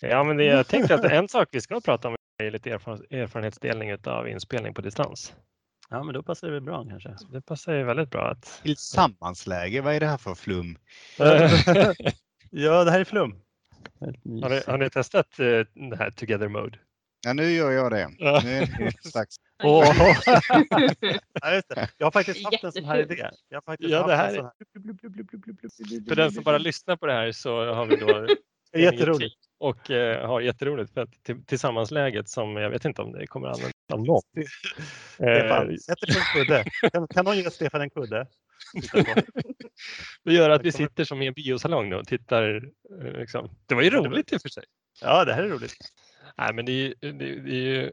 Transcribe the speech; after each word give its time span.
Ja, 0.00 0.24
men 0.24 0.36
det, 0.36 0.44
jag 0.44 0.66
tänkte 0.66 0.94
att 0.94 1.04
en 1.12 1.28
sak 1.28 1.48
vi 1.52 1.60
ska 1.60 1.80
prata 1.80 2.08
om 2.08 2.16
är 2.42 2.50
lite 2.50 2.70
erfaren, 2.70 3.00
erfarenhetsdelning 3.10 3.96
av 4.04 4.28
inspelning 4.28 4.74
på 4.74 4.80
distans. 4.80 5.34
Ja, 5.90 6.02
men 6.02 6.14
då 6.14 6.22
passar 6.22 6.46
det 6.48 6.52
väl 6.54 6.62
bra 6.62 6.84
kanske. 6.88 7.16
Det 7.32 7.42
passar 7.42 7.74
ju 7.74 7.84
väldigt 7.84 8.10
bra 8.10 8.30
att... 8.30 8.60
Tillsammansläge, 8.62 9.80
vad 9.80 9.94
är 9.94 10.00
det 10.00 10.06
här 10.06 10.18
för 10.18 10.34
flum? 10.34 10.78
ja, 12.50 12.84
det 12.84 12.90
här 12.90 13.00
är 13.00 13.04
flum. 13.04 13.40
Har 14.42 14.48
ni, 14.48 14.60
har 14.66 14.78
ni 14.78 14.90
testat 14.90 15.38
eh, 15.38 15.46
det 15.90 15.96
här 15.98 16.10
Together 16.10 16.48
Mode? 16.48 16.78
Ja, 17.26 17.32
nu 17.32 17.50
gör 17.50 17.70
jag 17.70 17.90
det. 17.92 18.08
Ja. 18.18 18.40
Nu 18.44 18.50
är 18.56 18.66
det 18.78 18.92
strax. 19.08 19.36
Åh. 19.62 19.84
ja, 21.42 21.54
just 21.54 21.68
det. 21.68 21.88
Jag 21.98 22.06
har 22.06 22.10
faktiskt 22.10 22.44
haft 22.44 22.64
en 22.64 22.72
sån 22.72 22.84
här 22.84 22.98
idé. 22.98 23.30
Jag 23.48 23.56
har 23.56 23.62
faktiskt 23.62 23.90
Ja, 23.90 23.98
haft 23.98 24.08
det 24.08 24.14
en 24.14 24.18
här 24.18 24.34
sån 24.34 24.38
är- 24.38 25.98
här. 25.98 26.08
För 26.08 26.16
den 26.16 26.32
som 26.32 26.44
bara 26.44 26.58
lyssnar 26.58 26.96
på 26.96 27.06
det 27.06 27.12
här 27.12 27.32
så 27.32 27.72
har 27.74 27.86
vi 27.86 27.96
då 27.96 28.26
jätteroligt. 28.80 29.34
och 29.58 29.90
eh, 29.90 30.26
har 30.28 30.40
jätteroligt 30.40 30.94
för 30.94 31.00
att 31.00 31.22
till, 31.22 31.44
tillsammansläget 31.44 32.28
som 32.28 32.56
jag 32.56 32.70
vet 32.70 32.84
inte 32.84 33.02
om 33.02 33.12
det 33.12 33.26
kommer 33.26 33.48
användas 33.48 33.72
av 33.92 34.04
någon. 34.04 34.22
Stefan, 35.14 35.70
Eh, 35.70 35.76
sätt 35.76 36.00
dig 36.00 36.14
på 36.14 36.38
en 36.38 36.44
kudde. 36.44 36.64
Kan, 36.92 37.08
kan 37.08 37.24
någon 37.24 37.36
ge 37.36 37.50
Stefan 37.50 37.80
en 37.80 37.90
kudde? 37.90 38.26
Det 40.24 40.32
gör 40.34 40.50
att 40.50 40.62
vi 40.64 40.72
sitter 40.72 41.04
som 41.04 41.22
i 41.22 41.26
en 41.26 41.34
biosalong 41.34 41.88
nu 41.90 41.96
och 41.96 42.06
tittar. 42.06 42.70
eh, 43.02 43.12
Liksom. 43.20 43.50
Det 43.66 43.74
var 43.74 43.82
ju 43.82 43.90
roligt 43.90 44.32
i 44.32 44.36
och 44.36 44.42
för 44.42 44.48
sig. 44.48 44.64
Ja, 45.02 45.24
det 45.24 45.32
här 45.34 45.42
är 45.44 45.48
roligt. 45.48 45.74
Nej, 46.38 46.54
men 46.54 46.64
det 46.66 46.72
är, 46.72 46.76
ju- 46.76 46.94
det, 47.00 47.12
det 47.40 47.50
är 47.56 47.82
ju 47.82 47.90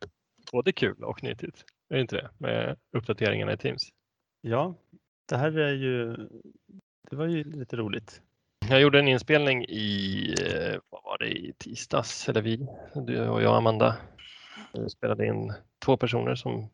både 0.52 0.71
kul 0.71 1.04
och 1.04 1.23
nyttigt. 1.23 1.63
Är 1.90 1.95
det 1.95 2.02
inte 2.02 2.16
det? 2.16 2.29
Med 2.38 2.77
uppdateringarna 2.98 3.54
i 3.54 3.57
Teams. 3.57 3.90
Ja, 4.41 4.76
det 5.29 5.38
här 5.38 5.57
är 5.59 5.73
ju... 5.73 6.16
Det 7.09 7.16
var 7.16 7.26
ju 7.27 7.43
lite 7.43 7.76
roligt. 7.76 8.21
Jag 8.70 8.81
gjorde 8.81 8.99
en 8.99 9.07
inspelning 9.07 9.65
i, 9.65 10.35
eh, 10.45 10.79
vad 10.89 11.03
var 11.03 11.17
det, 11.17 11.29
i 11.29 11.53
tisdags, 11.57 12.29
eller 12.29 12.41
vi, 12.41 12.67
du 12.95 13.27
och 13.27 13.41
jag 13.41 13.55
Amanda. 13.55 13.97
Vi 14.73 14.89
spelade 14.89 15.25
in 15.25 15.53
två 15.85 15.98
personer 15.98 16.35
som 16.35 16.70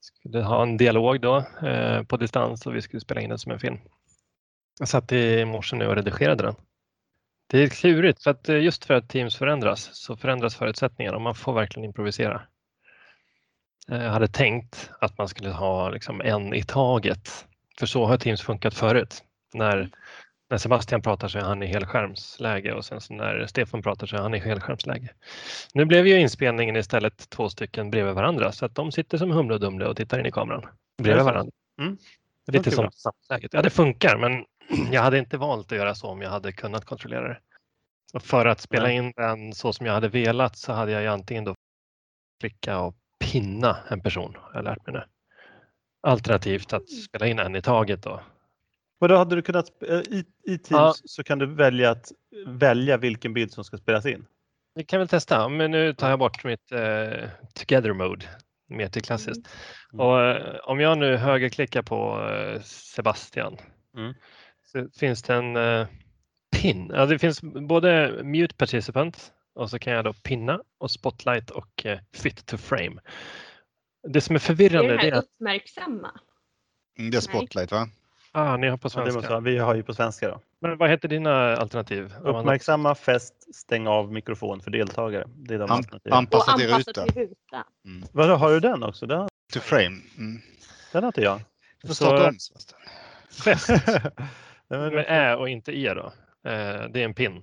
skulle 0.00 0.42
ha 0.42 0.62
en 0.62 0.76
dialog 0.76 1.20
då 1.20 1.36
eh, 1.62 2.02
på 2.02 2.16
distans 2.16 2.66
och 2.66 2.76
vi 2.76 2.82
skulle 2.82 3.00
spela 3.00 3.20
in 3.20 3.28
den 3.28 3.38
som 3.38 3.52
en 3.52 3.60
film. 3.60 3.78
Jag 4.78 4.88
satt 4.88 5.12
i 5.12 5.44
morse 5.44 5.76
nu 5.76 5.86
och 5.86 5.94
redigerade 5.94 6.44
den. 6.44 6.54
Det 7.46 7.58
är 7.58 7.68
klurigt 7.68 8.22
för 8.22 8.30
att 8.30 8.48
eh, 8.48 8.58
just 8.58 8.84
för 8.84 8.94
att 8.94 9.08
Teams 9.08 9.36
förändras 9.36 9.90
så 9.92 10.16
förändras 10.16 10.56
förutsättningarna 10.56 11.16
och 11.16 11.22
man 11.22 11.34
får 11.34 11.52
verkligen 11.52 11.84
improvisera. 11.84 12.42
Eh, 13.90 14.02
jag 14.04 14.10
hade 14.10 14.28
tänkt 14.28 14.90
att 15.00 15.18
man 15.18 15.28
skulle 15.28 15.50
ha 15.50 15.90
liksom 15.90 16.20
en 16.20 16.54
i 16.54 16.62
taget. 16.62 17.46
För 17.78 17.86
så 17.86 18.06
har 18.06 18.16
Teams 18.16 18.42
funkat 18.42 18.74
förut. 18.74 19.24
När 19.54 19.90
när 20.50 20.58
Sebastian 20.58 21.02
pratar 21.02 21.28
så 21.28 21.38
är 21.38 21.42
han 21.42 21.62
i 21.62 21.66
helskärmsläge 21.66 22.72
och 22.72 22.84
sen 22.84 23.00
så 23.00 23.14
när 23.14 23.46
Stefan 23.46 23.82
pratar 23.82 24.06
så 24.06 24.16
är 24.16 24.20
han 24.20 24.34
i 24.34 24.38
helskärmsläge. 24.38 25.08
Nu 25.74 25.84
blev 25.84 26.06
ju 26.06 26.20
inspelningen 26.20 26.76
istället 26.76 27.30
två 27.30 27.48
stycken 27.48 27.90
bredvid 27.90 28.14
varandra 28.14 28.52
så 28.52 28.66
att 28.66 28.74
de 28.74 28.92
sitter 28.92 29.18
som 29.18 29.30
Humle 29.30 29.54
och 29.54 29.60
Dumle 29.60 29.86
och 29.86 29.96
tittar 29.96 30.18
in 30.18 30.26
i 30.26 30.30
kameran 30.30 30.66
bredvid 31.02 31.24
varandra. 31.24 31.52
Mm. 31.80 31.98
Lite 32.46 32.70
som 32.70 32.90
samläget. 32.92 33.54
Ja, 33.54 33.62
det 33.62 33.70
funkar 33.70 34.16
men 34.16 34.44
jag 34.92 35.02
hade 35.02 35.18
inte 35.18 35.38
valt 35.38 35.72
att 35.72 35.78
göra 35.78 35.94
så 35.94 36.06
om 36.06 36.22
jag 36.22 36.30
hade 36.30 36.52
kunnat 36.52 36.84
kontrollera 36.84 37.28
det. 37.28 37.38
Och 38.14 38.22
för 38.22 38.46
att 38.46 38.60
spela 38.60 38.90
in 38.90 39.12
den 39.16 39.52
så 39.52 39.72
som 39.72 39.86
jag 39.86 39.92
hade 39.92 40.08
velat 40.08 40.56
så 40.56 40.72
hade 40.72 40.92
jag 40.92 41.02
ju 41.02 41.08
antingen 41.08 41.44
då 41.44 41.54
klicka 42.40 42.80
och 42.80 42.96
pinna 43.18 43.76
en 43.88 44.00
person, 44.00 44.36
har 44.40 44.54
jag 44.54 44.64
lärt 44.64 44.86
mig 44.86 44.94
nu. 44.94 45.02
Alternativt 46.02 46.72
att 46.72 46.88
spela 46.88 47.26
in 47.26 47.38
en 47.38 47.56
i 47.56 47.62
taget 47.62 48.02
då. 48.02 48.20
Och 48.98 49.08
då 49.08 49.16
hade 49.16 49.36
du 49.36 49.42
kunnat, 49.42 49.82
eh, 49.82 49.98
i, 49.98 50.24
i 50.44 50.58
Teams 50.58 50.70
Ja. 50.70 50.94
så 51.04 51.24
kan 51.24 51.38
du 51.38 51.46
välja 51.46 51.90
att 51.90 52.12
välja 52.46 52.96
vilken 52.96 53.34
bild 53.34 53.52
som 53.52 53.64
ska 53.64 53.76
spelas 53.78 54.06
in. 54.06 54.26
Vi 54.74 54.84
kan 54.84 54.98
väl 54.98 55.08
testa, 55.08 55.48
men 55.48 55.70
nu 55.70 55.94
tar 55.94 56.10
jag 56.10 56.18
bort 56.18 56.44
mitt 56.44 56.72
eh, 56.72 57.28
together 57.54 57.92
mode 57.92 58.26
mer 58.68 58.88
till 58.88 59.02
klassiskt. 59.02 59.48
Mm. 59.92 60.06
Och, 60.06 60.20
eh, 60.22 60.56
om 60.62 60.80
jag 60.80 60.98
nu 60.98 61.16
högerklickar 61.16 61.82
på 61.82 62.28
eh, 62.30 62.62
Sebastian 62.62 63.56
Mm. 63.96 64.14
så 64.72 64.88
finns 64.98 65.22
det 65.22 65.34
en 65.34 65.56
eh, 65.56 65.86
pin. 66.56 66.90
Ja, 66.94 67.06
det 67.06 67.18
finns 67.18 67.40
både 67.42 68.20
mute 68.24 68.54
participant 68.54 69.32
och 69.54 69.70
så 69.70 69.78
kan 69.78 69.92
jag 69.92 70.04
då 70.04 70.12
pinna 70.12 70.60
och 70.78 70.90
spotlight 70.90 71.50
och 71.50 71.86
eh, 71.86 71.98
fit 72.12 72.46
to 72.46 72.56
frame. 72.56 73.00
Det 74.08 74.20
som 74.20 74.34
är 74.36 74.38
Det 74.38 74.44
är 74.44 74.46
förvirrande 74.46 74.88
det 74.90 74.96
det 74.96 75.06
är 75.06 75.12
här 75.12 75.18
att 75.18 75.24
uppmärksamma. 75.24 76.20
Mm, 76.98 77.10
Det 77.10 77.16
är 77.16 77.20
spotlight 77.20 77.70
va? 77.72 77.88
Ah, 78.36 78.56
ni 78.56 78.68
har 78.68 78.76
på 78.76 78.80
Ja, 78.84 78.88
det 78.88 78.90
svenska. 78.90 79.14
måste, 79.18 79.30
vara- 79.30 79.40
vi 79.40 79.58
har 79.58 79.74
ju 79.74 79.82
på 79.82 79.94
svenska 79.94 80.28
då. 80.28 80.40
Men 80.60 80.78
vad 80.78 80.90
heter 80.90 81.08
dina 81.08 81.56
alternativ? 81.56 82.14
Uppmärksamma, 82.22 82.94
fäst, 82.94 83.54
stäng 83.54 83.86
av 83.86 84.12
mikrofon 84.12 84.60
för 84.60 84.70
deltagare. 84.70 85.24
Det 85.36 85.54
är 85.54 85.58
de 85.58 85.64
An- 85.64 85.70
alternativen. 85.76 86.18
anpassa 86.18 86.52
till 86.56 86.68
ruta. 87.14 87.64
Mm. 87.84 88.08
Vadå, 88.12 88.34
har 88.34 88.50
du 88.50 88.60
den 88.60 88.82
också? 88.82 89.06
Den, 89.06 89.28
To 89.52 89.60
frame. 89.60 90.00
Mm. 90.18 90.40
den 90.92 91.02
har 91.02 91.08
inte 91.08 91.20
jag. 91.22 91.40
Du 91.82 91.86
får 91.88 91.94
Så- 91.94 92.04
starta 92.04 92.28
om 94.68 94.78
men- 94.80 94.94
med 94.94 95.04
ä 95.08 95.36
och 95.36 95.48
inte 95.48 95.78
e 95.78 95.94
då. 95.94 96.06
Eh, 96.50 96.84
det 96.90 97.00
är 97.00 97.04
en 97.04 97.14
pin. 97.14 97.42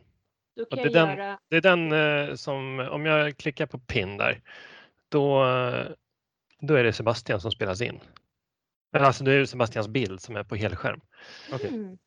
Det 0.71 0.81
är 0.81 0.89
den- 0.89 1.09
göra 1.17 1.37
Det 1.49 1.55
är 1.57 1.61
den 1.61 1.91
eh, 2.29 2.35
som, 2.35 2.79
om 2.91 3.05
jag 3.05 3.37
klickar 3.37 3.65
på 3.65 3.79
pin 3.79 4.17
där, 4.17 4.41
då, 5.09 5.45
eh, 5.45 5.85
då 6.61 6.73
är 6.75 6.83
det 6.83 6.93
Sebastian 6.93 7.41
som 7.41 7.51
spelas 7.51 7.81
in. 7.81 7.99
Alltså 8.93 9.23
det 9.23 9.33
är 9.33 9.45
Sebastians 9.45 9.87
bild 9.87 10.21
som 10.21 10.35
är 10.35 10.43
på 10.43 10.55
helskärm. 10.55 11.01
Okej. 11.53 11.69
Mm. 11.69 11.97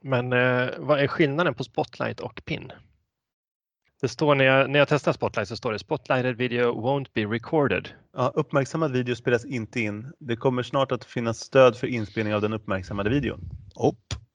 Men 0.00 0.32
eh, 0.32 0.70
vad 0.78 1.00
är 1.00 1.06
skillnaden 1.06 1.54
på 1.54 1.64
spotlight 1.64 2.20
och 2.20 2.42
pin? 2.44 2.72
Det 4.00 4.08
står 4.08 4.34
när 4.34 4.44
jag, 4.44 4.70
när 4.70 4.78
jag 4.78 4.88
testar 4.88 5.12
spotlight 5.12 5.48
så 5.48 5.56
står 5.56 5.72
det 5.72 5.78
spotlighted 5.78 6.36
video 6.36 6.80
won't 6.86 7.06
be 7.14 7.24
recorded. 7.24 7.88
Ja, 8.12 8.32
uppmärksammad 8.34 8.92
video 8.92 9.14
spelas 9.14 9.44
inte 9.44 9.80
in. 9.80 10.12
Det 10.18 10.36
kommer 10.36 10.62
snart 10.62 10.92
att 10.92 11.04
finnas 11.04 11.38
stöd 11.40 11.76
för 11.76 11.86
inspelning 11.86 12.34
av 12.34 12.40
den 12.40 12.52
uppmärksammade 12.52 13.10
videon. 13.10 13.40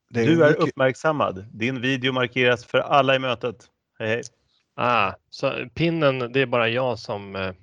Det 0.09 0.21
är 0.21 0.25
Du 0.25 0.43
är 0.43 0.49
mycket- 0.49 0.63
uppmärksammad. 0.63 1.45
Din 1.51 1.81
video 1.81 2.13
markeras 2.13 2.65
för 2.65 2.77
alla 2.79 3.15
i 3.15 3.19
mötet. 3.19 3.55
Hej 3.99 4.07
hej. 4.07 4.21
Ah, 4.75 5.13
så 5.29 5.53
pinnen, 5.73 6.19
det 6.33 6.39
är 6.41 6.45
bara 6.45 6.69
jag 6.69 6.99
som 6.99 7.35
eh, 7.35 7.53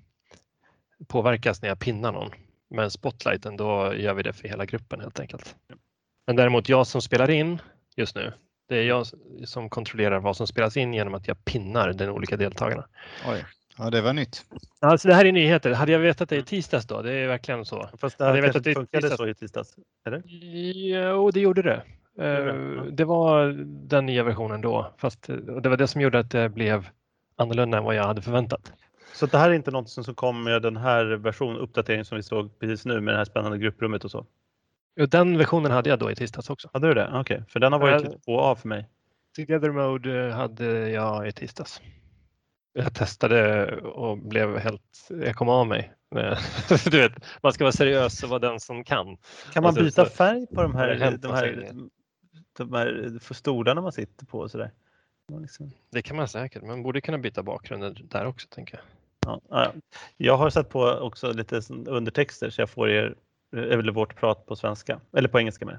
påverkas 1.09 1.63
när 1.63 1.69
jag 1.69 1.81
pinnar 1.81 2.13
någon. 2.13 2.31
Men 2.71 2.91
spotlighten, 2.91 3.57
då 3.57 3.95
gör 3.95 4.15
vi 4.15 4.23
det 4.23 4.33
för 4.33 4.49
hela 4.49 4.65
gruppen 4.65 5.01
helt 5.01 5.21
enkelt. 5.21 5.57
Men 6.27 6.37
däremot 6.37 6.69
jag 6.69 6.87
som 6.87 7.03
spelar 7.03 7.31
in 7.31 7.59
just 7.97 8.17
nu, 8.17 8.33
det 8.69 8.77
är 8.77 8.83
jag 8.83 9.07
som 9.45 9.71
kontrollerar 9.71 10.21
vad 10.21 10.37
som 10.37 10.47
spelas 10.47 10.77
in 10.77 10.95
genom 10.95 11.15
att 11.15 11.29
jag 11.29 11.45
pinnar 11.45 11.93
de 11.93 12.09
olika 12.09 12.37
deltagarna. 12.37 12.87
Oj. 13.29 13.45
Ja, 13.79 13.91
det 13.91 14.01
var 14.01 14.13
nytt. 14.13 14.45
Alltså 14.81 15.09
det 15.09 15.15
här 15.15 15.25
är 15.25 15.33
nyheter. 15.33 15.73
Hade 15.73 15.93
jag 15.93 15.99
vetat 15.99 16.29
det 16.29 16.37
i 16.37 16.43
tisdags 16.43 16.87
då? 16.87 17.03
Det 17.03 17.13
är 17.13 17.29
verkligen 17.29 17.65
så. 17.65 17.89
Fast 17.99 18.19
det 18.19 18.25
här 18.25 18.35
jag 18.35 18.43
vet 18.43 18.53
kanske 18.53 18.59
att 18.59 18.65
det 18.65 18.75
funkade 18.75 19.03
tisdags. 19.03 19.19
så 19.19 19.29
i 19.29 19.35
tisdags. 19.35 19.75
Eller? 20.07 20.23
Jo, 20.27 21.31
det 21.31 21.41
gjorde 21.41 21.63
det. 21.63 21.83
Det? 22.17 23.03
Eh, 23.03 23.07
var 23.07 23.53
den 23.89 24.07
nya 24.07 24.23
versionen 24.23 24.61
då. 24.61 24.95
Fast 24.99 25.29
och 25.29 25.63
det 25.63 25.69
var 25.69 25.77
det 25.77 25.87
som 25.87 26.01
gjorde 26.01 26.19
att 26.19 26.31
det 26.31 26.49
blev 26.49 26.89
annorlunda 27.37 27.79
än 27.79 27.85
vad 27.85 27.95
jag 27.95 28.05
hade 28.07 28.23
förväntat. 28.23 28.73
Så 29.15 29.27
det 29.27 29.39
här 29.39 29.51
är 29.51 29.55
inte 29.55 29.71
något 29.71 29.89
som 29.91 30.15
kom 30.15 30.45
med 30.45 30.63
den 30.63 30.77
här 30.77 31.05
version, 31.05 31.57
uppdateringen 31.57 32.05
som 32.05 32.17
vi 32.17 32.23
såg 32.23 32.59
precis 32.59 32.85
nu 32.87 33.01
med 33.01 33.15
det 33.15 33.19
här 33.19 33.25
spännande 33.25 33.59
grupprummet 33.59 34.05
och 34.05 34.11
så? 34.11 34.27
Och 35.01 35.09
Den 35.09 35.39
versionen 35.39 35.73
hade 35.73 35.91
jag 35.91 35.99
då 35.99 36.11
i 36.11 36.15
tisdags 36.15 36.51
också. 36.51 36.71
Hade 36.73 36.89
du 36.89 36.95
det? 36.95 37.11
Okej, 37.15 37.45
för 37.49 37.61
den 37.61 37.73
har 37.73 37.81
varit 37.81 38.03
lite 38.03 38.19
på 38.27 38.33
och 38.35 38.41
av 38.43 38.57
för 38.57 38.69
mig. 38.69 38.89
Together 39.37 39.71
Mode 39.71 40.27
eh, 40.29 40.35
hade 40.37 40.91
jag 40.91 41.29
i 41.29 41.33
tisdags. 41.33 41.81
Jag 42.73 42.95
testade 42.95 43.67
och 43.77 44.19
blev 44.19 44.59
helt, 44.59 45.09
jag 45.09 45.35
kom 45.37 45.49
av 45.49 45.67
mig. 45.67 45.93
Eh, 46.17 46.39
Du 46.91 46.99
vet, 47.01 47.13
man 47.43 47.53
ska 47.53 47.65
vara 47.65 47.73
seriös 47.73 48.23
och 48.23 48.29
vara 48.29 48.39
den 48.39 48.61
som 48.61 48.85
kan. 48.85 49.07
Kan 49.53 49.63
man 49.63 49.65
Alltså, 49.69 49.83
byta 49.85 50.05
så- 50.05 50.11
färg 50.11 50.47
på 50.47 50.63
de 50.63 50.75
här, 50.75 51.19
de 51.23 51.29
här, 51.33 51.73
de 52.59 52.73
här 52.73 53.19
stolarna 53.35 53.81
man 53.81 53.93
sitter 53.93 54.27
på 54.27 54.39
och 54.39 54.51
sådär? 54.51 54.71
Ja, 55.33 55.39
Liksom. 55.39 55.71
Det 55.91 56.03
kan 56.03 56.17
man 56.17 56.29
säkert, 56.29 56.63
men 56.63 56.83
borde 56.83 57.01
kunna 57.01 57.19
byta 57.19 57.43
bakgrunden 57.43 57.97
där 58.01 58.27
också 58.27 58.49
tänker 58.51 58.75
jag. 58.77 58.85
Ja, 59.27 59.41
ja. 59.49 59.73
Jag 60.17 60.37
har 60.37 60.51
satt 60.51 60.69
på 60.69 60.85
också 60.85 61.33
lite 61.33 61.61
undertexter 61.87 62.51
så 62.51 62.61
jag 62.61 62.71
får 62.71 62.91
er, 62.91 63.15
eller 63.57 63.93
vårt 63.93 64.17
prat 64.17 64.47
på 64.47 64.57
svenska, 64.57 65.01
eller 65.17 65.29
på 65.29 65.39
engelska 65.39 65.67
med. 65.67 65.79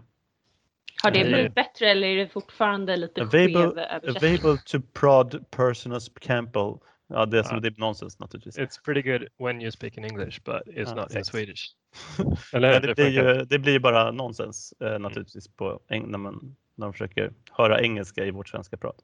Har 1.03 1.11
det 1.11 1.23
Nej. 1.23 1.33
blivit 1.33 1.55
bättre 1.55 1.85
eller 1.91 2.07
är 2.07 2.15
det 2.15 2.27
fortfarande 2.27 2.97
lite 2.97 3.21
Available, 3.21 4.01
available 4.17 4.57
to 4.65 4.79
prod 4.93 5.45
personas 5.51 6.09
Campbell. 6.19 6.73
Ja, 7.07 7.25
det 7.25 7.39
är 7.39 7.43
som 7.43 7.55
Ja. 7.55 7.61
det 7.61 7.67
är 7.67 7.79
nonsens 7.79 8.19
naturligtvis. 8.19 8.57
It's 8.57 8.85
pretty 8.85 9.01
good 9.11 9.27
when 9.37 9.61
you 9.61 9.71
speak 9.71 9.97
in 9.97 10.05
English 10.05 10.39
but 10.45 10.61
it's 10.65 10.89
Ja, 10.89 10.95
not 10.95 11.11
in 11.11 11.17
exakt. 11.17 11.27
Swedish. 11.27 11.75
Eller 12.53 12.81
det, 12.81 12.95
blir 12.95 13.07
ju, 13.09 13.45
det 13.45 13.59
blir 13.59 13.79
bara 13.79 14.11
nonsens 14.11 14.73
eh, 14.79 14.99
naturligtvis 14.99 15.47
på, 15.47 15.79
när, 15.89 16.17
man, 16.17 16.55
när 16.75 16.85
de 16.87 16.93
försöker 16.93 17.33
höra 17.51 17.81
engelska 17.81 18.25
i 18.25 18.31
vårt 18.31 18.49
svenska 18.49 18.77
prat. 18.77 18.95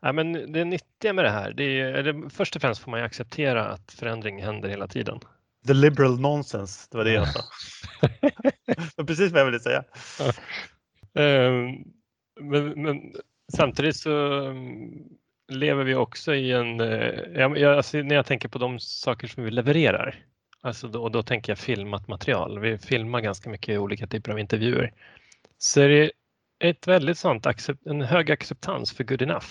Ja, 0.00 0.12
men 0.12 0.52
det 0.52 0.64
nyttiga 0.64 1.12
med 1.12 1.24
det 1.24 1.30
här, 1.30 1.52
det 1.52 1.64
är, 1.64 2.04
ju- 2.04 2.30
först 2.30 2.56
och 2.56 2.62
främst 2.62 2.80
får 2.80 2.90
man 2.90 3.00
ju 3.00 3.06
acceptera 3.06 3.64
att 3.68 3.92
förändring 3.92 4.42
händer 4.42 4.68
hela 4.68 4.86
tiden. 4.88 5.20
The 5.66 5.74
liberal 5.74 6.20
nonsense, 6.20 6.88
det 6.90 6.96
var 6.96 7.04
det 7.04 7.12
jag 7.12 7.28
sa. 7.28 7.40
det 8.66 8.96
var 8.96 9.04
precis 9.04 9.32
vad 9.32 9.40
jag 9.40 9.46
ville 9.46 9.60
säga. 9.60 9.84
Ehm, 11.14 11.74
men, 12.40 12.82
men 12.82 13.14
samtidigt 13.56 13.96
så 13.96 14.10
um, 14.10 15.08
lever 15.52 15.84
vi 15.84 15.94
också 15.94 16.34
i 16.34 16.52
en, 16.52 16.80
eh, 16.80 17.20
jag, 17.34 17.58
jag, 17.58 17.76
alltså 17.76 17.98
när 17.98 18.14
jag 18.14 18.26
tänker 18.26 18.48
på 18.48 18.58
de 18.58 18.78
saker 18.78 19.28
som 19.28 19.44
vi 19.44 19.50
levererar, 19.50 20.14
alltså 20.60 20.88
då, 20.88 21.02
och 21.02 21.10
då 21.10 21.22
tänker 21.22 21.52
jag 21.52 21.58
filmat 21.58 22.08
material. 22.08 22.58
Vi 22.58 22.78
filmar 22.78 23.20
ganska 23.20 23.50
mycket 23.50 23.78
olika 23.78 24.06
typer 24.06 24.32
av 24.32 24.38
intervjuer. 24.38 24.92
Så 25.58 25.80
är 25.80 25.88
det 25.88 26.10
ett 26.58 26.86
väldigt 26.86 27.18
sånt, 27.18 27.46
en 27.84 28.02
hög 28.02 28.30
acceptans 28.30 28.92
för 28.92 29.04
good 29.04 29.22
enough. 29.22 29.46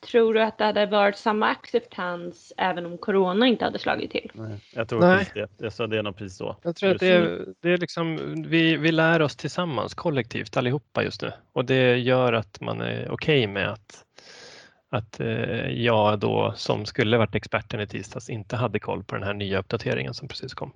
Tror 0.00 0.34
du 0.34 0.42
att 0.42 0.58
det 0.58 0.64
hade 0.64 0.86
varit 0.86 1.16
samma 1.16 1.46
acceptans 1.48 2.52
även 2.56 2.86
om 2.86 2.98
corona 2.98 3.46
inte 3.46 3.64
hade 3.64 3.78
slagit 3.78 4.10
till? 4.10 4.30
Nej, 4.34 4.58
jag 4.72 4.88
tror 4.88 5.00
Nej. 5.00 5.18
precis 5.18 5.32
det. 5.34 5.64
Jag 5.64 5.72
sa 5.72 5.86
det 5.86 5.98
är 5.98 6.02
nog 6.02 6.16
precis 6.16 6.38
så. 6.38 6.56
Jag 6.62 6.76
tror 6.76 6.90
att 6.90 7.00
det 7.00 7.08
är, 7.08 7.46
det 7.60 7.72
är 7.72 7.78
liksom, 7.78 8.34
vi, 8.48 8.76
vi 8.76 8.92
lär 8.92 9.22
oss 9.22 9.36
tillsammans 9.36 9.94
kollektivt 9.94 10.56
allihopa 10.56 11.02
just 11.02 11.22
nu 11.22 11.32
och 11.52 11.64
det 11.64 11.96
gör 11.96 12.32
att 12.32 12.60
man 12.60 12.80
är 12.80 13.10
okej 13.10 13.46
med 13.46 13.68
att, 13.70 14.04
att 14.90 15.20
eh, 15.20 15.68
jag 15.68 16.18
då 16.18 16.52
som 16.56 16.86
skulle 16.86 17.18
varit 17.18 17.34
experten 17.34 17.80
i 17.80 17.86
tisdags 17.86 18.30
inte 18.30 18.56
hade 18.56 18.78
koll 18.78 19.04
på 19.04 19.14
den 19.14 19.24
här 19.24 19.34
nya 19.34 19.58
uppdateringen 19.58 20.14
som 20.14 20.28
precis 20.28 20.54
kom. 20.54 20.72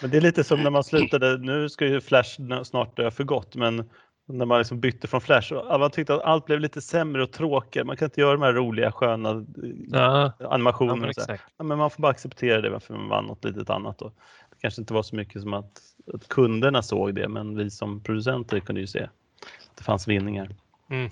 Men 0.00 0.10
det 0.10 0.16
är 0.16 0.20
lite 0.20 0.44
som 0.44 0.62
när 0.62 0.70
man 0.70 0.84
slutade, 0.84 1.38
nu 1.38 1.68
ska 1.68 1.86
ju 1.86 2.00
Flash 2.00 2.40
snart 2.64 2.96
dö 2.96 3.10
för 3.10 3.24
gott, 3.24 3.56
men 3.56 3.90
när 4.32 4.46
man 4.46 4.58
liksom 4.58 4.80
bytte 4.80 5.08
från 5.08 5.20
Flash 5.20 5.52
och 5.52 5.80
man 5.80 5.90
tyckte 5.90 6.14
att 6.14 6.22
allt 6.22 6.46
blev 6.46 6.60
lite 6.60 6.80
sämre 6.80 7.22
och 7.22 7.32
tråkigare. 7.32 7.86
Man 7.86 7.96
kan 7.96 8.06
inte 8.06 8.20
göra 8.20 8.32
de 8.32 8.42
här 8.42 8.52
roliga 8.52 8.92
sköna 8.92 9.30
eh, 9.30 9.36
Ja, 9.88 10.32
ja 10.38 10.48
animationerna. 10.48 10.96
men 10.96 11.04
här. 11.04 11.10
exakt. 11.10 11.44
ja, 11.56 11.64
men 11.64 11.78
man 11.78 11.90
får 11.90 12.02
bara 12.02 12.10
acceptera 12.10 12.60
det 12.60 12.70
varför 12.70 12.94
man 12.94 13.08
vann 13.08 13.24
något 13.24 13.44
litet 13.44 13.70
annat. 13.70 13.98
Då. 13.98 14.12
Det 14.50 14.56
kanske 14.60 14.80
inte 14.80 14.94
var 14.94 15.02
så 15.02 15.16
mycket 15.16 15.42
som 15.42 15.54
att, 15.54 15.80
att 16.14 16.28
kunderna 16.28 16.82
såg 16.82 17.14
det, 17.14 17.28
men 17.28 17.56
vi 17.56 17.70
som 17.70 18.00
producenter 18.02 18.60
kunde 18.60 18.80
ju 18.80 18.86
se 18.86 19.02
att 19.70 19.76
det 19.76 19.84
fanns 19.84 20.08
vinningar. 20.08 20.48
Mm. 20.90 21.10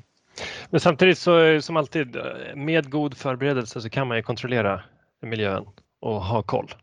Men 0.71 0.81
samtidigt 0.81 1.19
så 1.19 1.61
som 1.63 1.77
alltid 1.77 2.17
med 2.55 2.91
god 2.91 3.17
förberedelse 3.17 3.81
så 3.81 3.91
kan 3.91 4.09
man 4.09 4.17
ju 4.17 4.23
kontrollera 4.23 4.83
miljön 5.21 5.67
och 6.01 6.23
ha 6.23 6.43
koll. 6.43 6.75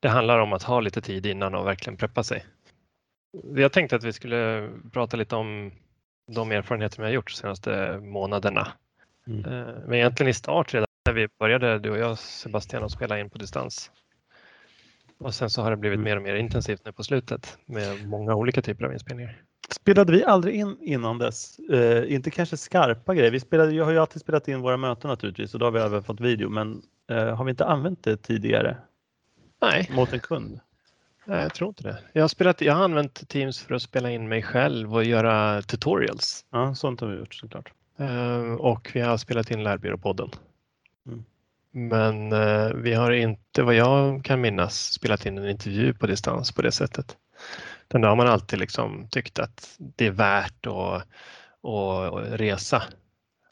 Det 0.00 0.08
handlar 0.08 0.38
om 0.38 0.52
att 0.52 0.62
ha 0.62 0.80
lite 0.80 1.00
tid 1.00 1.26
innan 1.26 1.54
och 1.54 1.66
verkligen 1.66 1.96
preppa 1.96 2.22
sig. 2.22 2.44
Jag 3.54 3.72
tänkte 3.72 3.96
att 3.96 4.04
vi 4.04 4.12
skulle 4.12 4.70
prata 4.92 5.16
lite 5.16 5.36
om 5.36 5.72
de 6.32 6.52
erfarenheter 6.52 6.98
vi 6.98 7.04
har 7.04 7.10
gjort 7.12 7.30
de 7.30 7.36
senaste 7.36 7.98
månaderna. 8.02 8.68
Mm. 9.26 9.44
Eh, 9.44 9.74
Men 9.86 9.94
egentligen 9.94 10.30
i 10.30 10.34
start 10.34 10.74
redan 10.74 10.86
när 11.06 11.14
vi 11.14 11.28
började, 11.38 11.78
du 11.78 11.90
och 11.90 11.98
jag 11.98 12.18
Sebastian, 12.18 12.84
att 12.84 12.90
spela 12.90 13.20
in 13.20 13.30
på 13.30 13.38
distans. 13.38 13.90
Och 15.18 15.34
sen 15.34 15.50
så 15.50 15.62
har 15.62 15.70
det 15.70 15.76
blivit 15.76 15.96
Mm. 15.96 16.04
mer 16.04 16.16
och 16.16 16.22
mer 16.22 16.34
intensivt 16.34 16.84
nu 16.84 16.92
på 16.92 17.02
slutet 17.02 17.58
med 17.66 18.08
många 18.08 18.34
olika 18.34 18.62
typer 18.62 18.84
av 18.84 18.92
inspelningar. 18.92 19.42
Spelade 19.70 20.12
vi 20.12 20.24
aldrig 20.24 20.54
in 20.54 20.76
innan 20.80 21.18
dess? 21.18 21.58
Eh, 21.58 22.12
inte 22.12 22.30
kanske 22.30 22.56
skarpa 22.56 23.14
grejer. 23.14 23.30
Vi 23.30 23.40
spelade, 23.40 23.72
jag 23.72 23.84
har 23.84 23.92
ju 23.92 23.98
alltid 23.98 24.22
spelat 24.22 24.48
in 24.48 24.60
våra 24.60 24.76
möten 24.76 25.08
naturligtvis 25.10 25.54
och 25.54 25.60
då 25.60 25.66
har 25.66 25.70
vi 25.70 25.80
även 25.80 26.02
fått 26.02 26.20
video. 26.20 26.48
Men 26.48 26.82
eh, 27.10 27.36
har 27.36 27.44
vi 27.44 27.50
inte 27.50 27.64
använt 27.64 28.04
det 28.04 28.16
tidigare 28.16 28.76
Nej, 29.62 29.90
mot 29.94 30.12
en 30.12 30.20
kund? 30.20 30.60
Nej, 31.28 31.42
jag 31.42 31.54
tror 31.54 31.68
inte 31.68 31.82
det. 31.82 31.98
Jag 32.12 32.22
har, 32.22 32.28
spelat, 32.28 32.60
jag 32.60 32.74
har 32.74 32.84
använt 32.84 33.28
Teams 33.28 33.60
för 33.60 33.74
att 33.74 33.82
spela 33.82 34.10
in 34.10 34.28
mig 34.28 34.42
själv 34.42 34.94
och 34.94 35.04
göra 35.04 35.62
tutorials. 35.62 36.44
Ja, 36.50 36.74
sånt 36.74 37.00
har 37.00 37.08
vi 37.08 37.18
gjort 37.18 37.34
såklart. 37.34 37.72
Eh, 37.98 38.52
och 38.52 38.90
vi 38.94 39.00
har 39.00 39.16
spelat 39.16 39.50
in 39.50 39.62
Lärbyråpodden. 39.62 40.30
Mm. 41.06 41.24
Men 41.70 42.32
eh, 42.32 42.74
vi 42.74 42.94
har 42.94 43.10
inte, 43.10 43.62
vad 43.62 43.74
jag 43.74 44.24
kan 44.24 44.40
minnas, 44.40 44.92
spelat 44.92 45.26
in 45.26 45.38
en 45.38 45.48
intervju 45.48 45.94
på 45.94 46.06
distans 46.06 46.52
på 46.52 46.62
det 46.62 46.72
sättet. 46.72 47.16
Den 47.88 48.00
där 48.00 48.08
har 48.08 48.16
man 48.16 48.26
alltid 48.26 48.58
liksom 48.58 49.08
tyckt 49.10 49.38
att 49.38 49.76
det 49.78 50.06
är 50.06 50.10
värt 50.10 50.66
att, 50.66 51.06
att 51.62 52.40
resa 52.40 52.82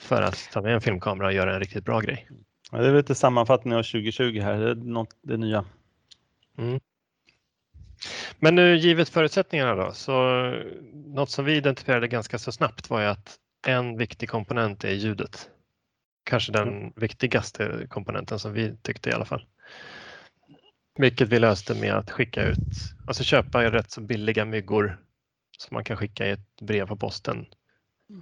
för 0.01 0.23
att 0.23 0.49
ta 0.53 0.63
med 0.63 0.75
en 0.75 0.81
filmkamera 0.81 1.27
och 1.27 1.33
göra 1.33 1.55
en 1.55 1.61
riktigt 1.61 1.85
bra 1.85 2.01
grej. 2.01 2.29
Ja, 2.71 2.79
det 2.79 2.89
är 2.89 2.95
lite 2.95 3.15
sammanfattning 3.15 3.75
av 3.75 3.83
2020 3.83 4.41
här. 4.41 4.59
Det 4.59 4.71
är 4.71 4.75
något, 4.75 5.17
det 5.23 5.37
nya. 5.37 5.65
Men 8.39 8.55
nu 8.55 8.77
givet 8.77 9.09
förutsättningarna 9.09 9.75
då, 9.75 9.93
så 9.93 10.13
något 10.93 11.31
som 11.31 11.45
vi 11.45 11.57
identifierade 11.57 12.09
ganska 12.09 12.39
så 12.39 12.53
snabbt 12.53 12.91
var 12.91 13.01
ju 13.01 13.07
att 13.07 13.37
en 13.67 13.97
viktig 13.99 14.29
komponent 14.29 14.85
är 14.85 14.93
ljudet. 14.95 15.51
Kanske 16.25 16.53
den 16.53 16.93
viktigaste 16.97 17.87
komponenten 17.89 18.39
som 18.39 18.53
vi 18.53 18.77
tyckte 18.83 19.11
i 19.11 19.13
alla 19.13 19.25
fall. 19.25 19.47
Vilket 20.99 21.29
vi 21.29 21.39
löste 21.39 21.75
med 21.75 21.95
att 21.95 22.11
skicka 22.11 22.43
ut, 22.43 22.95
alltså 23.05 23.25
köpa 23.25 23.71
rätt 23.73 23.91
så 23.91 24.01
billiga 24.01 24.45
myggor 24.45 24.99
som 25.59 25.75
man 25.75 25.85
kan 25.85 25.97
skicka 25.97 26.27
i 26.27 26.31
ett 26.31 26.61
brev 26.63 26.87
på 26.87 26.97
posten. 26.97 27.47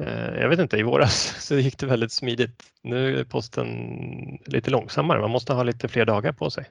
Eh, 0.00 0.34
Jag 0.40 0.48
vet 0.48 0.58
inte, 0.58 0.76
i 0.78 0.82
våras 0.82 1.36
så 1.46 1.56
gick 1.56 1.78
det 1.78 1.86
väldigt 1.86 2.12
smidigt. 2.12 2.64
Nu 2.82 3.20
är 3.20 3.24
posten 3.24 3.69
lite 4.46 4.70
långsammare, 4.70 5.20
man 5.20 5.30
måste 5.30 5.52
ha 5.52 5.62
lite 5.62 5.88
fler 5.88 6.04
dagar 6.04 6.32
på 6.32 6.50
sig. 6.50 6.66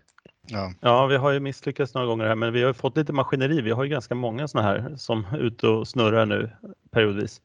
Ja. 0.47 0.73
Ja, 0.81 1.05
vi 1.05 1.17
har 1.17 1.31
ju 1.31 1.39
misslyckats 1.39 1.93
några 1.93 2.07
gånger 2.07 2.25
här, 2.25 2.35
men 2.35 2.53
vi 2.53 2.61
har 2.61 2.67
ju 2.67 2.73
fått 2.73 2.97
lite 2.97 3.13
maskineri. 3.13 3.61
Vi 3.61 3.71
har 3.71 3.83
ju 3.83 3.89
ganska 3.89 4.15
många 4.15 4.47
sådana 4.47 4.67
här 4.67 4.95
som 4.95 5.25
är 5.31 5.37
ute 5.37 5.67
och 5.67 5.87
snurrar 5.87 6.25
nu 6.25 6.51
periodvis. 6.91 7.41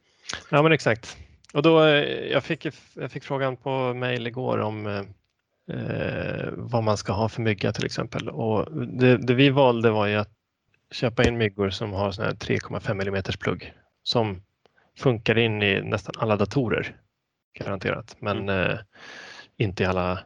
Ja 0.51 0.63
men 0.63 0.73
exakt. 0.73 1.17
Och 1.55 1.63
då, 1.63 1.85
eh, 1.85 2.05
jag, 2.33 2.45
fick, 2.45 2.67
jag 2.95 3.13
fick 3.13 3.25
frågan 3.25 3.57
på 3.57 3.95
mail 3.95 4.27
igår 4.27 4.59
om 4.59 4.87
eh, 4.87 6.49
vad 6.53 6.83
man 6.83 6.97
ska 6.97 7.13
ha 7.13 7.29
för 7.29 7.43
mygga 7.43 7.73
till 7.73 7.85
exempel. 7.85 8.29
Och 8.29 8.87
det, 8.87 9.17
det 9.17 9.35
vi 9.35 9.51
valde 9.51 9.91
var 9.91 10.07
ju 10.07 10.15
att 10.15 10.31
köpa 10.91 11.25
in 11.25 11.39
myggor 11.39 11.71
som 11.71 11.93
har 11.93 12.13
sån 12.13 12.25
här 12.25 12.33
3,5 12.33 13.09
mm 13.09 13.23
plugg 13.41 13.73
som 14.03 14.43
funkar 14.99 15.39
in 15.39 15.63
i 15.63 15.81
nästan 15.83 16.15
alla 16.19 16.37
datorer. 16.37 16.97
Garanterat. 17.59 18.17
Men 18.19 18.49
eh, 18.49 18.79
inte 19.57 19.83
i 19.83 19.87
alla, 19.87 20.19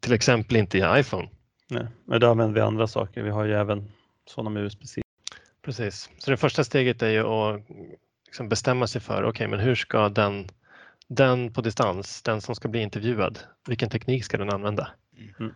till 0.00 0.12
exempel 0.12 0.56
inte 0.56 0.78
i 0.78 0.84
iPhone. 1.00 1.28
Nej, 1.70 1.86
men 2.04 2.20
då 2.20 2.30
använder 2.30 2.54
vi 2.54 2.60
andra 2.60 2.86
saker. 2.86 3.22
Vi 3.22 3.30
har 3.30 3.44
ju 3.44 3.54
även 3.54 3.92
sådana 4.26 4.50
med 4.50 4.62
USB-C. 4.62 5.02
Precis. 5.62 6.10
Så 6.18 6.30
det 6.30 6.36
första 6.36 6.64
steget 6.64 7.02
är 7.02 7.10
ju 7.10 7.26
att 7.26 7.60
liksom 8.26 8.48
bestämma 8.48 8.86
sig 8.86 9.00
för, 9.00 9.24
okej 9.24 9.48
men 9.48 9.60
hur 9.60 9.74
ska 9.74 10.08
den, 10.08 10.48
den 11.08 11.52
på 11.52 11.60
distans, 11.60 12.22
den 12.22 12.40
som 12.40 12.54
ska 12.54 12.68
bli 12.68 12.80
intervjuad, 12.80 13.38
vilken 13.68 13.90
teknik 13.90 14.24
ska 14.24 14.36
den 14.36 14.50
använda? 14.50 14.88
Mm. 15.38 15.52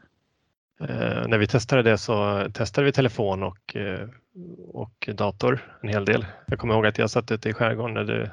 Eh, 0.81 1.29
när 1.29 1.39
vi 1.39 1.47
testade 1.47 1.83
det 1.83 1.99
så 1.99 2.47
testade 2.55 2.85
vi 2.85 2.93
telefon 2.93 3.43
och, 3.43 3.77
eh, 3.77 4.09
och 4.69 5.09
dator 5.15 5.77
en 5.83 5.89
hel 5.89 6.05
del. 6.05 6.27
Jag 6.47 6.59
kommer 6.59 6.75
ihåg 6.75 6.87
att 6.87 6.99
jag 6.99 7.11
satt 7.11 7.31
ute 7.31 7.49
i 7.49 7.53
skärgården 7.53 7.95
när 7.95 8.05
du, 8.05 8.31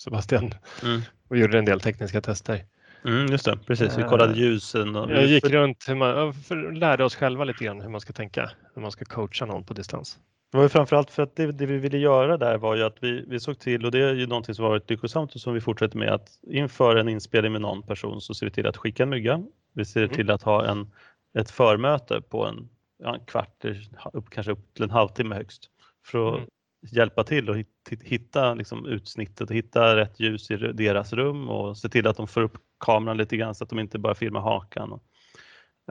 Sebastian, 0.00 0.54
Mm. 0.82 1.00
och 1.28 1.36
gjorde 1.36 1.58
en 1.58 1.64
del 1.64 1.80
tekniska 1.80 2.20
tester. 2.20 2.64
Mm, 3.04 3.26
just 3.26 3.44
det, 3.44 3.58
precis. 3.66 3.98
Vi 3.98 4.02
Eh, 4.02 4.08
kollade 4.08 4.34
ljusen. 4.34 4.96
Och 4.96 5.10
Jag 5.10 5.26
gick 5.26 5.44
runt, 5.44 5.84
hur 5.88 5.94
man, 5.94 6.34
för, 6.34 6.72
lärde 6.72 7.04
oss 7.04 7.14
själva 7.16 7.44
lite 7.44 7.64
grann 7.64 7.80
hur 7.80 7.88
man 7.88 8.00
ska 8.00 8.12
tänka 8.12 8.50
när 8.74 8.82
man 8.82 8.92
ska 8.92 9.04
coacha 9.04 9.46
någon 9.46 9.64
på 9.64 9.74
distans. 9.74 10.18
Det 10.50 10.56
var 10.56 10.64
ju 10.64 10.68
framförallt 10.68 11.10
för 11.10 11.22
att 11.22 11.36
det, 11.36 11.52
det 11.52 11.66
vi 11.66 11.78
ville 11.78 11.98
göra 11.98 12.36
där 12.36 12.58
var 12.58 12.76
ju 12.76 12.82
att 12.82 12.96
vi, 13.00 13.24
vi 13.28 13.40
såg 13.40 13.58
till, 13.58 13.84
och 13.84 13.90
det 13.92 13.98
är 13.98 14.14
ju 14.14 14.26
någonting 14.26 14.54
som 14.54 14.64
varit 14.64 14.90
lyckosamt 14.90 15.34
och 15.34 15.40
som 15.40 15.54
vi 15.54 15.60
fortsätter 15.60 15.98
med, 15.98 16.08
att 16.12 16.28
inför 16.46 16.96
en 16.96 17.08
inspelning 17.08 17.52
med 17.52 17.60
någon 17.60 17.82
person 17.82 18.20
så 18.20 18.34
ser 18.34 18.46
vi 18.46 18.52
till 18.52 18.66
att 18.66 18.76
skicka 18.76 19.02
en 19.02 19.08
mygga. 19.08 19.42
Vi 19.74 19.84
ser 19.84 20.02
Mm. 20.02 20.14
till 20.16 20.30
att 20.30 20.42
ha 20.42 20.66
en, 20.66 20.90
ett 21.38 21.50
förmöte 21.50 22.20
på 22.20 22.46
en, 22.46 22.68
ja, 23.02 23.14
en 23.14 23.24
kvart, 23.24 23.64
upp, 24.12 24.30
kanske 24.30 24.52
upp 24.52 24.74
till 24.74 24.84
en 24.84 24.90
halvtimme 24.90 25.34
högst. 25.34 25.70
För 26.06 26.28
att 26.28 26.36
Mm. 26.36 26.48
hjälpa 26.90 27.24
till 27.24 27.50
och 27.50 27.56
hit- 27.58 28.02
hitta 28.02 28.54
liksom, 28.54 28.86
utsnittet, 28.86 29.50
hitta 29.50 29.96
rätt 29.96 30.20
ljus 30.20 30.50
i 30.50 30.56
deras 30.56 31.12
rum 31.12 31.48
och 31.48 31.76
se 31.76 31.88
till 31.88 32.06
att 32.06 32.16
de 32.16 32.26
får 32.26 32.42
upp 32.42 32.58
kameran 32.80 33.16
lite 33.16 33.36
grann 33.36 33.54
så 33.54 33.64
att 33.64 33.70
de 33.70 33.78
inte 33.78 33.98
bara 33.98 34.14
filmar 34.14 34.40
hakan. 34.40 34.92
Och, 34.92 35.02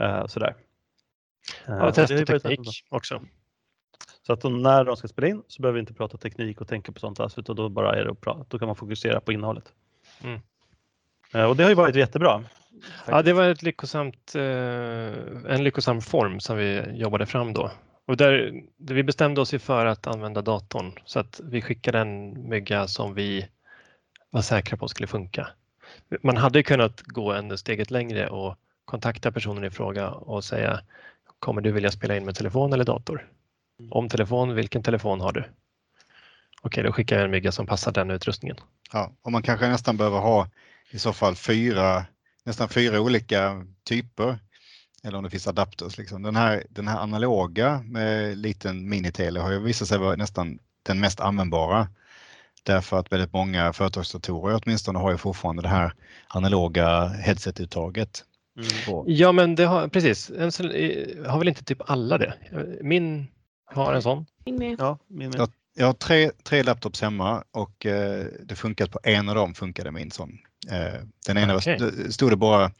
eh, 0.03 0.25
sådär. 0.27 0.55
Eh, 1.67 1.73
Ja, 1.73 1.73
har 1.79 1.91
testa 1.91 2.25
teknik 2.25 2.85
också. 2.89 3.21
så 4.27 4.33
att 4.33 4.41
de, 4.41 4.61
när 4.61 4.83
de 4.85 4.97
ska 4.97 5.07
spela 5.07 5.27
in 5.27 5.43
så 5.47 5.61
behöver 5.61 5.73
vi 5.75 5.79
inte 5.79 5.93
prata 5.93 6.17
teknik 6.17 6.61
och 6.61 6.67
tänka 6.67 6.91
på 6.91 6.99
sånt 6.99 7.19
alls 7.19 7.37
utan 7.37 7.55
då 7.55 7.69
bara 7.69 7.95
är 7.95 8.05
det 8.05 8.11
att 8.11 8.21
prata. 8.21 8.45
Då 8.47 8.59
kan 8.59 8.67
man 8.67 8.75
fokusera 8.75 9.19
på 9.21 9.31
innehållet. 9.31 9.73
Mm. 10.23 10.39
Eh, 11.33 11.43
Och 11.43 11.55
det 11.55 11.63
har 11.63 11.69
ju 11.69 11.75
varit 11.75 11.95
jättebra. 11.95 12.43
Ja, 13.07 13.21
det 13.21 13.33
var 13.33 13.43
ett 13.49 13.61
lyckosamt, 13.63 14.35
eh, 14.35 14.43
en 15.53 15.63
lyckosam 15.63 16.01
form 16.01 16.39
som 16.39 16.57
vi 16.57 16.83
jobbade 16.93 17.25
fram 17.25 17.53
då. 17.53 17.71
Och 18.05 18.17
där, 18.17 18.61
där 18.77 18.95
vi 18.95 19.03
bestämde 19.03 19.41
oss 19.41 19.53
ju 19.53 19.59
för 19.59 19.85
att 19.85 20.07
använda 20.07 20.41
datorn 20.41 20.91
så 21.05 21.19
att 21.19 21.41
vi 21.43 21.61
skickade 21.61 21.99
en 21.99 22.49
mygga 22.49 22.87
som 22.87 23.13
vi 23.13 23.47
var 24.29 24.41
säkra 24.41 24.77
på 24.77 24.87
skulle 24.87 25.07
funka. 25.07 25.47
Man 26.23 26.37
hade 26.37 26.63
kunnat 26.63 27.01
gå 27.01 27.33
en 27.33 27.57
steget 27.57 27.91
längre 27.91 28.29
och 28.29 28.55
kontakta 28.85 29.31
personen 29.31 29.63
i 29.63 29.69
fråga 29.69 30.09
och 30.09 30.43
säga 30.43 30.79
kommer 31.39 31.61
du 31.61 31.71
vilja 31.71 31.91
spela 31.91 32.17
in 32.17 32.25
med 32.25 32.35
telefon 32.35 32.73
eller 32.73 32.85
dator? 32.85 33.27
Om 33.91 34.09
telefon, 34.09 34.55
vilken 34.55 34.83
telefon 34.83 35.21
har 35.21 35.31
du? 35.31 35.43
Okej, 36.61 36.83
då 36.83 36.91
skickar 36.91 37.15
jag 37.15 37.25
en 37.25 37.31
mygga 37.31 37.51
som 37.51 37.65
passar 37.65 37.91
den 37.91 38.11
utrustningen. 38.11 38.57
Ja, 38.93 39.11
och 39.21 39.31
man 39.31 39.43
kanske 39.43 39.67
nästan 39.67 39.97
behöver 39.97 40.19
ha 40.19 40.47
i 40.89 40.99
så 40.99 41.13
fall 41.13 41.35
fyra, 41.35 42.05
nästan 42.43 42.69
fyra 42.69 43.01
olika 43.01 43.65
typer. 43.83 44.39
Eller 45.03 45.17
om 45.17 45.23
det 45.23 45.29
finns 45.29 45.47
adapters. 45.47 45.97
Liksom. 45.97 46.21
Den, 46.21 46.35
här, 46.35 46.63
den 46.69 46.87
här 46.87 46.99
analoga 46.99 47.81
med 47.85 48.37
liten 48.37 48.89
minitele 48.89 49.39
har 49.39 49.51
ju 49.51 49.59
visat 49.59 49.87
sig 49.87 49.97
vara 49.97 50.15
nästan 50.15 50.59
den 50.83 50.99
mest 50.99 51.19
användbara. 51.19 51.87
Därför 52.63 52.99
att 52.99 53.11
väldigt 53.11 53.33
många 53.33 53.73
företagsdatorer 53.73 54.61
åtminstone 54.63 54.99
har 54.99 55.11
ju 55.11 55.17
fortfarande 55.17 55.61
det 55.61 55.67
här 55.67 55.93
analoga 56.27 57.07
headset-uttaget. 57.07 58.23
Mm. 58.87 59.03
Ja, 59.07 59.31
men 59.31 59.55
det 59.55 59.65
har 59.65 59.87
precis. 59.87 60.29
Har 61.27 61.37
väl 61.37 61.47
inte 61.47 61.63
typ 61.63 61.81
alla 61.89 62.17
det? 62.17 62.33
Min 62.81 63.27
har 63.65 63.93
en 63.93 64.01
sån. 64.01 64.25
Med. 64.45 64.75
Ja, 64.79 64.97
min, 65.07 65.29
min. 65.29 65.33
Ja. 65.37 65.47
Jag 65.75 65.85
har 65.85 65.93
tre, 65.93 66.31
tre 66.43 66.63
laptops 66.63 67.01
hemma 67.01 67.43
och 67.51 67.85
eh, 67.85 68.25
det 68.43 68.55
funkat 68.55 68.91
på 68.91 68.99
en 69.03 69.29
av 69.29 69.35
dem 69.35 69.53
funkade 69.53 69.91
min 69.91 70.11
sån. 70.11 70.39
Eh, 70.71 71.01
den 71.27 71.37
ena 71.37 71.55
st- 71.55 72.11
stod 72.11 72.31
det 72.31 72.35
bara, 72.35 72.71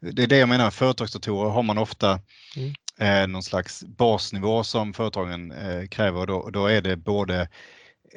det 0.00 0.22
är 0.22 0.26
det 0.26 0.36
jag 0.36 0.48
menar, 0.48 0.70
företagsdatorer 0.70 1.50
har 1.50 1.62
man 1.62 1.78
ofta 1.78 2.20
Mm. 2.56 2.72
eh, 2.98 3.26
någon 3.28 3.42
slags 3.42 3.84
basnivå 3.84 4.64
som 4.64 4.94
företagen 4.94 5.52
eh, 5.52 5.86
kräver 5.86 6.20
och 6.20 6.26
då, 6.26 6.36
och 6.36 6.52
då 6.52 6.66
är 6.66 6.82
det 6.82 6.96
både 6.96 7.48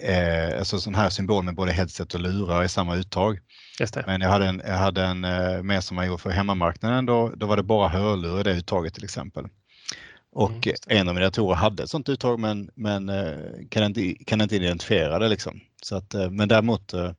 eh, 0.02 0.60
alltså 0.60 0.80
sån 0.80 0.96
här 0.96 1.10
symbol 1.10 1.44
med 1.44 1.56
både 1.56 1.72
headset 1.72 2.14
och 2.14 2.20
lurar 2.20 2.64
i 2.64 2.70
samma 2.70 2.96
uttag. 2.96 3.40
Men 4.08 4.22
jag 4.22 4.30
hade 4.30 4.46
en, 4.46 4.62
jag 4.66 4.78
hade 4.78 5.04
en 5.04 5.24
eh, 5.24 5.64
med 5.64 5.84
som 5.84 5.98
jag 5.98 6.08
gjorde 6.08 6.22
för 6.22 6.30
hemmamarknaden, 6.30 7.06
då, 7.06 7.32
då 7.36 7.46
var 7.46 7.58
det 7.58 7.64
bara 7.64 7.88
hörlurar 7.88 8.40
i 8.40 8.44
det 8.44 8.52
uttaget 8.54 8.94
till 8.94 9.04
exempel. 9.04 9.48
Och 10.32 10.68
Mm, 10.68 10.76
en 10.88 11.08
av 11.08 11.14
mina 11.16 11.26
datorer 11.26 11.56
hade 11.56 11.84
ett 11.84 11.90
sånt 11.90 12.10
uttag 12.10 12.40
men, 12.40 12.70
men 12.76 13.10
eh, 13.10 13.36
kan, 13.70 13.84
inte, 13.84 14.14
kan 14.26 14.42
inte 14.42 14.56
identifiera 14.56 15.20
det. 15.20 15.28
Liksom. 15.28 15.60
Så 15.84 15.96
att, 15.96 16.14
eh, 16.14 16.30
men 16.30 16.48
däremot 16.48 16.94
eh, 16.94 17.12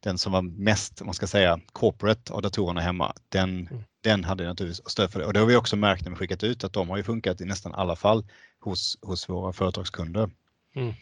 den 0.00 0.18
som 0.18 0.32
var 0.32 0.42
mest, 0.42 1.02
man 1.04 1.14
ska 1.14 1.26
säga, 1.26 1.60
corporate 1.72 2.32
av 2.32 2.42
datorerna 2.42 2.80
hemma, 2.80 3.12
den, 3.28 3.68
Mm. 3.70 3.84
den 4.04 4.24
hade 4.24 4.46
naturligtvis 4.46 4.90
stöd 4.90 5.12
för 5.12 5.20
det. 5.20 5.26
Och 5.26 5.32
det 5.32 5.40
har 5.40 5.46
vi 5.46 5.56
också 5.56 5.76
märkt 5.76 6.02
när 6.04 6.10
vi 6.10 6.16
skickat 6.16 6.44
ut 6.44 6.64
att 6.64 6.72
de 6.72 6.88
har 6.88 6.96
ju 6.96 7.02
funkat 7.02 7.40
i 7.40 7.44
nästan 7.44 7.74
alla 7.74 7.96
fall 7.96 8.24
hos, 8.60 8.98
hos 9.02 9.28
våra 9.28 9.52
företagskunder. 9.52 10.30
Mm. 10.76 10.94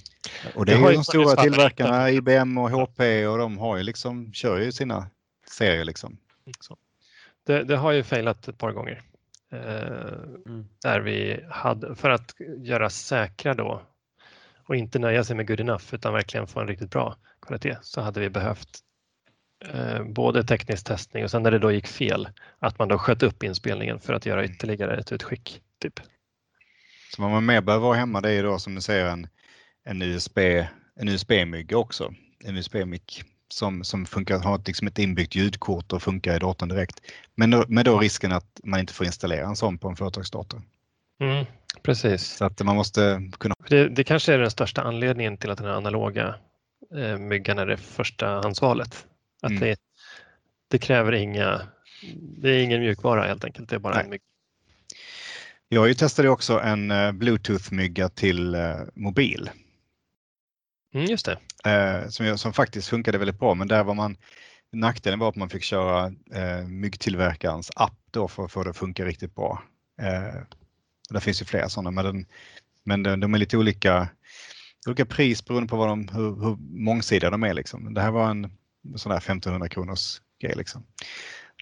Och 0.54 0.66
det, 0.66 0.72
Det 0.72 0.78
är 0.78 0.82
ju 0.82 0.90
ju 0.90 0.96
de 0.96 1.04
stora 1.04 1.36
tillverkarna, 1.42 2.10
IBM 2.10 2.58
och 2.58 2.70
HP 2.70 3.26
och 3.26 3.38
de 3.38 3.58
har 3.58 3.76
ju 3.76 3.82
liksom, 3.82 4.32
kör 4.32 4.58
ju 4.60 4.72
sina 4.72 5.06
serier 5.50 5.84
liksom. 5.84 6.16
Så. 6.60 6.76
Det, 7.46 7.64
det 7.64 7.76
har 7.76 7.92
ju 7.92 8.02
failat 8.02 8.48
ett 8.48 8.58
par 8.58 8.72
gånger. 8.72 9.02
Eh, 9.52 9.86
Mm. 10.46 10.68
där 10.82 11.00
vi 11.00 11.44
hade, 11.50 11.94
för 11.94 12.10
att 12.10 12.34
göra 12.58 12.90
säkra 12.90 13.54
då 13.54 13.82
och 14.64 14.76
inte 14.76 14.98
nöja 14.98 15.24
sig 15.24 15.36
med 15.36 15.48
good 15.48 15.60
enough 15.60 15.84
utan 15.94 16.12
verkligen 16.12 16.46
få 16.46 16.60
en 16.60 16.68
riktigt 16.68 16.90
bra 16.90 17.16
kvalitet 17.42 17.76
så 17.82 18.00
hade 18.00 18.20
vi 18.20 18.30
behövt 18.30 18.68
eh, 19.72 20.02
både 20.04 20.44
teknisk 20.44 20.86
testning 20.86 21.24
och 21.24 21.30
sen 21.30 21.42
när 21.42 21.50
det 21.50 21.58
då 21.58 21.72
gick 21.72 21.86
fel 21.86 22.28
att 22.58 22.78
man 22.78 22.88
då 22.88 22.98
sköt 22.98 23.22
upp 23.22 23.42
inspelningen 23.42 24.00
för 24.00 24.12
att 24.12 24.26
göra 24.26 24.44
ytterligare 24.44 24.96
ett 24.96 25.12
utskick. 25.12 25.62
Typ. 25.80 26.00
Så 27.14 27.22
vad 27.22 27.30
man 27.30 27.46
mer 27.46 27.60
behöver 27.60 27.86
ha 27.86 27.94
hemma 27.94 28.20
det 28.20 28.32
är 28.32 28.42
då 28.42 28.58
som 28.58 28.74
du 28.74 28.80
säger 28.80 29.06
en, 29.06 29.28
en 29.86 30.02
USB, 30.02 30.38
en 30.96 31.08
USB-mygga 31.08 31.76
också, 31.76 32.14
en 32.44 32.56
USB-mick 32.56 33.24
som, 33.48 33.84
som 33.84 34.06
funkar, 34.06 34.38
har 34.38 34.62
liksom 34.66 34.86
ett 34.86 34.98
inbyggt 34.98 35.34
ljudkort 35.34 35.92
och 35.92 36.02
funkar 36.02 36.36
i 36.36 36.38
datorn 36.38 36.68
direkt. 36.68 37.00
Men 37.34 37.50
då, 37.50 37.64
med 37.68 37.84
då 37.84 37.98
risken 37.98 38.32
att 38.32 38.60
man 38.64 38.80
inte 38.80 38.92
får 38.92 39.06
installera 39.06 39.46
en 39.46 39.56
sån 39.56 39.78
på 39.78 39.88
en 39.88 39.96
företagsdator. 39.96 40.62
Mm, 41.20 41.44
precis. 41.82 42.26
Så 42.26 42.44
att 42.44 42.62
man 42.62 42.76
måste 42.76 43.30
kunna 43.38 43.54
Det, 43.68 43.88
det 43.88 44.04
kanske 44.04 44.34
är 44.34 44.38
den 44.38 44.50
största 44.50 44.82
anledningen 44.82 45.36
till 45.36 45.50
att 45.50 45.58
den 45.58 45.66
här 45.66 45.74
analoga 45.74 46.34
eh, 46.96 47.18
myggan 47.18 47.58
är 47.58 47.66
det 47.66 47.76
första 47.76 48.26
handsvalet. 48.26 49.06
Att 49.42 49.50
Mm. 49.50 49.60
det, 49.60 49.78
det 50.68 50.78
kräver 50.78 51.12
inga, 51.12 51.60
det 52.12 52.50
är 52.50 52.62
ingen 52.62 52.80
mjukvara 52.80 53.26
helt 53.26 53.44
enkelt, 53.44 53.68
det 53.68 53.76
är 53.76 53.80
bara 53.80 53.94
Nej. 53.94 54.04
en 54.04 54.10
mygga. 54.10 54.22
Jag 55.68 55.98
testade 55.98 56.28
också 56.28 56.60
en 56.60 56.90
eh, 56.90 57.12
Bluetooth-mygga 57.12 58.08
till 58.08 58.54
eh, 58.54 58.76
mobil 58.94 59.50
Mm, 60.96 61.06
just 61.10 61.26
det. 61.26 61.38
eh, 61.70 62.08
som, 62.08 62.38
som 62.38 62.52
faktiskt 62.52 62.88
funkade 62.88 63.18
väldigt 63.18 63.38
bra. 63.38 63.54
Men 63.54 63.68
där 63.68 63.84
var 63.84 63.94
man, 63.94 64.16
nackdelen 64.72 65.18
var 65.18 65.28
att 65.28 65.36
man 65.36 65.48
fick 65.48 65.62
köra 65.62 66.06
eh, 66.34 66.66
myggtillverkarens 66.66 67.70
app 67.76 67.98
då 68.10 68.28
för 68.28 68.44
att 68.44 68.52
få 68.52 68.64
det 68.64 68.70
att 68.70 68.76
funka 68.76 69.04
riktigt 69.04 69.34
bra. 69.34 69.62
Eh, 70.02 70.40
det 71.10 71.20
finns 71.20 71.42
ju 71.42 71.44
flera 71.44 71.68
sådana, 71.68 71.90
men, 71.90 72.04
den, 72.04 72.26
men 72.84 73.02
de, 73.02 73.20
de 73.20 73.34
är 73.34 73.38
lite 73.38 73.56
olika, 73.56 74.08
olika 74.86 75.06
pris 75.06 75.44
beroende 75.44 75.68
på 75.68 75.76
vad 75.76 75.88
de, 75.88 76.08
hur, 76.08 76.44
hur 76.44 76.56
mångsidiga 76.84 77.30
de 77.30 77.42
är. 77.42 77.54
Liksom. 77.54 77.94
Det 77.94 78.00
här 78.00 78.10
var 78.10 78.30
en 78.30 78.50
sån 78.96 79.10
där 79.10 79.18
1500 79.18 79.68
kronors 79.68 80.20
grej. 80.40 80.54
Liksom. 80.56 80.86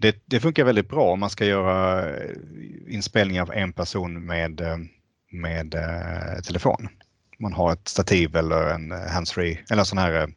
Det, 0.00 0.22
det 0.24 0.40
funkar 0.40 0.64
väldigt 0.64 0.88
bra 0.88 1.12
om 1.12 1.20
man 1.20 1.30
ska 1.30 1.44
göra 1.44 2.08
eh, 2.16 2.36
inspelningar 2.88 3.42
av 3.42 3.52
en 3.52 3.72
person 3.72 4.26
med, 4.26 4.60
eh, 4.60 4.78
med 5.30 5.74
eh, 5.74 6.42
telefon. 6.42 6.88
Man 7.38 7.52
har 7.52 7.72
ett 7.72 7.88
stativ 7.88 8.36
eller 8.36 8.70
en 8.70 8.92
eh, 8.92 8.98
handsfree 8.98 9.58
eller 9.70 9.80
en 9.80 9.86
sån 9.86 9.98
här 9.98 10.28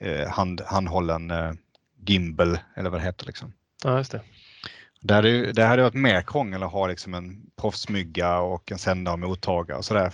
eh, 0.00 0.28
hand, 0.28 0.60
handhållen 0.66 1.30
eh, 1.30 1.52
gimbal 2.06 2.58
eller 2.76 2.90
vad 2.90 3.00
det 3.00 3.04
heter. 3.04 3.26
Liksom. 3.26 3.52
Ja, 3.84 3.98
just 3.98 4.12
det. 4.12 4.20
Det 5.00 5.14
hade, 5.14 5.52
det 5.52 5.64
hade 5.64 5.82
varit 5.82 5.94
mer 5.94 6.22
krångel 6.22 6.62
att 6.62 6.72
ha 6.72 6.86
liksom 6.86 7.14
en 7.14 7.50
proffsmygga 7.60 8.38
och 8.38 8.72
en 8.72 8.78
sändare 8.78 9.12
och 9.12 9.18
mottagare 9.18 9.78
och 9.78 9.84
sådär 9.84 10.12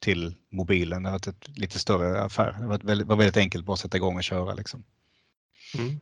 till 0.00 0.34
mobilen. 0.52 1.02
Det 1.02 1.08
har 1.08 1.14
varit 1.14 1.26
ett 1.26 1.58
lite 1.58 1.78
större 1.78 2.22
affär. 2.22 2.56
Det 2.60 2.66
var 2.66 2.78
väldigt, 2.82 3.06
var 3.08 3.16
väldigt 3.16 3.36
enkelt 3.36 3.64
bara 3.64 3.72
att 3.72 3.80
sätta 3.80 3.96
igång 3.96 4.16
och 4.16 4.24
köra. 4.24 4.54
Liksom. 4.54 4.84
Mm. 5.78 6.00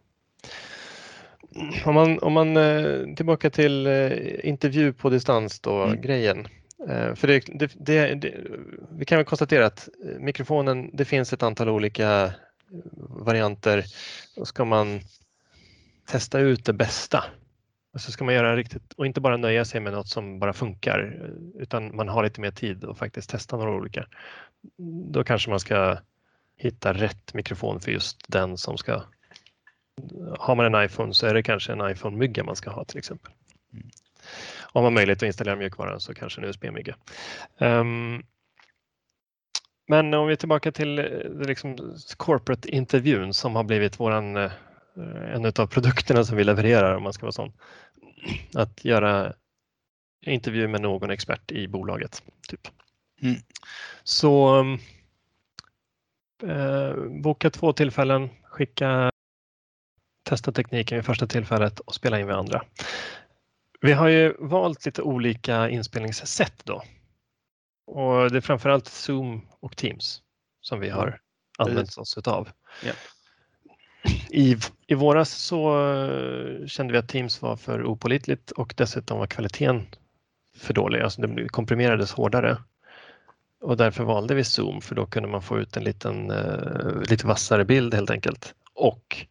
Om 1.85 1.95
man, 1.95 2.19
om 2.19 2.33
man 2.33 2.57
eh, 2.57 3.15
tillbaka 3.17 3.51
till 3.51 3.87
eh, 3.87 4.11
intervju 4.49 4.93
på 4.93 5.11
distans 5.11 5.61
då, 5.61 5.83
Mm. 5.83 6.01
grejen. 6.01 6.49
Eh, 6.87 7.15
för 7.15 7.27
det, 7.27 7.45
det, 7.47 7.73
det, 7.77 8.15
det, 8.15 8.35
vi 8.91 9.05
kan 9.05 9.19
väl 9.19 9.25
konstatera 9.25 9.67
att 9.67 9.89
eh, 10.05 10.19
mikrofonen, 10.21 10.91
det 10.93 11.05
finns 11.05 11.33
ett 11.33 11.43
antal 11.43 11.69
olika 11.69 12.25
eh, 12.25 12.31
varianter. 12.99 13.85
Då 14.37 14.45
ska 14.45 14.65
man 14.65 15.01
testa 16.07 16.39
ut 16.39 16.65
det 16.65 16.73
bästa. 16.73 17.25
Och 17.93 18.01
så 18.01 18.13
ska 18.13 18.25
man 18.25 18.35
göra 18.35 18.57
riktigt 18.57 18.93
och 18.93 19.07
inte 19.07 19.21
bara 19.21 19.37
nöja 19.37 19.65
sig 19.65 19.81
med 19.81 19.93
något 19.93 20.09
som 20.09 20.39
bara 20.39 20.53
funkar 20.53 21.31
utan 21.59 21.97
man 21.97 22.09
har 22.09 22.25
lite 22.25 22.41
mer 22.41 22.51
tid 22.51 22.85
och 22.85 22.99
faktiskt 22.99 23.31
testa 23.31 23.57
några 23.57 23.73
olika. 23.73 24.07
Då 25.13 25.25
kanske 25.25 25.51
man 25.51 25.61
ska 25.61 25.99
hitta 26.57 26.93
rätt 26.93 27.35
mikrofon 27.35 27.81
för 27.81 27.91
just 27.91 28.25
den 28.29 28.59
som 28.59 28.79
ska 28.79 29.03
har 30.39 30.55
man 30.55 30.75
en 30.75 30.85
iPhone 30.85 31.15
så 31.15 31.27
är 31.27 31.35
det 31.35 31.43
kanske 31.43 31.73
en 31.73 31.91
iPhone-mygga 31.91 32.45
man 32.45 32.57
ska 32.57 32.71
ha 32.71 32.85
till 32.85 32.99
exempel. 32.99 33.33
Mm. 33.73 33.89
Om 34.73 34.83
man 34.83 34.95
möjlighet 34.95 35.19
att 35.19 35.27
installera 35.27 35.57
mjukvaran 35.57 36.01
så 36.01 36.15
kanske 36.15 36.41
en 36.41 36.45
USB-mygga. 36.45 36.97
Ehm, 37.59 38.23
men 39.89 40.15
om 40.15 40.27
vi 40.27 40.33
är 40.33 40.37
tillbaka 40.37 40.73
till 40.73 40.99
eh, 40.99 41.05
liksom 41.47 41.97
corporate-intervjun 42.17 43.35
som 43.35 43.57
har 43.57 43.65
blivit 43.65 44.01
våran, 44.01 44.37
eh, 44.37 44.53
en 45.35 45.47
av 45.47 45.67
produkterna 45.67 46.25
som 46.25 46.37
vi 46.37 46.45
levererar 46.45 46.97
om 46.97 47.03
man 47.03 47.13
ska 47.13 47.27
vara 47.27 47.33
sån. 47.33 47.53
Att 48.55 48.85
göra 48.85 49.33
intervju 50.27 50.69
med 50.69 50.81
någon 50.81 51.11
expert 51.11 51.53
i 51.53 51.69
bolaget. 51.69 52.23
Typ. 52.49 52.69
Mm. 53.23 53.37
Så 54.05 54.61
eh, 56.43 56.95
boka 57.23 57.51
två 57.51 57.73
tillfällen, 57.73 58.29
skicka 58.43 59.11
testa 60.23 60.53
tekniken 60.53 60.97
vid 60.99 61.05
första 61.05 61.27
tillfället 61.27 61.81
och 61.81 61.95
spela 61.95 62.21
in 62.21 62.27
vid 62.27 62.37
andra. 62.37 62.63
Vi 63.81 63.93
har 63.93 64.09
ju 64.09 64.35
valt 64.39 64.87
lite 64.87 65.03
olika 65.03 65.69
inspelningssätt 65.69 66.65
då. 66.65 66.83
Och 67.87 68.31
det 68.31 68.37
är 68.37 68.41
framförallt 68.41 68.87
Zoom 68.87 69.47
och 69.61 69.77
Teams 69.77 70.23
som 70.61 70.81
vi 70.81 70.89
har 70.89 71.21
använt 71.59 71.99
oss 71.99 72.19
utav. 72.19 72.49
Ja. 72.85 72.93
I, 74.31 74.57
I 74.87 74.95
våras 74.95 75.31
så 75.31 75.91
eh, 75.91 76.67
kände 76.67 76.93
vi 76.93 76.99
att 76.99 77.09
Teams 77.09 77.43
var 77.43 77.57
för 77.57 77.85
opålitligt 77.85 78.51
och 78.51 78.75
dessutom 78.77 79.19
var 79.19 79.27
kvaliteten 79.27 79.87
för 80.57 80.75
dålig. 80.75 81.01
Alltså 81.01 81.21
det 81.21 81.49
komprimerades 81.49 82.13
hårdare. 82.13 82.57
Och 83.61 83.77
därför 83.77 84.05
valde 84.05 84.35
vi 84.35 84.45
Zoom 84.45 84.81
för 84.81 84.95
då 84.95 85.07
kunde 85.07 85.29
man 85.29 85.43
få 85.43 85.59
ut 85.59 85.77
en 85.77 85.85
liten, 85.85 86.31
eh, 86.31 87.01
lite 87.11 87.27
vassare 87.27 87.65
bild 87.65 87.95
helt 87.95 88.11
enkelt. 88.11 88.55
Och 88.75 89.27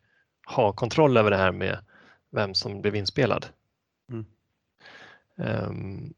ha 0.48 0.74
kontroll 0.74 1.18
över 1.18 1.32
det 1.32 1.38
här 1.38 1.52
med 1.52 1.78
vem 2.32 2.54
som 2.54 2.82
blev 2.82 2.96
inspelad. 2.96 3.46
Ehm, 5.40 6.14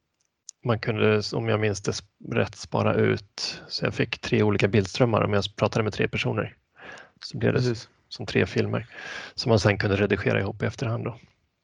man 0.65 0.79
kunde, 0.79 1.21
om 1.33 1.49
jag 1.49 1.59
minns 1.59 1.81
det 1.81 1.93
rätt, 2.31 2.55
spara 2.55 2.93
ut, 2.93 3.61
så 3.67 3.85
jag 3.85 3.93
fick 3.93 4.19
tre 4.19 4.43
olika 4.43 4.67
bildströmmar 4.67 5.23
om 5.23 5.33
jag 5.33 5.43
pratade 5.55 5.83
med 5.83 5.93
tre 5.93 6.07
personer. 6.07 6.55
Så 7.23 7.37
blev 7.37 7.53
det 7.53 7.59
Precis. 7.59 7.89
som 8.09 8.25
tre 8.25 8.45
filmer 8.45 8.87
som 9.35 9.49
man 9.49 9.59
sen 9.59 9.77
kunde 9.77 9.95
redigera 9.95 10.39
ihop 10.39 10.63
i 10.63 10.65
efterhand. 10.65 11.03
Då. 11.05 11.17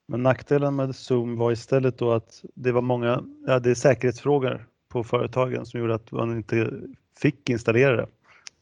Men 0.08 0.24
nackdelen 0.24 0.76
med 0.76 0.96
Zoom 0.96 1.38
var 1.38 1.52
istället 1.52 1.98
då 1.98 2.12
att 2.14 2.44
det 2.56 2.72
var 2.72 2.82
många, 2.82 3.24
ja, 3.48 3.60
det 3.60 3.70
är 3.72 3.76
säkerhetsfrågor 3.76 4.68
på 4.90 5.04
företagen 5.04 5.66
som 5.66 5.80
gjorde 5.80 5.96
att 5.96 6.12
man 6.12 6.32
inte 6.38 6.72
fick 7.20 7.50
installera 7.50 7.96
det 7.96 8.08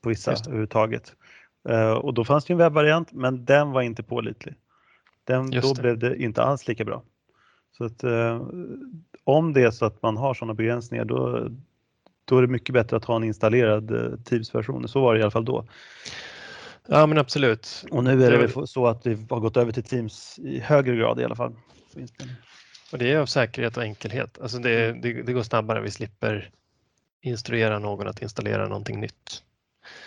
på 0.01 0.09
vissa 0.09 0.31
Just 0.31 0.43
det. 0.43 0.49
överhuvudtaget. 0.49 1.15
Eh, 1.69 1.91
och 1.91 2.13
då 2.13 2.25
fanns 2.25 2.45
det 2.45 2.53
en 2.53 2.57
webbvariant 2.57 3.11
men 3.11 3.45
den 3.45 3.71
var 3.71 3.81
inte 3.81 4.03
pålitlig. 4.03 4.55
Den, 5.23 5.51
Just 5.51 5.67
då 5.67 5.73
det. 5.73 5.81
blev 5.81 5.97
det 5.97 6.23
inte 6.23 6.43
alls 6.43 6.67
lika 6.67 6.85
bra. 6.85 7.03
Så 7.77 7.85
att 7.85 8.03
eh, 8.03 8.41
om 9.23 9.53
det 9.53 9.61
är 9.61 9.71
så 9.71 9.85
att 9.85 10.01
man 10.01 10.17
har 10.17 10.33
sådana 10.33 10.53
begränsningar 10.53 11.05
då, 11.05 11.49
då 12.25 12.37
är 12.37 12.41
det 12.41 12.47
mycket 12.47 12.73
bättre 12.73 12.97
att 12.97 13.05
ha 13.05 13.15
en 13.15 13.23
installerad 13.23 13.91
eh, 13.91 14.19
Teams-version. 14.19 14.87
Så 14.87 15.01
var 15.01 15.13
det 15.13 15.19
i 15.19 15.23
alla 15.23 15.31
fall 15.31 15.45
då. 15.45 15.65
Ja, 16.87 17.05
men 17.05 17.17
absolut. 17.17 17.85
Och 17.91 18.03
nu 18.03 18.23
är 18.25 18.31
det 18.31 18.47
Det- 18.47 18.67
så 18.67 18.87
att 18.87 19.05
vi 19.07 19.25
har 19.29 19.39
gått 19.39 19.57
över 19.57 19.71
till 19.71 19.83
Teams 19.83 20.39
i 20.39 20.59
högre 20.59 20.95
grad 20.95 21.19
i 21.19 21.23
alla 21.23 21.35
fall. 21.35 21.55
Och 22.91 22.97
det 22.97 23.11
är 23.11 23.17
av 23.19 23.25
säkerhet 23.25 23.77
och 23.77 23.83
enkelhet. 23.83 24.39
Alltså 24.41 24.57
det, 24.59 24.93
det, 25.01 25.13
det 25.23 25.33
går 25.33 25.43
snabbare. 25.43 25.81
Vi 25.81 25.91
slipper 25.91 26.49
instruera 27.21 27.79
någon 27.79 28.07
att 28.07 28.21
installera 28.21 28.67
någonting 28.67 28.99
nytt. 28.99 29.43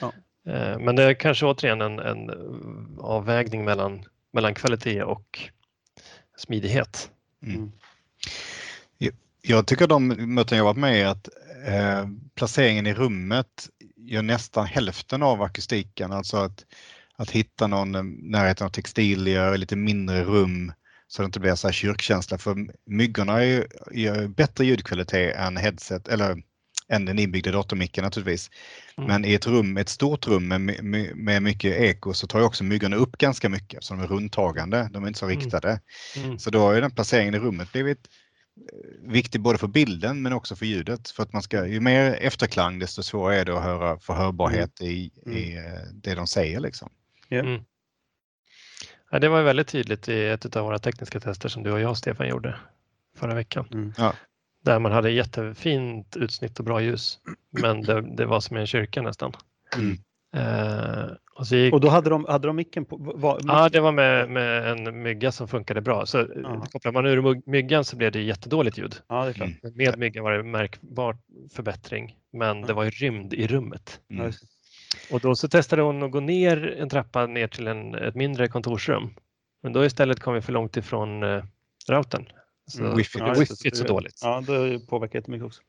Ja. 0.00 0.12
Eh, 0.52 0.78
Men 0.78 0.96
det 0.96 1.02
är 1.02 1.14
kanske 1.14 1.46
återigen 1.46 1.80
en, 1.80 1.98
en 1.98 2.30
avvägning 3.00 3.64
mellan, 3.64 4.02
mellan 4.32 4.54
kvalitet 4.54 5.02
och 5.02 5.38
smidighet. 6.36 7.10
Mm. 7.42 7.72
Jag 9.48 9.66
tycker 9.66 9.86
de 9.86 10.06
möten 10.34 10.58
jag 10.58 10.64
varit 10.64 10.76
med 10.76 11.00
i 11.00 11.04
att 11.04 11.28
eh, 11.66 12.08
placeringen 12.34 12.86
i 12.86 12.94
rummet 12.94 13.68
gör 13.96 14.22
nästan 14.22 14.66
hälften 14.66 15.22
av 15.22 15.42
akustiken. 15.42 16.12
Alltså 16.12 16.36
att, 16.36 16.64
att 17.16 17.30
hitta 17.30 17.66
någon 17.66 17.94
eh, 17.94 18.02
närheten 18.02 18.66
av 18.66 18.70
textilier, 18.70 19.56
lite 19.56 19.76
mindre 19.76 20.24
rum 20.24 20.72
så 21.08 21.22
det 21.22 21.26
inte 21.26 21.40
blir 21.40 21.54
så 21.54 21.68
här 21.68 21.72
kyrkkänsla. 21.72 22.38
För 22.38 22.56
myggorna 22.86 23.42
är 23.42 23.44
ju, 23.44 23.66
gör 23.92 24.28
bättre 24.28 24.64
ljudkvalitet 24.64 25.36
än 25.36 25.56
headset 25.56 26.08
eller 26.08 26.42
än 26.88 27.04
den 27.04 27.18
inbyggda 27.18 27.52
datormicken 27.52 28.04
naturligtvis. 28.04 28.50
Mm. 28.96 29.08
Men 29.08 29.24
i 29.24 29.34
ett 29.34 29.46
rum, 29.46 29.76
ett 29.76 29.88
stort 29.88 30.26
rum 30.26 30.48
med, 30.48 30.60
med, 31.16 31.42
mycket 31.42 31.80
eko 31.80 32.12
så 32.12 32.26
tar 32.26 32.38
ju 32.38 32.44
också 32.44 32.64
myggorna 32.64 32.96
upp 32.96 33.18
ganska 33.18 33.48
mycket 33.48 33.84
så 33.84 33.94
de 33.94 34.02
är 34.02 34.06
rundtagande, 34.06 34.88
de 34.92 35.02
är 35.04 35.08
inte 35.08 35.18
så 35.18 35.26
Mm. 35.26 35.38
riktade. 35.38 35.80
Mm. 36.16 36.38
Så 36.38 36.50
då 36.50 36.58
har 36.58 36.74
ju 36.74 36.80
den 36.80 36.90
placeringen 36.90 37.34
i 37.34 37.38
rummet 37.38 37.72
blivit 37.72 38.08
eh, 38.56 39.10
viktig 39.10 39.40
både 39.40 39.58
för 39.58 39.66
bilden 39.66 40.22
men 40.22 40.32
också 40.32 40.56
för 40.56 40.66
ljudet. 40.66 41.10
För 41.10 41.22
att 41.22 41.32
man 41.32 41.42
ska, 41.42 41.66
ju 41.66 41.80
mer 41.80 42.18
efterklang 42.20 42.78
desto 42.78 43.02
svårare 43.02 43.40
är 43.40 43.44
det 43.44 43.56
att 43.56 43.64
höra, 43.64 43.98
få 43.98 44.12
hörbarhet 44.12 44.80
i, 44.80 45.10
i 45.26 45.56
eh, 45.56 45.62
det 45.92 46.14
de 46.14 46.26
säger. 46.26 46.60
Liksom. 46.60 46.90
Ja, 49.10 49.18
det 49.18 49.28
var 49.28 49.38
ju 49.38 49.44
väldigt 49.44 49.68
tydligt 49.68 50.08
i 50.08 50.26
ett 50.26 50.56
av 50.56 50.64
våra 50.64 50.78
tekniska 50.78 51.20
tester 51.20 51.48
som 51.48 51.62
du 51.62 51.72
och 51.72 51.80
jag 51.80 51.96
Stefan 51.96 52.28
gjorde 52.28 52.56
förra 53.16 53.34
veckan. 53.34 53.68
Mm. 53.72 53.92
Ja. 53.96 54.14
Där 54.66 54.78
man 54.78 54.92
hade 54.92 55.10
jättefint 55.10 56.16
utsnitt 56.16 56.58
och 56.58 56.64
bra 56.64 56.80
ljus. 56.82 57.18
Men 57.50 57.82
det, 57.82 58.16
det 58.16 58.26
var 58.26 58.40
som 58.40 58.56
i 58.56 58.60
en 58.60 58.66
kyrka 58.66 59.02
nästan. 59.02 59.32
Mm. 59.76 59.96
Eh, 60.36 61.04
och 61.38 61.46
så 61.46 61.56
gick, 61.56 61.74
Och 61.74 61.80
då 61.80 61.88
hade 61.88 62.10
de, 62.10 62.24
hade 62.24 62.46
de 62.46 62.56
micken 62.56 62.84
på? 62.84 62.96
Var, 63.14 63.40
ja, 63.44 63.68
det 63.68 63.80
var 63.80 63.92
med, 63.92 64.30
med 64.30 64.70
en 64.70 65.02
mygga 65.02 65.32
som 65.32 65.48
funkade 65.48 65.80
bra. 65.80 66.06
Så 66.06 66.26
Ja. 66.42 66.66
kopplar 66.72 66.92
man 66.92 67.06
ur 67.06 67.22
my- 67.22 67.42
myggan 67.46 67.84
så 67.84 67.96
blev 67.96 68.12
det 68.12 68.22
jättedåligt 68.22 68.78
ljud. 68.78 68.96
ja, 69.08 69.24
det 69.24 69.30
är 69.30 69.32
klart. 69.32 69.48
Mm. 69.64 69.74
Med 69.76 69.98
myggan 69.98 70.24
var 70.24 70.32
det 70.32 70.42
märkbar 70.42 71.16
förbättring, 71.52 72.16
men 72.32 72.62
det 72.62 72.72
var 72.72 72.84
ju 72.84 72.90
rymd 72.90 73.34
i 73.34 73.46
rummet. 73.46 74.00
Ja, 74.08 74.14
Mm. 74.20 74.32
Och 75.12 75.20
då 75.20 75.34
så 75.36 75.48
testade 75.48 75.82
hon 75.82 76.02
att 76.02 76.10
gå 76.10 76.20
ner 76.20 76.76
en 76.78 76.88
trappa 76.88 77.26
ner 77.26 77.48
till 77.48 77.66
en, 77.66 77.94
ett 77.94 78.14
mindre 78.14 78.48
kontorsrum. 78.48 79.14
Men 79.62 79.72
då 79.72 79.84
istället 79.84 80.20
kom 80.20 80.34
vi 80.34 80.40
för 80.40 80.52
långt 80.52 80.76
ifrån 80.76 81.22
eh, 81.22 81.44
routern. 81.90 82.26
Så 82.66 82.82
Mm, 82.84 82.96
wifi. 82.96 83.18
ja, 83.18 83.24
det. 83.32 83.40
wifi 83.40 83.68
är 83.68 83.74
så 83.74 83.84
dåligt. 83.84 84.18
Ja, 84.22 84.40
det 84.40 84.86
påverkar 84.86 85.18
jättemycket 85.18 85.46
också. 85.46 85.62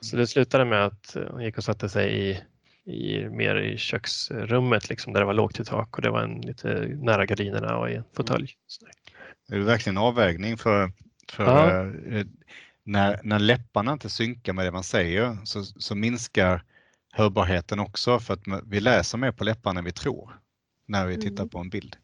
Så 0.00 0.16
det 0.16 0.26
slutade 0.26 0.64
med 0.64 0.84
att 0.86 1.16
eh, 1.16 1.22
hon 1.30 1.44
gick 1.44 1.58
och 1.58 1.64
satte 1.64 1.88
sig 1.88 2.30
i, 2.30 2.40
i, 2.92 3.28
mer 3.28 3.56
i 3.56 3.78
köksrummet 3.78 4.88
liksom, 4.88 5.12
där 5.12 5.20
det 5.20 5.26
var 5.26 5.34
lågt 5.34 5.60
i 5.60 5.64
tak 5.64 5.96
och 5.96 6.02
det 6.02 6.10
var 6.10 6.22
en 6.22 6.40
lite 6.40 6.68
nära 7.02 7.26
gardinerna 7.26 7.76
och 7.78 7.90
i 7.90 7.94
en 7.94 8.04
fåtölj. 8.16 8.54
Så 8.66 8.84
där. 8.84 8.92
Det 9.48 9.54
är 9.56 9.60
verkligen 9.60 9.96
en 9.96 10.02
avvägning 10.02 10.58
för, 10.58 10.92
för 11.32 11.44
Ja. 11.44 11.86
eh, 12.16 12.26
när, 12.84 13.20
när 13.22 13.38
läpparna 13.38 13.92
inte 13.92 14.10
synkar 14.10 14.52
med 14.52 14.64
det 14.66 14.70
man 14.72 14.82
säger 14.84 15.38
så, 15.44 15.64
så 15.64 15.94
minskar 15.94 16.62
hörbarheten 17.12 17.78
också 17.80 18.18
för 18.20 18.34
att 18.34 18.40
vi 18.66 18.80
läser 18.80 19.18
mer 19.18 19.32
på 19.32 19.44
läpparna 19.44 19.78
än 19.78 19.84
vi 19.84 19.92
tror 19.92 20.38
när 20.86 21.06
vi 21.06 21.16
tittar 21.16 21.42
Mm. 21.42 21.48
på 21.48 21.58
en 21.58 21.70
bild. 21.70 21.96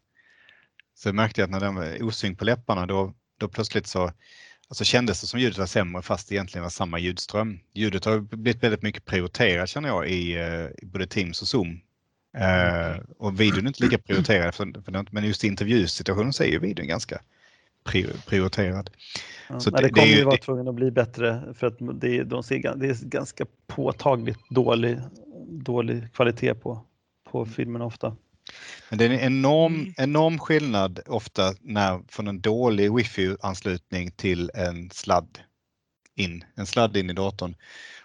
Så 0.94 1.08
jag 1.08 1.14
märkte 1.14 1.44
att 1.44 1.50
när 1.50 1.60
den 1.60 1.74
var 1.74 2.02
osynk 2.02 2.38
på 2.38 2.44
läpparna 2.44 2.86
då, 2.86 3.14
då 3.38 3.48
plötsligt 3.48 3.86
så 3.86 4.12
alltså 4.68 4.84
kändes 4.84 5.20
det 5.20 5.26
som 5.26 5.40
ljudet 5.40 5.58
var 5.58 5.66
sämre 5.66 6.02
fast 6.02 6.28
det 6.28 6.34
egentligen 6.34 6.62
var 6.62 6.70
samma 6.70 6.98
ljudström. 6.98 7.58
Ljudet 7.74 8.04
har 8.04 8.18
blivit 8.20 8.62
väldigt 8.62 8.82
mycket 8.82 9.04
prioriterat 9.04 9.68
känner 9.68 9.88
jag 9.88 10.08
i, 10.08 10.34
eh, 10.34 10.64
i 10.82 10.86
både 10.86 11.06
Teams 11.06 11.42
och 11.42 11.48
Zoom. 11.48 11.80
Eh, 12.36 12.96
och 13.18 13.40
videon 13.40 13.64
är 13.64 13.68
inte 13.68 13.84
lika 13.84 13.98
prioriterad 13.98 14.54
för, 14.54 14.82
för, 14.82 15.06
men 15.10 15.24
just 15.24 15.44
i 15.44 15.46
intervjusituationen 15.46 16.32
så 16.32 16.42
är 16.42 16.48
ju 16.48 16.58
videon 16.58 16.86
ganska 16.86 17.20
pri- 17.84 18.26
prioriterad. 18.26 18.90
Ja, 19.48 19.60
Så 19.60 19.70
det- 19.70 19.82
det 19.82 19.88
kommer 19.90 20.06
det 20.06 20.12
ju- 20.12 20.24
vara 20.24 20.36
tvungen 20.36 20.68
att 20.68 20.74
bli 20.74 20.90
bättre 20.90 21.54
för 21.54 21.66
att 21.66 21.76
det, 22.00 22.22
de 22.22 22.42
ser, 22.42 22.74
det 22.76 22.86
är 22.88 23.04
ganska 23.08 23.46
påtagligt 23.66 24.38
dålig, 24.50 24.98
dålig 25.48 26.12
kvalitet 26.14 26.54
på, 26.54 26.84
på 27.30 27.46
filmerna 27.46 27.84
ofta. 27.84 28.16
Men 28.88 28.98
det 28.98 29.04
är 29.04 29.10
en 29.10 29.20
enorm, 29.20 29.74
Mm. 29.74 29.94
enorm 29.96 30.38
skillnad 30.38 31.00
ofta 31.06 31.54
när, 31.60 32.00
från 32.08 32.28
en 32.28 32.40
dålig 32.40 32.92
wifi-anslutning 32.92 34.10
till 34.10 34.50
en 34.54 34.90
sladd 34.90 35.38
in, 36.16 36.44
en 36.54 36.66
sladd 36.66 36.96
in 36.96 37.10
i 37.10 37.12
datorn. 37.12 37.54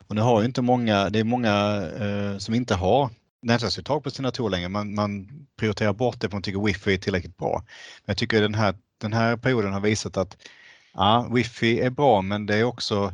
Och 0.07 0.15
nu 0.15 0.21
har 0.21 0.41
ju 0.41 0.45
inte 0.45 0.61
många, 0.61 1.09
det 1.09 1.19
är 1.19 1.23
många 1.23 1.83
eh, 1.99 2.37
som 2.37 2.53
inte 2.55 2.75
har 2.75 3.09
nätverksuttag 3.41 4.03
på 4.03 4.11
sina 4.11 4.27
datorer 4.27 4.49
längre. 4.51 4.69
Man, 4.69 4.95
man 4.95 5.29
prioriterar 5.59 5.93
bort 5.93 6.15
det 6.15 6.19
för 6.19 6.27
att 6.27 6.33
man 6.33 6.41
tycker 6.41 6.65
wifi 6.65 6.93
är 6.93 6.97
tillräckligt 6.97 7.37
bra. 7.37 7.63
Men 8.05 8.11
jag 8.11 8.17
tycker 8.17 8.41
den 8.41 8.55
här, 8.55 8.75
den 8.97 9.13
här 9.13 9.37
perioden 9.37 9.73
har 9.73 9.79
visat 9.79 10.17
att 10.17 10.37
ja, 10.93 11.29
wifi 11.33 11.79
är 11.79 11.89
bra 11.89 12.21
men 12.21 12.45
det 12.45 12.55
är 12.55 12.63
också 12.63 13.13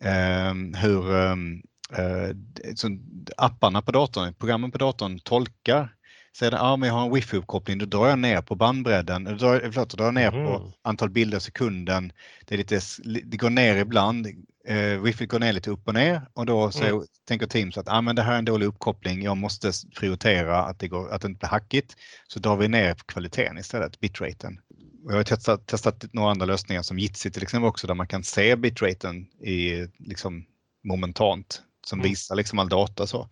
ehm, 0.00 0.74
hur 0.74 1.16
ehm, 1.16 1.62
eh, 1.92 2.30
så 2.74 2.98
apparna 3.36 3.82
på 3.82 3.92
datorn, 3.92 4.34
programmen 4.34 4.70
på 4.70 4.78
datorn 4.78 5.18
tolkar 5.18 5.94
Säger 6.38 6.50
den, 6.50 6.60
ja 6.60 6.76
men 6.76 6.86
jag 6.88 6.94
har 6.96 7.04
en 7.06 7.12
wifi-uppkoppling, 7.14 7.78
då 7.78 7.86
drar 7.86 8.08
jag 8.08 8.18
ner 8.18 8.42
på 8.42 8.54
bandbredden, 8.54 9.24
då 9.24 9.32
drar, 9.34 9.60
förlåt, 9.72 9.90
då 9.90 9.96
drar 9.96 10.04
jag 10.04 10.14
ner 10.14 10.30
på 10.30 10.36
Mhm. 10.62 10.72
antal 10.82 11.10
bilder 11.10 11.38
i 11.38 11.40
sekunden. 11.40 12.12
Det, 12.46 12.54
är 12.54 12.58
lite, 12.58 12.80
det 13.24 13.36
går 13.36 13.50
ner 13.50 13.76
ibland, 13.76 14.26
eh, 14.68 15.02
wifi 15.02 15.26
går 15.26 15.38
ner 15.38 15.52
lite 15.52 15.70
upp 15.70 15.88
och 15.88 15.94
ner 15.94 16.22
och 16.34 16.46
då 16.46 16.70
så 16.70 16.84
Mm. 16.84 17.02
tänker 17.28 17.46
Teams 17.46 17.78
att 17.78 17.88
ah, 17.88 18.00
men 18.00 18.16
det 18.16 18.22
här 18.22 18.32
är 18.34 18.38
en 18.38 18.44
dålig 18.44 18.66
uppkoppling, 18.66 19.22
jag 19.22 19.36
måste 19.36 19.72
prioritera 19.98 20.62
att 20.62 20.78
det, 20.78 20.88
går, 20.88 21.10
att 21.10 21.22
det 21.22 21.28
inte 21.28 21.38
blir 21.38 21.48
hackigt. 21.48 21.94
Så 22.28 22.38
drar 22.40 22.56
vi 22.56 22.68
ner 22.68 22.94
kvaliteten 23.06 23.58
istället, 23.58 24.00
bitraten. 24.00 24.60
Och 25.04 25.12
jag 25.12 25.16
har 25.16 25.24
testat, 25.24 25.66
testat 25.66 26.04
några 26.12 26.30
andra 26.30 26.46
lösningar 26.46 26.82
som 26.82 26.98
Jitsi 26.98 27.30
till 27.30 27.42
exempel 27.42 27.68
också 27.68 27.86
där 27.86 27.94
man 27.94 28.08
kan 28.08 28.24
se 28.24 28.56
bitraten 28.56 29.26
i, 29.40 29.86
liksom, 29.98 30.44
momentant 30.84 31.62
som 31.86 31.98
Mm. 31.98 32.10
visar 32.10 32.36
liksom 32.36 32.58
all 32.58 32.68
data. 32.68 33.06
Så, 33.06 33.28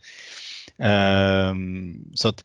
Ehm, 0.79 2.05
så 2.15 2.29
att 2.29 2.43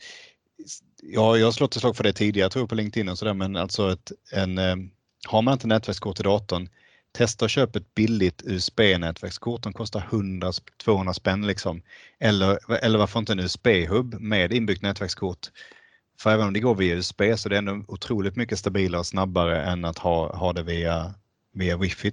Ja, 1.02 1.38
jag 1.38 1.47
har 1.47 1.52
slått 1.52 1.76
ett 1.76 1.82
slag 1.82 1.95
för 1.95 2.04
det 2.04 2.13
tidigare 2.13 2.50
tror 2.50 2.62
jag 2.62 2.69
på 2.69 2.76
LinkedIn 2.76 3.10
och 3.10 3.17
sådär 3.17 3.34
men 3.34 3.56
alltså 3.56 3.91
ett, 3.91 4.12
en, 4.32 4.58
eh, 4.58 4.76
har 5.28 5.41
man 5.41 5.54
inte 5.54 5.67
nätverkskort 5.67 6.19
i 6.19 6.24
datorn, 6.24 6.69
testa 7.12 7.45
och 7.45 7.50
köp 7.50 7.76
ett 7.76 7.95
billigt 7.95 8.41
USB-nätverkskort. 8.45 9.63
De 9.63 9.74
kostar 9.74 10.00
100-200 10.10 11.13
spänn 11.13 11.47
liksom. 11.47 11.82
Eller, 12.19 12.74
eller 12.84 13.00
varför 13.00 13.19
inte 13.19 13.34
en 13.34 13.39
USB-hub 13.39 14.19
med 14.19 14.54
inbyggt 14.54 14.82
nätverkskort. 14.82 15.47
För 16.19 16.32
även 16.32 16.47
om 16.47 16.54
det 16.54 16.60
går 16.60 16.76
via 16.76 16.95
USB 16.95 17.21
så 17.36 17.47
är 17.47 17.50
det 17.50 17.58
ändå 17.58 17.84
otroligt 17.88 18.36
mycket 18.36 18.60
stabilare 18.60 19.00
och 19.00 19.06
snabbare 19.06 19.63
än 19.63 19.86
att 19.86 19.97
ha, 19.97 20.36
ha 20.36 20.54
det 20.54 20.63
via, 20.63 21.13
via 21.54 21.78
wifi. 21.78 22.12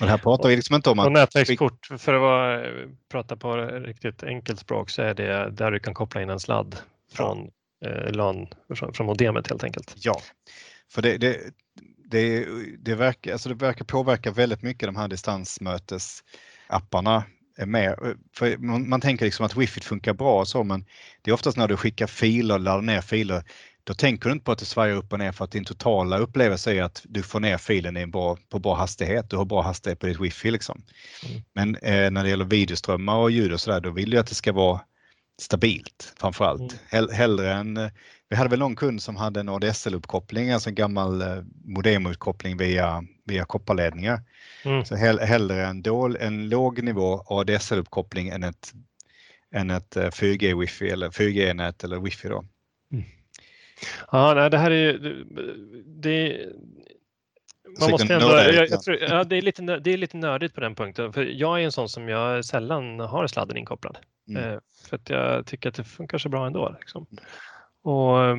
Och 0.00 0.06
här 0.06 0.18
pratar 0.18 0.48
vi 0.48 0.56
liksom 0.56 0.76
inte 0.76 0.90
om 0.90 0.98
Och 0.98 1.06
att 1.06 1.12
nätverkskort, 1.12 1.86
för 1.98 2.14
att 2.14 2.20
vara, 2.20 2.62
prata 3.10 3.36
på 3.36 3.56
riktigt 3.56 4.22
enkelt 4.22 4.60
språk 4.60 4.90
så 4.90 5.02
är 5.02 5.14
det 5.14 5.50
där 5.50 5.70
du 5.70 5.78
kan 5.78 5.94
koppla 5.94 6.22
in 6.22 6.30
en 6.30 6.40
sladd 6.40 6.76
från 7.12 7.50
LAN, 8.10 8.46
från, 8.74 8.92
från 8.92 9.06
modemet 9.06 9.48
helt 9.48 9.64
enkelt. 9.64 9.94
Ja, 9.96 10.20
för 10.92 11.02
det, 11.02 11.18
det, 11.18 11.40
det, 12.10 12.46
det, 12.78 12.94
verkar, 12.94 13.32
alltså 13.32 13.48
det 13.48 13.54
verkar 13.54 13.84
påverka 13.84 14.30
väldigt 14.30 14.62
mycket 14.62 14.88
de 14.88 14.96
här 14.96 15.08
distansmötesapparna. 15.08 17.24
är 17.56 17.66
Med. 17.66 18.16
För 18.36 18.56
man, 18.56 18.88
man 18.88 19.00
tänker 19.00 19.24
liksom 19.24 19.46
att 19.46 19.56
wifi 19.56 19.80
funkar 19.80 20.14
bra 20.14 20.40
och 20.40 20.48
så 20.48 20.64
men 20.64 20.84
det 21.22 21.30
är 21.30 21.34
oftast 21.34 21.56
när 21.56 21.68
du 21.68 21.76
skickar 21.76 22.06
filer, 22.06 22.58
laddar 22.58 22.82
ner 22.82 23.00
filer, 23.00 23.42
då 23.84 23.94
tänker 23.94 24.28
du 24.28 24.32
inte 24.32 24.44
på 24.44 24.52
att 24.52 24.58
det 24.58 24.64
svajar 24.64 24.96
upp 24.96 25.12
och 25.12 25.18
ner 25.18 25.32
för 25.32 25.44
att 25.44 25.50
din 25.50 25.64
totala 25.64 26.18
upplevelse 26.18 26.74
är 26.74 26.82
att 26.82 27.02
du 27.04 27.22
får 27.22 27.40
ner 27.40 27.58
filen 27.58 27.96
i 27.96 28.06
bra, 28.06 28.36
på 28.48 28.58
bra 28.58 28.74
hastighet. 28.74 29.30
Du 29.30 29.36
har 29.36 29.44
bra 29.44 29.62
hastighet 29.62 29.98
på 29.98 30.06
ditt 30.06 30.20
wifi. 30.20 30.50
Liksom. 30.50 30.82
Mm. 31.28 31.42
Men 31.52 31.76
eh, 31.76 32.10
när 32.10 32.24
det 32.24 32.30
gäller 32.30 32.44
videoströmmar 32.44 33.16
och 33.16 33.30
ljud 33.30 33.52
och 33.52 33.60
sådär, 33.60 33.80
då 33.80 33.90
vill 33.90 34.10
du 34.10 34.18
att 34.18 34.26
det 34.26 34.34
ska 34.34 34.52
vara 34.52 34.80
stabilt 35.38 36.14
framför 36.20 36.44
allt. 36.44 36.60
Mm. 36.60 36.74
Hell, 36.88 37.10
hellre 37.10 37.52
än, 37.52 37.76
eh, 37.76 37.90
vi 38.28 38.36
hade 38.36 38.50
väl 38.50 38.58
någon 38.58 38.76
kund 38.76 39.02
som 39.02 39.16
hade 39.16 39.40
en 39.40 39.48
ADSL-uppkoppling, 39.48 40.52
alltså 40.52 40.68
en 40.68 40.74
gammal 40.74 41.22
eh, 41.22 41.42
modemuppkoppling 41.64 42.56
via, 42.56 43.04
via 43.24 43.44
kopparledningar. 43.44 44.22
Mm. 44.64 44.84
Så 44.84 44.96
hell, 44.96 45.18
hellre 45.18 45.66
en, 45.66 45.82
dål, 45.82 46.16
en 46.16 46.48
låg 46.48 46.82
nivå 46.82 47.24
ADSL-uppkoppling 47.26 48.28
än 48.28 48.42
ett, 48.42 48.72
än 49.54 49.70
ett 49.70 49.96
eh, 49.96 50.06
4G-wifi 50.06 50.92
eller 50.92 51.10
4G-nät 51.10 51.84
eller 51.84 52.00
wifi 52.00 52.28
då. 52.28 52.44
Ja, 54.12 54.34
nej, 54.34 54.50
det 54.50 54.58
här 54.58 54.70
är 54.70 54.92
ju... 54.92 55.24
Det, 55.86 56.46
man 57.80 57.90
måste 57.90 58.14
ändå, 58.14 58.26
jag, 58.26 58.68
jag 58.68 58.82
tror, 58.82 58.96
ja, 59.00 59.24
det, 59.24 59.36
är 59.36 59.42
lite, 59.42 59.62
det 59.62 59.92
är 59.92 59.96
lite 59.96 60.16
nördigt 60.16 60.54
på 60.54 60.60
den 60.60 60.74
punkten. 60.74 61.12
För 61.12 61.24
jag 61.24 61.60
är 61.60 61.64
en 61.64 61.72
sån 61.72 61.88
som 61.88 62.08
jag 62.08 62.44
sällan 62.44 63.00
har 63.00 63.26
sladden 63.26 63.56
inkopplad. 63.56 63.98
Mm. 64.28 64.42
Eh, 64.42 64.58
för 64.88 64.96
att 64.96 65.10
jag 65.10 65.46
tycker 65.46 65.68
att 65.68 65.74
det 65.74 65.84
funkar 65.84 66.18
så 66.18 66.28
bra 66.28 66.46
ändå. 66.46 66.76
Liksom. 66.80 67.06
Och, 67.82 68.24
eh, 68.24 68.36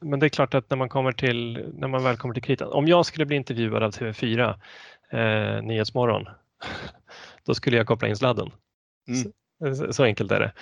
men 0.00 0.20
det 0.20 0.26
är 0.26 0.30
klart 0.30 0.54
att 0.54 0.70
när 0.70 0.76
man, 0.76 0.88
kommer 0.88 1.12
till, 1.12 1.70
när 1.74 1.88
man 1.88 2.04
väl 2.04 2.16
kommer 2.16 2.34
till 2.34 2.42
kritan, 2.42 2.72
om 2.72 2.88
jag 2.88 3.06
skulle 3.06 3.26
bli 3.26 3.36
intervjuad 3.36 3.82
av 3.82 3.90
TV4 3.90 4.54
eh, 5.10 5.62
Nyhetsmorgon, 5.62 6.28
då 7.44 7.54
skulle 7.54 7.76
jag 7.76 7.86
koppla 7.86 8.08
in 8.08 8.16
sladden. 8.16 8.50
Mm. 9.08 9.32
Så, 9.76 9.92
så, 9.92 10.04
enkelt 10.04 10.32
är 10.32 10.40
det. 10.40 10.52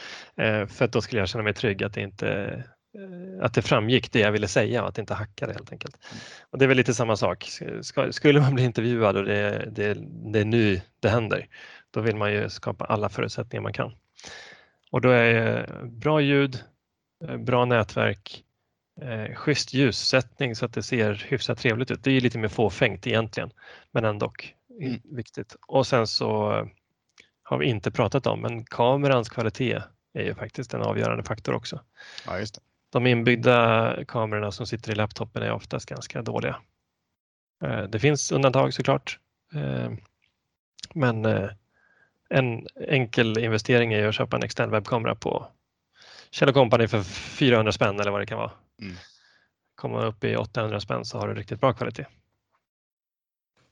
Eh, 0.44 0.66
för 0.66 0.84
att 0.84 0.92
då 0.92 1.00
skulle 1.00 1.20
jag 1.20 1.28
känna 1.28 1.44
mig 1.44 1.54
trygg 1.54 1.82
att 1.82 1.94
det 1.94 2.00
inte 2.00 2.28
eh, 2.94 3.44
att 3.44 3.54
det 3.54 3.62
framgick 3.62 4.12
det 4.12 4.20
jag 4.20 4.32
ville 4.32 4.48
säga 4.48 4.82
och 4.82 4.88
att 4.88 4.94
det 4.94 5.00
inte 5.00 5.14
hackade 5.14 5.52
helt 5.52 5.72
enkelt. 5.72 5.98
Mm. 6.10 6.20
Och 6.50 6.58
det 6.58 6.64
är 6.64 6.66
väl 6.66 6.76
lite 6.76 6.94
samma 6.94 7.16
sak. 7.16 7.48
Ska, 7.82 8.12
skulle 8.12 8.40
man 8.40 8.54
bli 8.54 8.64
intervjuad 8.64 9.16
och 9.16 9.24
det, 9.24 9.68
det, 9.72 9.96
det 10.32 10.40
är 10.40 10.44
nu 10.44 10.80
det 11.00 11.08
händer, 11.08 11.46
då 11.90 12.00
vill 12.00 12.16
man 12.16 12.32
ju 12.32 12.48
skapa 12.48 12.84
alla 12.84 13.08
förutsättningar 13.08 13.62
man 13.62 13.72
kan. 13.72 13.92
Och 14.90 15.00
då 15.00 15.08
är 15.08 15.66
bra 15.84 16.20
ljud, 16.20 16.64
eh, 17.24 17.36
bra 17.36 17.64
nätverk, 17.64 18.44
eh, 19.00 19.34
schysst 19.34 19.74
ljussättning 19.74 20.56
så 20.56 20.64
att 20.64 20.72
det 20.72 20.82
ser 20.82 21.26
hyfsat 21.28 21.58
trevligt 21.58 21.90
ut. 21.90 22.04
Det 22.04 22.10
är 22.10 22.20
lite 22.20 22.38
mer 22.38 22.48
fåfängt 22.48 23.06
egentligen, 23.06 23.50
men 23.90 24.04
ändå 24.04 24.32
mm. 24.80 25.00
viktigt. 25.04 25.56
Och 25.66 25.86
sen 25.86 26.06
så 26.06 26.62
har 27.42 27.58
vi 27.58 27.66
inte 27.66 27.90
pratat 27.90 28.26
om, 28.26 28.40
men 28.40 28.64
kamerans 28.64 29.28
kvalitet 29.28 29.82
är 30.12 30.22
ju 30.24 30.34
faktiskt 30.34 30.74
en 30.74 30.82
avgörande 30.82 31.22
faktor 31.22 31.54
också. 31.54 31.80
Ja, 32.26 32.38
just 32.38 32.54
det. 32.54 32.60
De 32.92 33.06
inbyggda 33.06 33.96
kamerorna 34.08 34.52
som 34.52 34.66
sitter 34.66 34.92
i 34.92 34.94
laptopen 34.94 35.42
är 35.42 35.52
oftast 35.52 35.86
ganska 35.86 36.22
dåliga. 36.22 36.56
Eh, 37.64 37.82
det 37.82 37.98
finns 37.98 38.32
undantag 38.32 38.74
såklart, 38.74 39.18
eh, 39.54 39.92
men 40.94 41.24
eh, 41.24 41.50
en 42.28 42.66
enkel 42.88 43.38
investering 43.38 43.92
är 43.92 44.08
att 44.08 44.14
köpa 44.14 44.36
en 44.36 44.42
extern 44.42 44.70
webbkamera 44.70 45.14
på 45.14 45.46
Kjell 46.30 46.52
Company 46.52 46.88
för 46.88 47.02
400 47.02 47.72
spänn 47.72 48.00
eller 48.00 48.10
vad 48.10 48.20
det 48.20 48.26
kan 48.26 48.38
vara. 48.38 48.52
Mm. 48.82 48.96
Kommer 49.74 49.94
man 49.94 50.04
upp 50.04 50.24
i 50.24 50.36
800 50.36 50.80
spänn 50.80 51.04
så 51.04 51.18
har 51.18 51.28
du 51.28 51.34
riktigt 51.34 51.60
bra 51.60 51.72
kvalitet. 51.72 52.06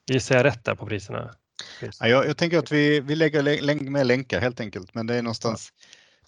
Gissar 0.07 0.37
jag 0.37 0.45
rätt 0.45 0.65
där 0.65 0.75
på 0.75 0.87
priserna? 0.87 1.35
Ja, 1.81 2.09
jag, 2.09 2.27
jag, 2.27 2.37
tänker 2.37 2.59
att 2.59 2.73
vi, 2.73 3.01
vi 3.01 3.17
lägger 3.17 3.91
med 3.91 4.07
länkar 4.07 4.41
helt 4.41 4.61
enkelt, 4.61 4.95
men 4.95 5.07
det 5.07 5.15
är 5.15 5.23
någonstans, 5.23 5.73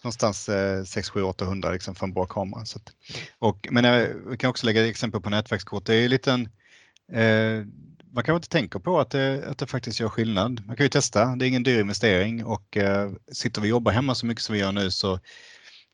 någonstans 0.03 0.49
eh, 0.49 0.85
6 0.85 1.11
7 1.11 1.23
800 1.23 1.71
liksom 1.71 1.95
för 1.95 2.07
en 2.07 2.13
bra 2.13 2.27
kamera. 2.27 2.65
Så 2.65 2.79
att, 2.79 2.93
och, 3.39 3.69
men 3.71 3.85
eh, 3.85 4.09
vi 4.27 4.37
kan 4.37 4.51
också 4.51 4.67
lägga 4.67 4.89
exempel 4.89 5.21
på 5.21 5.31
nätverkskort. 5.31 5.87
Det 5.87 5.95
är 5.95 6.09
lite 6.09 6.33
en, 6.33 6.49
eh, 7.13 7.67
man 8.17 8.25
kanske 8.25 8.37
inte 8.37 8.49
tänker 8.49 8.79
på 8.79 9.01
att 9.01 9.11
det, 9.11 9.49
att 9.49 9.59
det 9.59 9.67
faktiskt 9.67 10.01
gör 10.01 10.09
skillnad. 10.09 10.67
Man 10.67 10.77
kan 10.77 10.85
ju 10.85 10.91
testa, 10.91 11.37
det 11.37 11.47
är 11.47 11.49
ingen 11.49 11.63
dyr 11.63 11.81
investering 11.81 12.45
och 12.45 12.77
eh, 12.77 13.11
sitter 13.33 13.61
vi 13.61 13.67
och 13.67 13.71
jobbar 13.71 13.93
hemma 13.93 14.15
så 14.15 14.27
mycket 14.27 14.43
som 14.43 14.53
vi 14.53 14.59
gör 14.61 14.73
nu 14.73 14.91
så, 14.91 15.19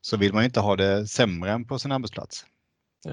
så 0.00 0.16
vill 0.16 0.32
man 0.32 0.44
inte 0.44 0.60
ha 0.60 0.76
det 0.76 1.06
sämre 1.06 1.50
än 1.50 1.64
på 1.64 1.78
sin 1.78 1.92
arbetsplats. 1.92 2.46
Ja. 3.04 3.12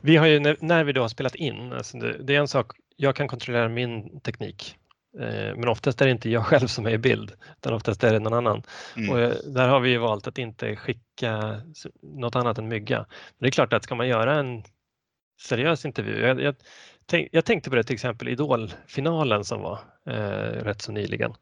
Vi 0.00 0.16
har 0.16 0.26
ju, 0.26 0.56
när 0.60 0.84
vi 0.84 0.92
då 0.92 1.00
har 1.00 1.08
spelat 1.08 1.34
in, 1.34 1.72
alltså 1.72 1.98
det, 1.98 2.22
det, 2.22 2.36
är 2.36 2.40
en 2.40 2.48
sak, 2.48 2.72
jag 2.96 3.16
kan 3.16 3.28
kontrollera 3.28 3.68
min 3.68 4.20
teknik, 4.20 4.76
eh, 5.20 5.56
men 5.56 5.68
oftast 5.68 6.00
är 6.00 6.04
det 6.04 6.12
inte 6.12 6.30
jag 6.30 6.46
själv 6.46 6.66
som 6.66 6.86
är 6.86 6.90
i 6.90 6.98
bild, 6.98 7.32
utan 7.56 7.72
oftast 7.72 8.04
är 8.04 8.12
det 8.12 8.18
någon 8.18 8.34
annan. 8.34 8.62
Mm. 8.96 9.10
Och 9.10 9.20
eh, 9.20 9.34
där 9.44 9.68
har 9.68 9.80
vi 9.80 9.96
valt 9.96 10.26
att 10.26 10.38
inte 10.38 10.76
skicka 10.76 11.60
något 12.02 12.36
annat 12.36 12.58
än 12.58 12.68
mygga. 12.68 12.98
Men 12.98 13.06
det 13.38 13.46
är 13.46 13.50
klart 13.50 13.72
att 13.72 13.84
ska 13.84 13.94
man 13.94 14.08
göra 14.08 14.40
en 14.40 14.62
seriös 15.40 15.84
intervju, 15.84 16.20
jag, 16.20 16.40
jag, 16.40 16.54
tänk, 17.10 17.28
jag 17.32 17.44
tänkte 17.44 17.70
på 17.70 17.76
det 17.76 17.84
till 17.84 17.94
exempel 17.94 18.28
Idol-finalen 18.28 19.44
som 19.44 19.60
var 19.60 19.78
eh, 20.06 20.64
rätt 20.64 20.82
så 20.82 20.92
nyligen. 20.92 21.34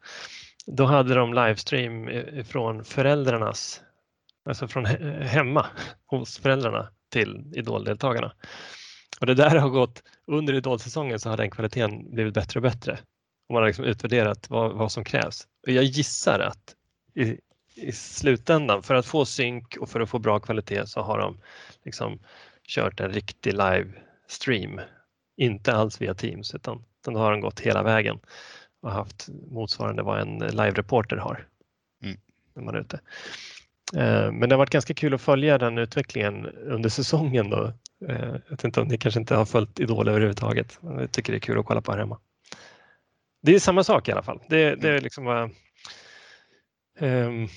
Då 0.65 0.85
hade 0.85 1.15
de 1.15 1.33
livestream 1.33 2.09
från 2.43 2.83
föräldrarnas, 2.83 3.81
alltså 4.45 4.67
från 4.67 4.85
hemma 4.85 5.65
hos 6.05 6.37
föräldrarna 6.39 6.89
till 7.09 7.43
Idol-deltagarna. 7.55 8.31
Och 9.19 9.25
det 9.25 9.33
där 9.33 9.55
har 9.55 9.69
gått, 9.69 10.03
under 10.27 10.53
Idol-säsongen 10.53 11.19
så 11.19 11.29
har 11.29 11.37
den 11.37 11.51
kvaliteten 11.51 12.11
blivit 12.11 12.33
bättre 12.33 12.59
och 12.59 12.63
bättre. 12.63 12.99
Och 13.47 13.53
man 13.53 13.61
har 13.61 13.67
liksom 13.67 13.85
utvärderat 13.85 14.49
vad, 14.49 14.73
vad 14.73 14.91
som 14.91 15.03
krävs. 15.03 15.47
Och 15.67 15.73
jag 15.73 15.83
gissar 15.83 16.39
att 16.39 16.75
i, 17.15 17.37
i 17.75 17.91
slutändan, 17.91 18.83
för 18.83 18.95
att 18.95 19.05
få 19.05 19.25
synk 19.25 19.77
och 19.77 19.89
för 19.89 19.99
att 19.99 20.09
få 20.09 20.19
bra 20.19 20.39
kvalitet 20.39 20.85
så 20.85 21.01
har 21.01 21.19
de 21.19 21.37
liksom 21.85 22.19
kört 22.67 22.99
en 22.99 23.11
riktig 23.11 23.53
livestream. 23.53 24.81
Inte 25.39 25.73
alls 25.73 26.01
via 26.01 26.13
Teams 26.13 26.55
utan, 26.55 26.83
då 27.05 27.17
har 27.17 27.31
de 27.31 27.41
gått 27.41 27.59
hela 27.59 27.83
vägen 27.83 28.19
och 28.81 28.91
haft 28.91 29.29
motsvarande 29.51 30.03
vad 30.03 30.19
en 30.19 30.37
live-reporter 30.39 31.17
har. 31.17 31.47
Mm. 32.03 32.17
När 32.55 32.63
man 32.63 32.75
är 32.75 32.79
ute. 32.79 32.99
Eh, 33.95 34.31
men 34.31 34.49
det 34.49 34.55
har 34.55 34.57
varit 34.57 34.69
ganska 34.69 34.93
kul 34.93 35.13
att 35.13 35.21
följa 35.21 35.57
den 35.57 35.77
utvecklingen 35.77 36.45
under 36.45 36.89
säsongen. 36.89 37.49
Då. 37.49 37.73
Eh, 38.07 38.29
jag 38.29 38.49
vet 38.49 38.63
inte 38.63 38.81
om 38.81 38.87
ni 38.87 38.97
kanske 38.97 39.19
inte 39.19 39.35
har 39.35 39.45
följt 39.45 39.79
Idol 39.79 40.07
överhuvudtaget. 40.07 40.77
Men 40.81 40.99
jag 40.99 41.11
tycker 41.11 41.33
det 41.33 41.37
är 41.37 41.39
kul 41.39 41.59
att 41.59 41.65
kolla 41.65 41.81
på 41.81 41.91
här 41.91 41.99
hemma. 41.99 42.19
Det 43.41 43.55
är 43.55 43.59
samma 43.59 43.83
sak 43.83 44.07
i 44.07 44.11
alla 44.11 44.23
fall. 44.23 44.39
Det, 44.47 44.75
det 44.75 44.89
är 44.89 45.01
liksom 45.01 45.51
um, 46.99 47.47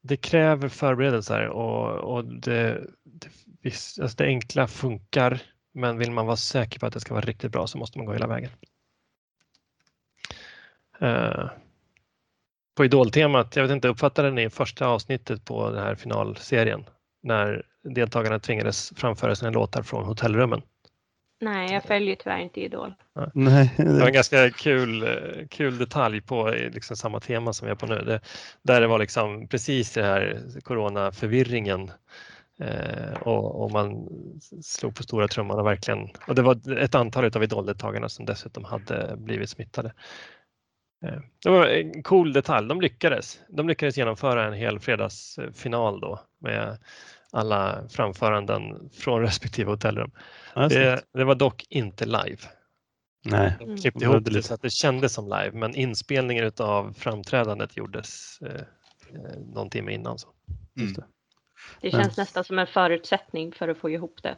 det 0.00 0.16
kräver 0.16 0.68
förberedelser 0.68 1.48
och, 1.48 2.16
och 2.16 2.24
det, 2.24 2.86
det, 3.44 3.68
alltså 4.00 4.16
det 4.16 4.24
enkla 4.24 4.68
funkar 4.68 5.42
men 5.74 5.98
vill 5.98 6.10
man 6.10 6.26
vara 6.26 6.36
säker 6.36 6.80
på 6.80 6.86
att 6.86 6.92
det 6.92 7.00
ska 7.00 7.14
vara 7.14 7.24
riktigt 7.24 7.52
bra 7.52 7.66
så 7.66 7.78
måste 7.78 7.98
man 7.98 8.06
gå 8.06 8.12
hela 8.12 8.26
vägen. 8.26 8.50
Uh, 11.02 11.50
på 12.76 12.84
Idol-temat, 12.84 13.56
jag 13.56 13.62
vet 13.62 13.72
inte, 13.72 13.88
uppfattade 13.88 14.30
ni 14.30 14.50
första 14.50 14.86
avsnittet 14.86 15.44
på 15.44 15.70
den 15.70 15.84
här 15.84 15.94
finalserien 15.94 16.84
när 17.22 17.62
deltagarna 17.82 18.38
tvingades 18.38 18.92
framföra 18.96 19.34
sina 19.34 19.50
låtar 19.50 19.82
från 19.82 20.04
hotellrummen? 20.04 20.62
Nej, 21.40 21.72
jag 21.72 21.84
följer 21.84 22.16
tyvärr 22.16 22.38
inte 22.38 22.60
Idol. 22.60 22.94
Nej. 23.34 23.74
Det 23.76 23.98
var 24.00 24.06
en 24.06 24.12
ganska 24.12 24.50
kul, 24.50 25.08
kul 25.50 25.78
detalj 25.78 26.20
på 26.20 26.48
liksom 26.48 26.96
samma 26.96 27.20
tema 27.20 27.52
som 27.52 27.66
vi 27.66 27.70
är 27.70 27.76
på 27.76 27.86
nu. 27.86 27.98
Det, 27.98 28.20
där 28.62 28.80
det 28.80 28.86
var 28.86 28.98
liksom 28.98 29.48
precis 29.48 29.92
det 29.92 30.02
här 30.02 30.40
coronaförvirringen 30.62 31.90
eh, 32.60 33.22
och, 33.22 33.62
och, 33.62 33.70
man 33.70 34.08
slog 34.62 34.94
på 34.94 35.02
stora 35.02 35.28
trumman 35.28 35.58
och 35.58 35.66
verkligen, 35.66 36.08
och 36.28 36.34
det 36.34 36.42
var 36.42 36.78
ett 36.78 36.94
antal 36.94 37.24
av 37.24 37.42
Idol-deltagarna 37.42 38.08
som 38.08 38.24
dessutom 38.24 38.64
hade 38.64 39.16
blivit 39.16 39.50
smittade. 39.50 39.92
Eh, 41.04 41.18
det 41.42 41.50
var 41.50 41.66
en 41.66 42.02
cool 42.02 42.32
detalj. 42.32 42.68
De 42.68 42.80
lyckades. 42.80 43.40
De 43.48 43.68
lyckades 43.68 43.96
genomföra 43.96 44.46
en 44.46 44.52
hel 44.52 44.80
fredagsfinal 44.80 46.00
då 46.00 46.20
med 46.38 46.78
alla 47.32 47.88
framföranden 47.88 48.90
från 48.92 49.20
respektive 49.22 49.70
hotellrum. 49.70 50.10
det, 50.54 51.04
det, 51.12 51.24
var 51.24 51.34
dock 51.34 51.64
inte 51.68 52.04
live. 52.04 52.38
Nej. 53.24 53.56
De 53.58 53.76
klippte 53.76 54.04
ihop 54.04 54.24
det 54.24 54.42
så 54.42 54.54
att 54.54 54.62
det 54.62 54.70
kändes 54.70 55.12
som 55.12 55.24
live 55.24 55.50
men 55.52 55.74
inspelningen 55.74 56.52
av 56.58 56.92
framträdandet 56.92 57.76
gjordes 57.76 58.38
eh, 58.42 58.60
eh, 59.14 59.38
någon 59.54 59.70
timme 59.70 59.92
innan. 59.92 60.18
Så. 60.18 60.28
Mm. 60.78 60.94
Det. 61.80 61.90
känns 61.90 62.16
men. 62.16 62.22
nästan 62.22 62.44
som 62.44 62.58
en 62.58 62.66
förutsättning 62.66 63.52
för 63.52 63.68
att 63.68 63.78
få 63.78 63.90
ihop 63.90 64.22
det. 64.22 64.36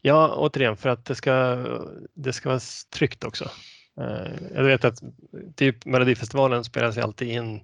Ja, 0.00 0.34
återigen 0.36 0.76
för 0.76 0.88
att 0.88 1.04
det 1.04 1.14
ska, 1.14 1.66
det 2.14 2.32
ska 2.32 2.48
vara 2.48 2.60
tryggt 2.90 3.24
också. 3.24 3.50
Eh, 4.00 4.32
jag 4.54 4.64
vet 4.64 4.84
att 4.84 5.02
typ 5.56 5.84
Melodifestivalen 5.84 6.64
spelas 6.64 6.98
alltid 6.98 7.28
in 7.28 7.60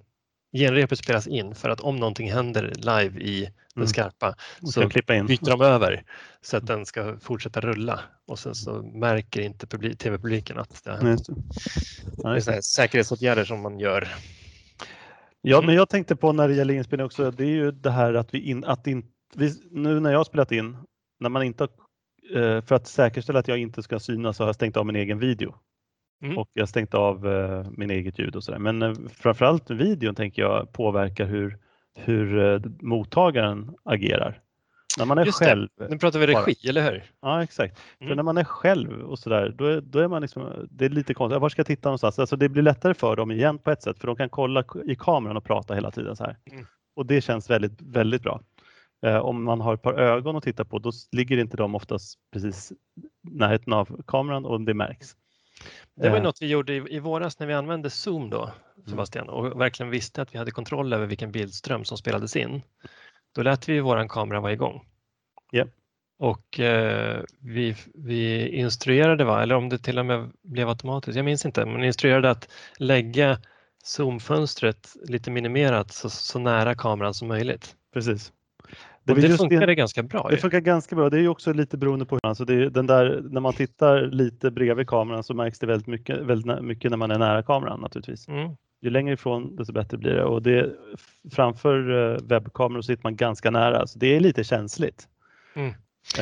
Genrepet 0.53 0.99
spelas 0.99 1.27
in 1.27 1.55
för 1.55 1.69
att 1.69 1.81
om 1.81 1.95
någonting 1.95 2.31
händer 2.31 2.73
live 2.75 3.19
i 3.19 3.41
den 3.43 3.53
mm. 3.75 3.87
skarpa 3.87 4.25
mm. 4.25 4.71
så 4.71 4.79
byter 5.27 5.49
de 5.49 5.61
över 5.61 6.03
så 6.41 6.57
att 6.57 6.67
den 6.67 6.85
ska 6.85 7.17
fortsätta 7.17 7.61
rulla 7.61 7.99
och 8.27 8.39
sen 8.39 8.55
så 8.55 8.81
märker 8.81 9.41
inte 9.41 9.67
tv-publiken 9.95 10.57
att 10.57 10.83
det, 10.83 10.99
Nej, 11.01 11.17
det. 12.17 12.45
det 12.45 12.57
är 12.57 12.61
säkerhetsåtgärder 12.61 13.45
som 13.45 13.61
man 13.61 13.79
gör. 13.79 14.07
Ja, 15.41 15.57
mm. 15.57 15.65
men 15.65 15.75
jag 15.75 15.89
tänkte 15.89 16.15
på 16.15 16.31
när 16.33 16.47
det 16.47 16.53
gäller 16.53 16.73
inspelning 16.73 17.05
också, 17.05 17.31
det 17.31 17.43
är 17.43 17.49
ju 17.49 17.71
det 17.71 17.91
här 17.91 18.13
att 18.13 18.33
vi, 18.33 18.49
in, 18.49 18.63
att 18.63 18.87
in, 18.87 19.05
vi 19.35 19.51
nu 19.71 19.99
när 19.99 20.11
jag 20.11 20.19
har 20.19 20.23
spelat 20.23 20.51
in, 20.51 20.77
när 21.19 21.29
man 21.29 21.43
inte 21.43 21.63
eh, 22.33 22.61
för 22.61 22.73
att 22.73 22.87
säkerställa 22.87 23.39
att 23.39 23.47
jag 23.47 23.57
inte 23.57 23.83
ska 23.83 23.99
synas 23.99 24.37
så 24.37 24.43
har 24.43 24.47
jag 24.47 24.55
stängt 24.55 24.77
av 24.77 24.85
min 24.85 24.95
egen 24.95 25.19
video. 25.19 25.55
Mm. 26.23 26.37
Och 26.37 26.49
jag 26.53 26.61
har 26.61 26.67
stängt 26.67 26.93
av 26.93 27.27
uh, 27.27 27.65
min 27.71 27.91
eget 27.91 28.19
ljud 28.19 28.35
och 28.35 28.43
sådär. 28.43 28.59
Men 28.59 28.81
uh, 28.81 28.95
framförallt 29.09 29.69
videon 29.69 30.15
tänker 30.15 30.41
jag 30.41 30.73
påverkar 30.73 31.25
hur, 31.25 31.57
hur 31.95 32.61
mottagaren 32.85 33.75
agerar. 33.83 34.41
När 34.97 35.05
man 35.05 35.17
är 35.17 35.25
Just 35.25 35.39
själv. 35.39 35.69
Det. 35.77 35.87
Nu 35.89 35.97
pratar 35.97 36.19
vi 36.19 36.27
regi, 36.27 36.55
bara. 36.63 36.69
eller 36.69 36.91
hur? 36.91 37.03
Ja, 37.21 37.43
exakt. 37.43 37.79
Mm. 37.99 38.09
För 38.09 38.15
när 38.15 38.23
man 38.23 38.37
är 38.37 38.43
själv 38.43 39.01
och 39.01 39.19
sådär, 39.19 39.53
då 39.57 39.65
är, 39.65 39.81
då 39.81 39.99
är 39.99 40.07
man 40.07 40.21
liksom, 40.21 40.67
det 40.71 40.85
är 40.85 40.89
lite 40.89 41.13
konstigt. 41.13 41.41
Var 41.41 41.49
ska 41.49 41.59
jag 41.59 41.67
titta 41.67 41.89
någonstans? 41.89 42.19
Alltså 42.19 42.35
det 42.35 42.49
blir 42.49 42.63
lättare 42.63 42.93
för 42.93 43.15
dem 43.15 43.31
igen 43.31 43.57
på 43.57 43.71
ett 43.71 43.83
sätt, 43.83 43.99
för 43.99 44.07
de 44.07 44.15
kan 44.15 44.29
kolla 44.29 44.63
i 44.85 44.95
kameran 44.95 45.37
och 45.37 45.43
prata 45.43 45.73
hela 45.73 45.91
tiden 45.91 46.15
så 46.15 46.23
här. 46.23 46.37
Mm. 46.51 46.65
Och 46.95 47.05
det 47.05 47.21
känns 47.21 47.49
väldigt, 47.49 47.81
väldigt 47.81 48.21
bra. 48.21 48.41
Eh, 49.05 49.17
om 49.17 49.43
man 49.43 49.61
har 49.61 49.73
ett 49.73 49.81
par 49.81 49.93
ögon 49.93 50.35
att 50.35 50.43
titta 50.43 50.65
på, 50.65 50.79
då 50.79 50.91
ligger 51.11 51.37
inte 51.37 51.57
de 51.57 51.75
oftast 51.75 52.19
precis 52.33 52.73
närheten 53.21 53.73
av 53.73 54.01
kameran 54.07 54.45
och 54.45 54.61
det 54.61 54.73
märks. 54.73 55.15
Det 55.95 56.09
var 56.09 56.21
något 56.21 56.41
vi 56.41 56.47
gjorde 56.47 56.73
i, 56.73 56.95
i 56.95 56.99
våras 56.99 57.39
när 57.39 57.47
vi 57.47 57.53
använde 57.53 57.89
Zoom 57.89 58.29
då, 58.29 58.41
mm. 58.41 58.89
Sebastian, 58.89 59.29
och 59.29 59.61
verkligen 59.61 59.89
visste 59.89 60.21
att 60.21 60.33
vi 60.33 60.37
hade 60.37 60.51
kontroll 60.51 60.93
över 60.93 61.05
vilken 61.05 61.31
bildström 61.31 61.85
som 61.85 61.97
spelades 61.97 62.35
in. 62.35 62.61
Då 63.35 63.41
lät 63.41 63.69
vi 63.69 63.79
vår 63.79 64.07
kamera 64.07 64.39
vara 64.39 64.53
igång 64.53 64.81
Ja. 65.51 65.65
Och 66.19 66.59
eh, 66.59 67.23
vi, 67.39 67.75
vi 67.93 68.49
instruerade, 68.49 69.23
va? 69.23 69.43
eller 69.43 69.55
om 69.55 69.69
det 69.69 69.77
till 69.77 69.99
och 69.99 70.05
med 70.05 70.31
blev 70.43 70.69
automatiskt, 70.69 71.15
jag 71.15 71.25
minns 71.25 71.45
inte, 71.45 71.65
men 71.65 71.83
instruerade 71.83 72.29
att 72.29 72.49
lägga 72.77 73.37
zoomfönstret 73.83 74.93
lite 75.07 75.31
minimerat 75.31 75.91
så, 75.91 76.09
så 76.09 76.39
nära 76.39 76.75
kameran 76.75 77.13
som 77.13 77.27
möjligt. 77.27 77.75
Precis. 77.93 78.33
Det, 79.03 79.11
är 79.11 79.15
det 79.15 79.37
funkade 79.37 79.75
ganska 79.75 80.03
bra. 80.03 80.27
Det 80.29 80.35
ju. 80.35 80.41
funkar 80.41 80.59
ganska 80.59 80.95
bra. 80.95 81.09
Det 81.09 81.17
är 81.17 81.21
ju 81.21 81.27
också 81.27 81.53
lite 81.53 81.77
beroende 81.77 82.05
på 82.05 82.15
hur 82.15 82.25
alltså 82.25 82.45
det 82.45 82.53
är 82.53 82.69
den 82.69 82.87
där, 82.87 83.21
när 83.29 83.41
man 83.41 83.53
tittar 83.53 84.01
lite 84.01 84.51
bredvid 84.51 84.87
kameran 84.87 85.23
så 85.23 85.33
märks 85.33 85.59
det 85.59 85.67
väldigt 85.67 85.87
mycket, 85.87 86.19
väldigt 86.19 86.63
mycket 86.63 86.91
när 86.91 86.97
man 86.97 87.11
är 87.11 87.19
nära 87.19 87.43
kameran 87.43 87.79
naturligtvis. 87.79 88.27
Mm. 88.27 88.55
Ju 88.81 88.89
längre 88.89 89.13
ifrån 89.13 89.55
desto 89.55 89.73
bättre 89.73 89.97
blir 89.97 90.11
det 90.13 90.23
och 90.23 90.41
det, 90.41 90.69
framför 91.31 91.89
eh, 92.13 92.17
webbkameror 92.23 92.81
sitter 92.81 93.03
man 93.03 93.15
ganska 93.15 93.51
nära 93.51 93.87
så 93.87 93.99
det 93.99 94.15
är 94.15 94.19
lite 94.19 94.43
känsligt. 94.43 95.07
Mm. 95.53 95.69
Eh, 95.69 95.75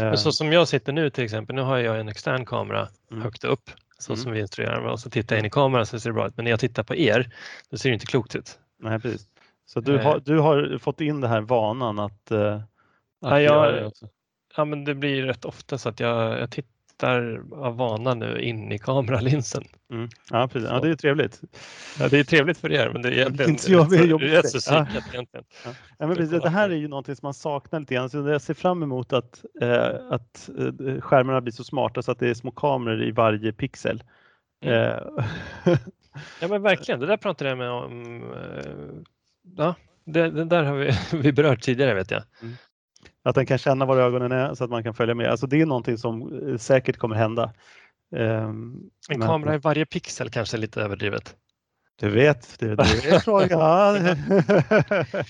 Men 0.03 0.17
så 0.17 0.31
som 0.31 0.51
jag 0.53 0.67
sitter 0.67 0.93
nu 0.93 1.09
till 1.09 1.23
exempel, 1.23 1.55
nu 1.55 1.61
har 1.61 1.77
jag 1.77 1.99
en 1.99 2.09
extern 2.09 2.45
kamera 2.45 2.87
Mm. 3.11 3.23
högt 3.23 3.43
upp 3.43 3.69
så 3.97 4.13
Mm. 4.13 4.23
som 4.23 4.31
vi 4.31 4.39
instruerar 4.39 4.81
och 4.81 4.99
så 4.99 5.09
tittar 5.09 5.35
jag 5.35 5.39
in 5.41 5.45
i 5.45 5.49
kameran 5.49 5.85
så 5.85 5.99
ser 5.99 6.09
det 6.09 6.13
bra 6.13 6.27
ut. 6.27 6.37
Men 6.37 6.43
när 6.43 6.51
jag 6.51 6.59
tittar 6.59 6.83
på 6.83 6.95
er, 6.95 7.31
då 7.69 7.77
ser 7.77 7.89
det 7.89 7.93
inte 7.93 8.05
klokt 8.05 8.35
ut. 8.35 8.59
nej, 8.79 8.99
precis. 8.99 9.27
Så 9.65 9.79
du 9.79 9.95
Eh. 9.95 10.01
har, 10.03 10.19
du 10.19 10.39
har 10.39 10.77
fått 10.77 11.01
in 11.01 11.21
det 11.21 11.27
här 11.27 11.41
vanan 11.41 11.99
att, 11.99 12.31
att 12.31 12.61
Ja, 13.21 13.41
jag-. 13.41 13.91
Ja, 14.55 14.65
men 14.65 14.85
det 14.85 14.95
blir 14.95 15.23
rätt 15.23 15.45
ofta 15.45 15.77
så 15.77 15.89
att 15.89 15.99
jag, 15.99 16.39
jag 16.39 16.51
tittar 16.51 16.69
av 17.03 17.77
vana 17.77 18.13
nu 18.13 18.41
in 18.41 18.71
i 18.71 18.77
kameralinsen. 18.79 19.63
Mm. 19.93 20.09
Ja, 20.31 20.47
precis. 20.47 20.69
Ja, 20.69 20.79
det 20.79 20.89
är 20.89 20.95
trevligt. 20.95 21.41
Ja, 21.99 22.07
det 22.07 22.19
är 22.19 22.23
trevligt 22.23 22.57
för 22.57 22.71
er, 22.71 22.89
men 22.93 23.01
det 23.01 23.09
är 23.09 23.13
egentligen 23.13 23.51
Inte 23.51 23.71
jag, 23.71 23.89
det 23.89 23.97
är 23.97 24.17
rätt 24.17 24.49
så. 24.61 24.73
Ja. 24.73 24.87
egentligen. 25.13 25.45
Ja, 25.97 26.07
men 26.07 26.15
precis, 26.15 26.41
det 26.41 26.49
här 26.49 26.69
är 26.69 26.75
ju 26.75 26.87
någonting 26.87 27.15
som 27.15 27.25
man 27.27 27.33
saknar 27.33 27.79
lite 27.79 27.93
grann. 27.95 28.09
Så 28.09 28.17
jag 28.17 28.41
ser 28.41 28.53
fram 28.53 28.83
emot 28.83 29.13
att, 29.13 29.45
eh, 29.61 29.89
att 30.09 30.49
eh, 30.59 31.01
skärmarna 31.01 31.41
blir 31.41 31.53
så 31.53 31.63
smarta 31.63 32.01
så 32.01 32.11
att 32.11 32.19
det 32.19 32.29
är 32.29 32.33
små 32.33 32.51
kameror 32.51 33.03
i 33.03 33.11
varje 33.11 33.53
pixel. 33.53 34.03
Mm. 34.65 34.75
Eh, 34.75 34.97
Ja, 36.41 36.47
men 36.47 36.61
verkligen. 36.61 36.99
Det 36.99 37.05
där 37.05 37.17
pratade 37.17 37.49
jag 37.49 37.57
med 37.57 37.69
om. 37.71 38.21
eh, 38.33 38.71
Ja, 39.57 39.75
det, 40.05 40.29
det 40.29 40.45
där 40.45 40.63
har 40.63 40.75
vi, 40.75 40.91
vi 41.13 41.33
berört 41.33 41.61
tidigare 41.61 41.93
vet 41.93 42.11
jag. 42.11 42.23
Att 43.29 43.35
den 43.35 43.45
kan 43.45 43.57
känna 43.57 43.85
var 43.85 43.97
ögonen 43.97 44.31
är 44.31 44.53
så 44.55 44.63
att 44.63 44.69
man 44.69 44.83
kan 44.83 44.93
följa 44.93 45.15
med. 45.15 45.27
Alltså 45.27 45.47
det 45.47 45.61
är 45.61 45.65
någonting 45.65 45.97
som 45.97 46.41
eh, 46.49 46.57
säkert 46.57 46.97
kommer 46.97 47.15
hända. 47.15 47.53
Ehm, 48.15 48.75
En 49.09 49.19
men- 49.19 49.27
kamera 49.27 49.55
i 49.55 49.57
varje 49.57 49.85
pixel 49.85 50.29
kanske 50.29 50.57
är 50.57 50.59
lite 50.59 50.81
överdrivet. 50.81 51.35
Du 51.99 52.09
vet, 52.09 52.59
det, 52.59 52.75
det 52.75 52.83
är 52.83 53.19
frågan. 53.19 54.17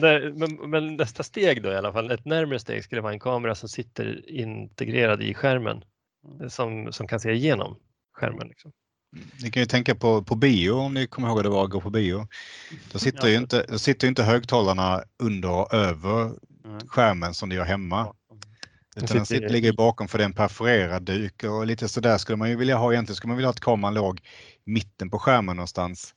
Men, 0.00 0.70
men 0.70 0.96
nästa 0.96 1.22
steg 1.22 1.62
då 1.62 1.72
i 1.72 1.76
alla 1.76 1.92
fall, 1.92 2.10
ett 2.10 2.24
närmare 2.24 2.58
steg 2.58 2.84
skulle 2.84 3.00
vara 3.00 3.12
en 3.12 3.20
kamera 3.20 3.54
som 3.54 3.68
sitter 3.68 4.30
integrerad 4.30 5.22
i 5.22 5.34
skärmen 5.34 5.84
som, 6.48 6.92
som 6.92 7.06
kan 7.06 7.20
se 7.20 7.32
igenom 7.32 7.76
skärmen. 8.12 8.48
Liksom. 8.48 8.72
Ni 9.42 9.50
kan 9.50 9.62
ju 9.62 9.66
tänka 9.66 9.94
på, 9.94 10.22
på 10.22 10.34
bio 10.34 10.70
om 10.70 10.94
ni 10.94 11.06
kommer 11.06 11.28
ihåg 11.28 11.36
hur 11.36 11.42
det 11.44 11.48
var 11.50 11.64
att 11.64 11.70
gå 11.70 11.80
på 11.80 11.90
bio. 11.90 12.28
Då 12.92 12.98
sitter 12.98 13.28
ju 13.28 13.36
inte, 13.36 13.66
då 13.68 13.78
sitter 13.78 14.06
ju 14.06 14.08
inte 14.08 14.22
högtalarna 14.22 15.02
under 15.22 15.50
och 15.50 15.74
över 15.74 16.22
Mm. 16.22 16.36
Skärmen 16.88 17.34
som 17.34 17.48
det 17.48 17.54
gör 17.54 17.64
hemma. 17.64 18.14
Utan 18.96 19.16
den 19.16 19.26
sitter, 19.26 19.48
ligger 19.48 19.72
bakom 19.72 20.08
för 20.08 20.18
det 20.18 20.24
är 20.24 20.26
en 20.26 20.32
perforerad 20.32 21.02
duk 21.02 21.44
och 21.44 21.66
lite 21.66 21.88
sådär 21.88 22.18
skulle 22.18 22.36
man 22.36 22.50
ju 22.50 22.56
vilja 22.56 22.76
ha 22.76 22.92
egentligen. 22.92 23.16
Skulle 23.16 23.28
man 23.28 23.36
vilja 23.36 23.50
att 23.50 23.60
kameran 23.60 23.94
låg 23.94 24.20
mitten 24.64 25.10
på 25.10 25.18
skärmen 25.18 25.56
någonstans. 25.56 26.14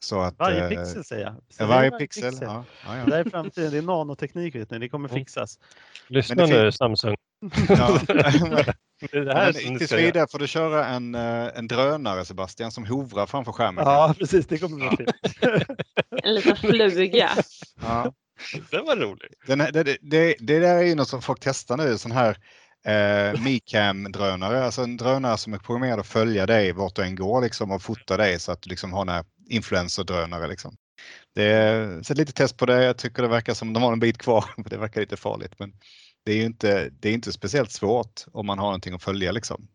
Så 0.00 0.20
att, 0.20 0.38
Varje 0.38 0.62
eh, 0.62 0.68
pixel 0.68 1.04
säger 1.04 1.24
jag. 1.24 1.32
ja, 1.34 1.40
Säger 1.54 1.68
varje 1.70 1.90
jag 1.90 1.98
pixel. 1.98 2.34
Ja, 2.40 2.64
ja, 2.86 2.92
Det 2.92 2.98
ja. 2.98 3.04
där 3.06 3.24
är 3.24 3.30
framtiden, 3.30 3.70
det 3.72 3.78
är 3.78 3.82
nanoteknik, 3.82 4.54
vet 4.54 4.70
ni. 4.70 4.78
det 4.78 4.88
kommer 4.88 5.08
Mm. 5.08 5.20
fixas. 5.20 5.58
Lyssna 6.08 6.34
Men 6.34 6.50
det 6.50 6.62
nu 6.62 6.72
Samsung. 6.72 7.16
Ja. 7.68 7.98
Det 9.10 9.24
det 9.24 9.34
här 9.34 9.52
Men 9.64 9.78
tills 9.78 9.92
vidare 9.92 10.26
får 10.30 10.38
du 10.38 10.46
köra 10.46 10.86
en, 10.86 11.14
eh, 11.14 11.48
en 11.54 11.68
drönare 11.68 12.24
Sebastian 12.24 12.72
som 12.72 12.86
hovrar 12.86 13.26
framför 13.26 13.52
skärmen. 13.52 13.84
Ja, 13.84 14.14
precis, 14.18 14.46
det 14.46 14.58
kommer 14.58 14.76
bli 14.76 14.96
fint. 14.96 15.10
En 16.22 16.34
liten 16.34 16.56
fluga. 16.56 17.30
Ja. 17.82 18.12
Den 18.70 18.84
var 18.84 18.96
rolig. 18.96 19.28
Den, 19.46 19.60
här- 19.60 19.72
det, 19.72 19.82
det, 20.00 20.34
det 20.38 20.58
där 20.58 20.76
är 20.76 20.82
ju 20.82 20.94
något 20.94 21.08
som 21.08 21.22
folk 21.22 21.38
testar 21.40 21.76
nu, 21.76 21.98
sån 21.98 22.12
här 22.12 22.36
eh, 22.84 23.40
Micam-drönare, 23.40 24.64
alltså 24.64 24.82
en 24.82 24.96
drönare 24.96 25.38
som 25.38 25.54
är 25.54 25.58
programmerad 25.58 26.00
att 26.00 26.06
följa 26.06 26.46
dig 26.46 26.72
vart 26.72 26.96
du 26.96 27.02
än 27.02 27.14
går 27.14 27.42
liksom, 27.42 27.70
och 27.70 27.82
fota 27.82 28.16
dig 28.16 28.40
så 28.40 28.52
att 28.52 28.62
du 28.62 28.70
liksom 28.70 28.92
har 28.92 29.06
en 29.06 29.24
influencer-drönare. 29.50 30.46
Liksom. 30.48 30.76
Det 31.34 31.44
är, 31.44 32.02
så 32.02 32.14
lite 32.14 32.32
test 32.32 32.56
på 32.56 32.66
det, 32.66 32.84
jag 32.84 32.96
tycker 32.98 33.22
det 33.22 33.28
verkar 33.28 33.54
som 33.54 33.72
de 33.72 33.82
har 33.82 33.92
en 33.92 34.00
bit 34.00 34.18
kvar, 34.18 34.44
det 34.70 34.76
verkar 34.76 35.00
lite 35.00 35.16
farligt 35.16 35.58
men 35.58 35.72
det 36.24 36.32
är 36.32 36.36
ju 36.36 36.44
inte, 36.44 36.88
det 37.00 37.08
är 37.08 37.12
inte 37.12 37.32
speciellt 37.32 37.70
svårt 37.72 38.24
om 38.32 38.46
man 38.46 38.58
har 38.58 38.66
någonting 38.66 38.94
att 38.94 39.02
följa. 39.02 39.32
Liksom. 39.32 39.68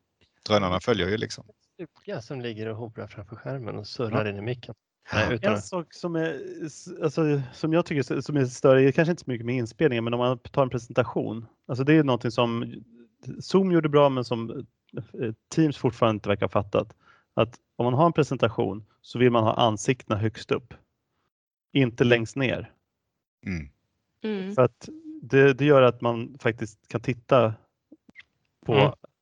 Drönarna 0.48 0.80
följer 0.80 1.08
ju 1.08 1.18
liksom. 1.18 1.46
Fluga 1.78 2.22
som 2.22 2.42
ligger 2.42 2.68
och 2.68 2.78
hovrar 2.78 3.08
framför 3.08 3.36
skärmen 3.36 3.76
och 3.78 3.88
surrar 3.88 4.26
Ja. 4.26 4.32
in 4.32 4.38
i 4.38 4.42
micken. 4.42 4.76
Nej, 5.14 5.34
utan 5.34 5.54
En 5.54 5.62
sak 5.62 5.94
som, 5.94 6.16
är, 6.16 6.42
alltså, 7.04 7.42
som 7.54 7.74
jag 7.74 7.86
tycker 7.86 8.22
som 8.22 8.38
är 8.38 8.46
större, 8.46 8.92
kanske 8.92 9.12
inte 9.12 9.24
så 9.24 9.32
mycket 9.32 9.46
med 9.46 9.56
inspelningen, 9.56 10.04
men 10.04 10.14
om 10.14 10.20
man 10.20 10.40
tar 10.40 10.64
en 10.64 10.70
presentation. 10.70 11.46
Alltså 11.68 11.84
det 11.84 11.94
är 11.94 12.04
någonting 12.04 12.32
som 12.32 12.74
Zoom 13.40 13.72
gjorde 13.72 13.90
bra 13.90 14.10
men 14.10 14.26
som 14.26 14.50
eh, 14.98 15.34
Teams 15.56 15.78
fortfarande 15.78 16.16
inte 16.16 16.30
verkar 16.30 16.46
ha 16.46 16.50
fattat. 16.50 16.94
Att 17.34 17.56
om 17.76 17.84
man 17.84 17.94
har 17.94 18.06
en 18.06 18.14
presentation 18.14 18.86
så 19.02 19.20
vill 19.20 19.32
man 19.32 19.44
ha 19.44 19.54
ansiktena 19.54 20.20
högst 20.20 20.52
upp. 20.52 20.74
Inte 21.74 22.04
längst 22.04 22.36
ner. 22.36 22.72
Mm. 23.46 23.70
Mm. 24.24 24.56
För 24.56 24.62
att 24.62 24.90
det, 25.22 25.54
det 25.54 25.66
gör 25.66 25.82
att 25.82 26.02
man 26.02 26.38
faktiskt 26.40 26.88
kan 26.88 27.02
titta 27.02 27.54
på, 28.66 28.74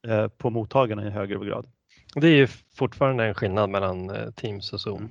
Mm. 0.05 0.19
eh, 0.19 0.27
på 0.27 0.49
mottagarna 0.49 1.07
i 1.07 1.09
högre 1.09 1.45
grad. 1.45 1.67
det 2.15 2.27
är 2.27 2.35
ju 2.35 2.47
fortfarande 2.75 3.25
en 3.25 3.33
skillnad 3.33 3.69
mellan 3.69 4.09
eh, 4.09 4.31
Teams 4.31 4.73
och 4.73 4.81
Zoom. 4.81 5.09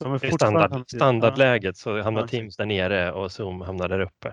De 0.00 0.12
är 0.12 0.24
I 0.24 0.30
standard, 0.32 0.84
standardläget 0.90 1.76
så 1.76 2.02
hamnar 2.02 2.20
Ja. 2.20 2.28
Teams 2.28 2.56
där 2.56 2.66
nere 2.66 3.12
och 3.12 3.32
Zoom 3.32 3.60
hamnar 3.60 3.88
där 3.88 4.00
uppe. 4.00 4.28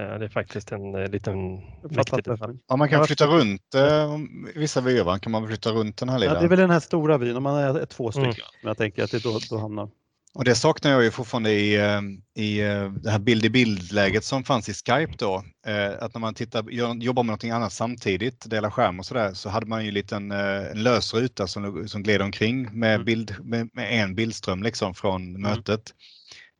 Eh, 0.00 0.18
Det 0.18 0.24
är 0.24 0.28
faktiskt 0.28 0.72
en 0.72 0.94
eh, 0.94 1.08
liten 1.10 1.56
viktig 1.82 2.24
detalj. 2.24 2.58
Ja, 2.68 2.76
man 2.76 2.88
kan 2.88 2.98
Ja, 2.98 3.04
flytta 3.06 3.26
runt 3.26 3.74
eh, 3.74 4.16
vissa 4.54 4.80
vyer, 4.80 5.18
kan 5.18 5.32
man 5.32 5.46
flytta 5.46 5.70
runt 5.70 5.96
den 5.96 6.08
här 6.08 6.16
Ja, 6.16 6.20
lilla. 6.20 6.38
det 6.40 6.44
är 6.46 6.48
väl 6.48 6.58
den 6.58 6.70
här 6.70 6.80
stora 6.80 7.18
vyn, 7.18 7.36
om 7.36 7.42
man 7.42 7.54
är 7.58 7.86
två 7.86 8.10
stycken. 8.12 8.30
Mm. 8.30 8.42
Men 8.62 8.68
jag 8.68 8.76
tänker 8.76 9.04
att 9.04 9.10
det 9.10 9.16
är 9.16 9.32
då, 9.32 9.38
då 9.50 9.58
hamnar. 9.58 9.88
Och 10.36 10.44
det 10.44 10.54
saknar 10.54 10.90
jag 10.90 11.04
ju 11.04 11.10
fortfarande 11.10 11.52
i, 11.52 11.74
eh, 11.74 12.00
i 12.34 12.60
eh, 12.60 12.92
det 12.92 13.10
här 13.10 13.18
bild 13.18 13.44
i 13.44 13.50
bild-läget 13.50 14.24
som 14.24 14.44
fanns 14.44 14.68
i 14.68 14.74
Skype 14.74 15.14
då. 15.18 15.44
Eh, 15.66 15.92
Att 16.00 16.14
när 16.14 16.18
man 16.18 16.34
tittar, 16.34 16.70
jobbar 17.02 17.22
med 17.22 17.26
någonting 17.26 17.50
annat 17.50 17.72
samtidigt, 17.72 18.50
delar 18.50 18.70
skärm 18.70 18.98
och 18.98 19.06
sådär, 19.06 19.34
så 19.34 19.48
hade 19.48 19.66
man 19.66 19.82
ju 19.82 19.88
en 19.88 19.94
liten 19.94 20.30
en 20.30 20.82
lös 20.82 21.14
ruta 21.14 21.46
som, 21.46 21.88
som 21.88 22.02
gled 22.02 22.22
omkring 22.22 22.78
med, 22.78 22.94
Mm. 22.94 23.04
bild, 23.04 23.36
med, 23.44 23.70
med 23.72 24.02
en 24.02 24.14
bildström 24.14 24.62
liksom 24.62 24.94
från 24.94 25.40
mötet. 25.42 25.94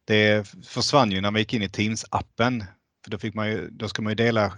Det 0.07 0.49
försvann 0.67 1.11
ju 1.12 1.21
när 1.21 1.31
man 1.31 1.41
gick 1.41 1.55
in 1.55 1.62
i 1.62 1.69
Teams-appen. 1.69 2.65
För 3.05 3.11
då, 3.11 3.19
fick 3.19 3.35
man 3.35 3.49
ju, 3.49 3.69
då 3.71 3.89
ska 3.89 4.03
man 4.03 4.11
ju 4.11 4.15
dela 4.15 4.53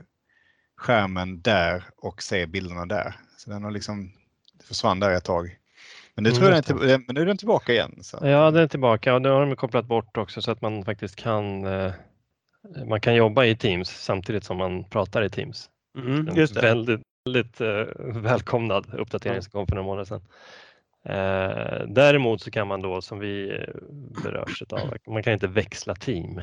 skärmen 0.77 1.43
där 1.43 1.85
och 1.97 2.23
se 2.23 2.47
bilderna 2.47 2.87
där. 2.87 3.15
Så 3.37 3.51
den 3.51 3.65
har 3.65 3.71
liksom 3.71 4.13
det 4.59 4.65
försvann 4.67 5.01
där 5.01 5.11
ett 5.11 5.25
tag. 5.25 5.57
Men 6.19 6.25
nu, 6.25 6.31
Mm, 6.31 6.39
tror 6.39 6.51
jag 6.51 6.59
är 6.59 6.63
till- 6.63 7.05
men 7.07 7.15
nu 7.15 7.21
är 7.23 7.27
den 7.27 7.37
tillbaka 7.37 7.73
igen. 7.73 7.99
Så. 8.03 8.19
Ja, 8.23 8.51
den 8.51 8.63
är 8.63 8.67
tillbaka 8.69 9.15
och 9.15 9.23
nu 9.23 9.29
har 9.29 9.47
de 9.47 9.57
kopplat 9.57 9.87
bort 9.87 10.17
också 10.17 10.43
så 10.43 10.51
att 10.51 10.61
man 10.63 10.85
faktiskt 10.85 11.17
kan 11.17 11.65
eh, 11.67 11.93
man 12.87 13.01
kan 13.01 13.15
jobba 13.15 13.45
i 13.45 13.57
Teams 13.57 13.89
samtidigt 13.91 14.45
som 14.45 14.57
man 14.57 14.85
pratar 14.85 15.23
i 15.23 15.31
Teams. 15.31 15.71
Mm, 15.99 16.37
just 16.37 16.55
det. 16.55 16.61
väldigt, 16.61 17.01
väldigt 17.25 17.61
eh, 17.61 17.85
välkomnad 18.23 18.95
uppdatering 18.95 19.43
som 19.43 19.51
kom 19.51 19.67
för 19.67 19.75
några 19.75 19.87
månader 19.87 20.05
sedan. 20.05 20.23
Eh, 21.05 21.87
däremot 21.89 22.41
så 22.43 22.51
kan 22.51 22.69
man 22.69 22.83
då 22.83 23.01
som 23.03 23.19
vi 23.19 23.51
eh, 23.51 23.75
berörs 24.23 24.63
av, 24.71 24.97
man 25.07 25.23
kan 25.23 25.33
inte 25.33 25.47
växla 25.47 25.95
team. 25.95 26.41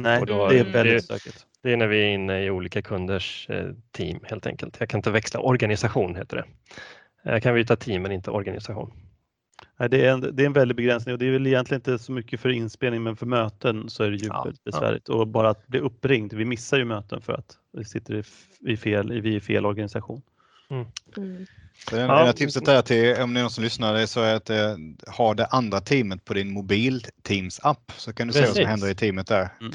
Nej, 0.00 0.22
då- 0.26 0.48
det 0.48 0.58
är 0.58 0.64
väldigt 0.64 1.04
stökigt. 1.04 1.46
Det 1.62 1.72
är 1.72 1.76
när 1.76 1.86
vi 1.86 2.02
är 2.02 2.08
inne 2.08 2.42
i 2.44 2.50
olika 2.50 2.82
kunders 2.82 3.50
eh, 3.50 3.70
team 3.92 4.20
helt 4.24 4.46
enkelt. 4.46 4.76
Jag 4.80 4.88
kan 4.88 4.98
inte 4.98 5.10
växla 5.10 5.40
organisation 5.40 6.16
heter 6.16 6.36
det. 6.36 6.44
Jag 7.22 7.42
kan 7.42 7.54
byta 7.54 7.76
team 7.76 8.02
men 8.02 8.12
inte 8.12 8.30
organisation. 8.30 8.92
Nej, 9.80 9.88
det, 9.88 10.06
är 10.06 10.12
en, 10.12 10.20
det 10.36 10.42
är 10.42 10.46
en 10.46 10.52
väldig 10.52 10.76
begränsning 10.76 11.12
och 11.12 11.18
det 11.18 11.26
är 11.26 11.30
väl 11.30 11.46
egentligen 11.46 11.78
inte 11.78 11.98
så 11.98 12.12
mycket 12.12 12.40
för 12.40 12.48
inspelning 12.48 13.02
men 13.02 13.16
för 13.16 13.26
möten 13.26 13.88
så 13.88 14.04
är 14.04 14.10
det 14.10 14.16
ju 14.16 14.26
Ja, 14.26 14.44
väldigt 14.44 14.60
ja. 14.64 14.70
besvärligt. 14.70 15.08
Och 15.08 15.28
bara 15.28 15.50
att 15.50 15.66
bli 15.66 15.80
uppringd, 15.80 16.32
vi 16.32 16.44
missar 16.44 16.78
ju 16.78 16.84
möten 16.84 17.20
för 17.20 17.32
att 17.32 17.56
vi 17.72 17.84
sitter 17.84 18.24
i, 18.68 18.76
fel, 18.76 19.20
vi 19.20 19.32
är 19.32 19.36
i 19.36 19.40
fel 19.40 19.66
organisation. 19.66 20.22
Mm. 20.70 20.86
Så 21.88 21.96
det 21.96 22.02
Ja. 22.02 22.22
ena 22.22 22.32
tipset 22.32 22.64
där 22.64 22.82
till 22.82 23.22
om 23.22 23.34
det 23.34 23.40
är 23.40 23.42
någon 23.42 23.50
som 23.50 23.64
lyssnar 23.64 23.94
det 23.94 24.00
är 24.00 24.06
så 24.06 24.20
är 24.20 24.34
att 24.34 24.50
eh, 24.50 24.76
ha 25.16 25.34
det 25.34 25.46
andra 25.46 25.80
teamet 25.80 26.24
på 26.24 26.34
din 26.34 26.52
mobil 26.52 27.04
Teams 27.22 27.60
app 27.62 27.92
så 27.96 28.12
kan 28.12 28.26
du 28.26 28.32
se 28.32 28.40
vad 28.40 28.48
som 28.48 28.54
Precis. 28.54 28.68
händer 28.68 28.90
i 28.90 28.94
teamet 28.94 29.26
där. 29.26 29.48
Mm. 29.60 29.72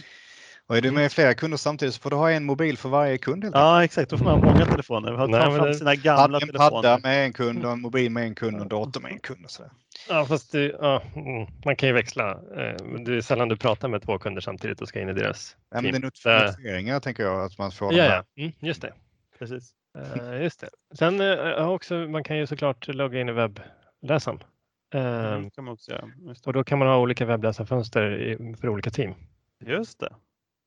Och 0.68 0.78
är 0.78 0.82
du 0.82 0.92
med 0.92 1.12
flera 1.12 1.34
kunder 1.34 1.58
samtidigt 1.58 1.96
så 1.96 2.02
får 2.02 2.10
du 2.10 2.16
ha 2.16 2.32
en 2.32 2.46
mobil 2.46 2.78
för 2.78 2.90
varje 2.90 3.18
kund. 3.18 3.44
Helt 3.44 3.56
Ja, 3.56 3.84
exakt. 3.84 4.10
Då 4.10 4.18
får 4.18 4.26
man 4.26 4.40
ha 4.40 4.46
många 4.52 4.66
telefoner. 4.66 5.12
Ha 5.12 5.28
Nej, 5.28 5.42
fram 5.42 5.66
det- 5.68 5.74
sina 5.76 5.96
gamla 5.96 6.40
en 6.40 6.48
padda 6.48 7.00
med 7.04 7.26
en 7.26 7.34
kund 7.34 7.66
och 7.66 7.72
en 7.72 7.82
mobil 7.82 8.12
med 8.12 8.24
en 8.24 8.36
kund 8.36 8.56
och 8.56 8.62
en 8.62 8.68
dator 8.68 9.02
med 9.02 9.12
en 9.12 9.20
kund. 9.20 9.46
Och 9.46 9.52
sådär. 9.52 9.72
Ja, 10.10 10.26
fast 10.26 10.52
det, 10.52 10.66
ja, 10.82 11.02
mm, 11.16 11.48
man 11.66 11.76
kan 11.76 11.90
ju 11.90 11.94
växla. 11.94 12.32
Eh, 12.32 12.76
Det 13.06 13.16
är 13.18 13.22
sällan 13.22 13.50
du 13.50 13.58
pratar 13.58 13.88
med 13.88 14.02
två 14.02 14.18
kunder 14.20 14.42
samtidigt 14.42 14.82
och 14.82 14.88
ska 14.88 15.02
in 15.02 15.10
i 15.10 15.14
deras 15.14 15.56
Ja, 15.72 15.82
men 15.82 15.84
det 15.84 15.90
är 15.90 15.92
team. 15.92 16.04
not- 16.04 16.46
notifieringar 16.48 17.00
tänker 17.00 17.24
jag 17.24 17.42
att 17.46 17.58
man 17.58 17.72
får. 17.72 17.94
Ja, 17.94 18.06
ja. 18.06 18.24
Mm, 18.44 18.52
just 18.60 18.82
det. 18.82 18.94
Precis. 19.40 19.72
Eh, 19.98 20.42
just 20.44 20.60
det. 20.60 20.70
Sen 20.98 21.22
eh, 21.22 21.70
också, 21.70 21.94
man 21.96 22.24
kan 22.24 22.38
ju 22.38 22.48
såklart 22.48 22.88
logga 22.88 23.20
in 23.20 23.30
i 23.30 23.32
webbläsaren. 23.32 24.44
Eh, 24.94 25.02
Mm, 25.34 25.50
kan 25.52 25.64
man 25.64 25.74
också 25.74 25.92
göra. 25.92 26.06
Just 26.28 26.44
det. 26.44 26.48
Och 26.50 26.54
då 26.54 26.64
kan 26.64 26.80
man 26.80 26.88
ha 26.88 26.98
olika 26.98 27.26
webbläsarfönster 27.26 28.12
i, 28.18 28.56
för 28.62 28.70
olika 28.70 28.90
team. 28.90 29.14
Just 29.66 30.00
det. 30.00 30.10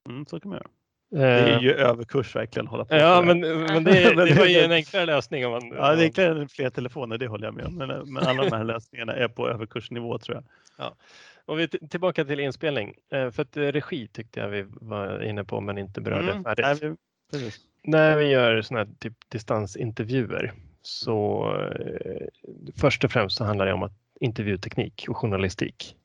Mm, 0.09 0.27
så 0.27 0.41
kan 0.41 0.49
man 0.51 0.57
göra. 0.59 0.69
Det 1.11 1.23
är 1.41 1.57
Eh, 1.57 1.63
ju 1.63 1.73
överkurs 1.75 2.37
verkligen 2.37 2.67
att 2.67 2.71
hålla 2.71 2.85
på 2.85 2.95
Ja, 2.97 3.23
men, 3.23 3.41
men 3.41 3.85
det, 3.85 3.93
det 4.25 4.35
var 4.39 4.47
ju 4.47 4.59
en 4.59 4.73
enklare 4.73 5.07
lösning. 5.07 5.47
Om 5.47 5.53
man, 5.53 5.69
Ja, 5.77 5.95
det 5.95 6.03
är 6.03 6.05
enklare 6.05 6.41
än 6.41 6.49
fler 6.49 6.71
telefoner, 6.71 7.19
det 7.19 7.27
håller 7.27 7.47
jag 7.47 7.55
med 7.55 7.67
om. 7.67 7.75
Men, 7.77 8.13
men 8.13 8.27
alla 8.27 8.45
de 8.45 8.57
här 8.57 8.65
lösningarna 8.65 9.13
är 9.13 9.29
på 9.29 9.49
överkursnivå 9.49 10.19
tror 10.19 10.43
jag. 10.77 10.93
Om 11.45 11.57
vi 11.57 11.63
är 11.63 11.67
t- 11.67 11.79
tillbaka 11.91 12.25
till 12.25 12.41
inspelning. 12.41 12.95
Eh, 13.13 13.31
För 13.31 13.43
att 13.43 13.57
eh, 13.57 13.63
regi 13.63 14.09
tyckte 14.09 14.41
jag 14.41 14.49
vi 14.49 14.65
var 14.69 15.23
inne 15.23 15.45
på 15.45 15.61
men 15.61 15.79
inte 15.79 16.01
berörde 16.01 16.31
Mm, 16.31 16.45
färdigt. 16.45 16.65
nej, 16.67 16.97
vi-. 17.43 17.51
När 17.85 18.17
vi 18.17 18.25
gör 18.31 18.63
sådana 18.63 18.85
här 18.85 18.95
typ 18.99 19.15
distansintervjuer 19.29 20.53
så 20.83 21.47
eh, 21.81 22.27
först 22.77 23.05
och 23.05 23.13
främst 23.13 23.37
så 23.37 23.45
handlar 23.45 23.67
det 23.67 23.73
om 23.73 23.83
att 23.83 23.93
intervjuteknik 24.21 25.07
och 25.09 25.17
journalistik. 25.17 25.97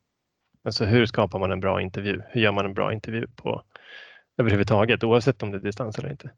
Alltså 0.63 0.85
hur 0.85 1.05
skapar 1.05 1.39
man 1.39 1.51
en 1.51 1.59
bra 1.59 1.81
intervju? 1.81 2.21
Hur 2.29 2.41
gör 2.41 2.51
man 2.51 2.65
en 2.65 2.73
bra 2.73 2.93
intervju 2.93 3.27
på 3.35 3.63
överhuvudtaget 4.37 5.03
oavsett 5.03 5.43
om 5.43 5.51
det 5.51 5.57
är 5.57 5.61
distans 5.61 5.99
eller 5.99 6.09
inte? 6.11 6.31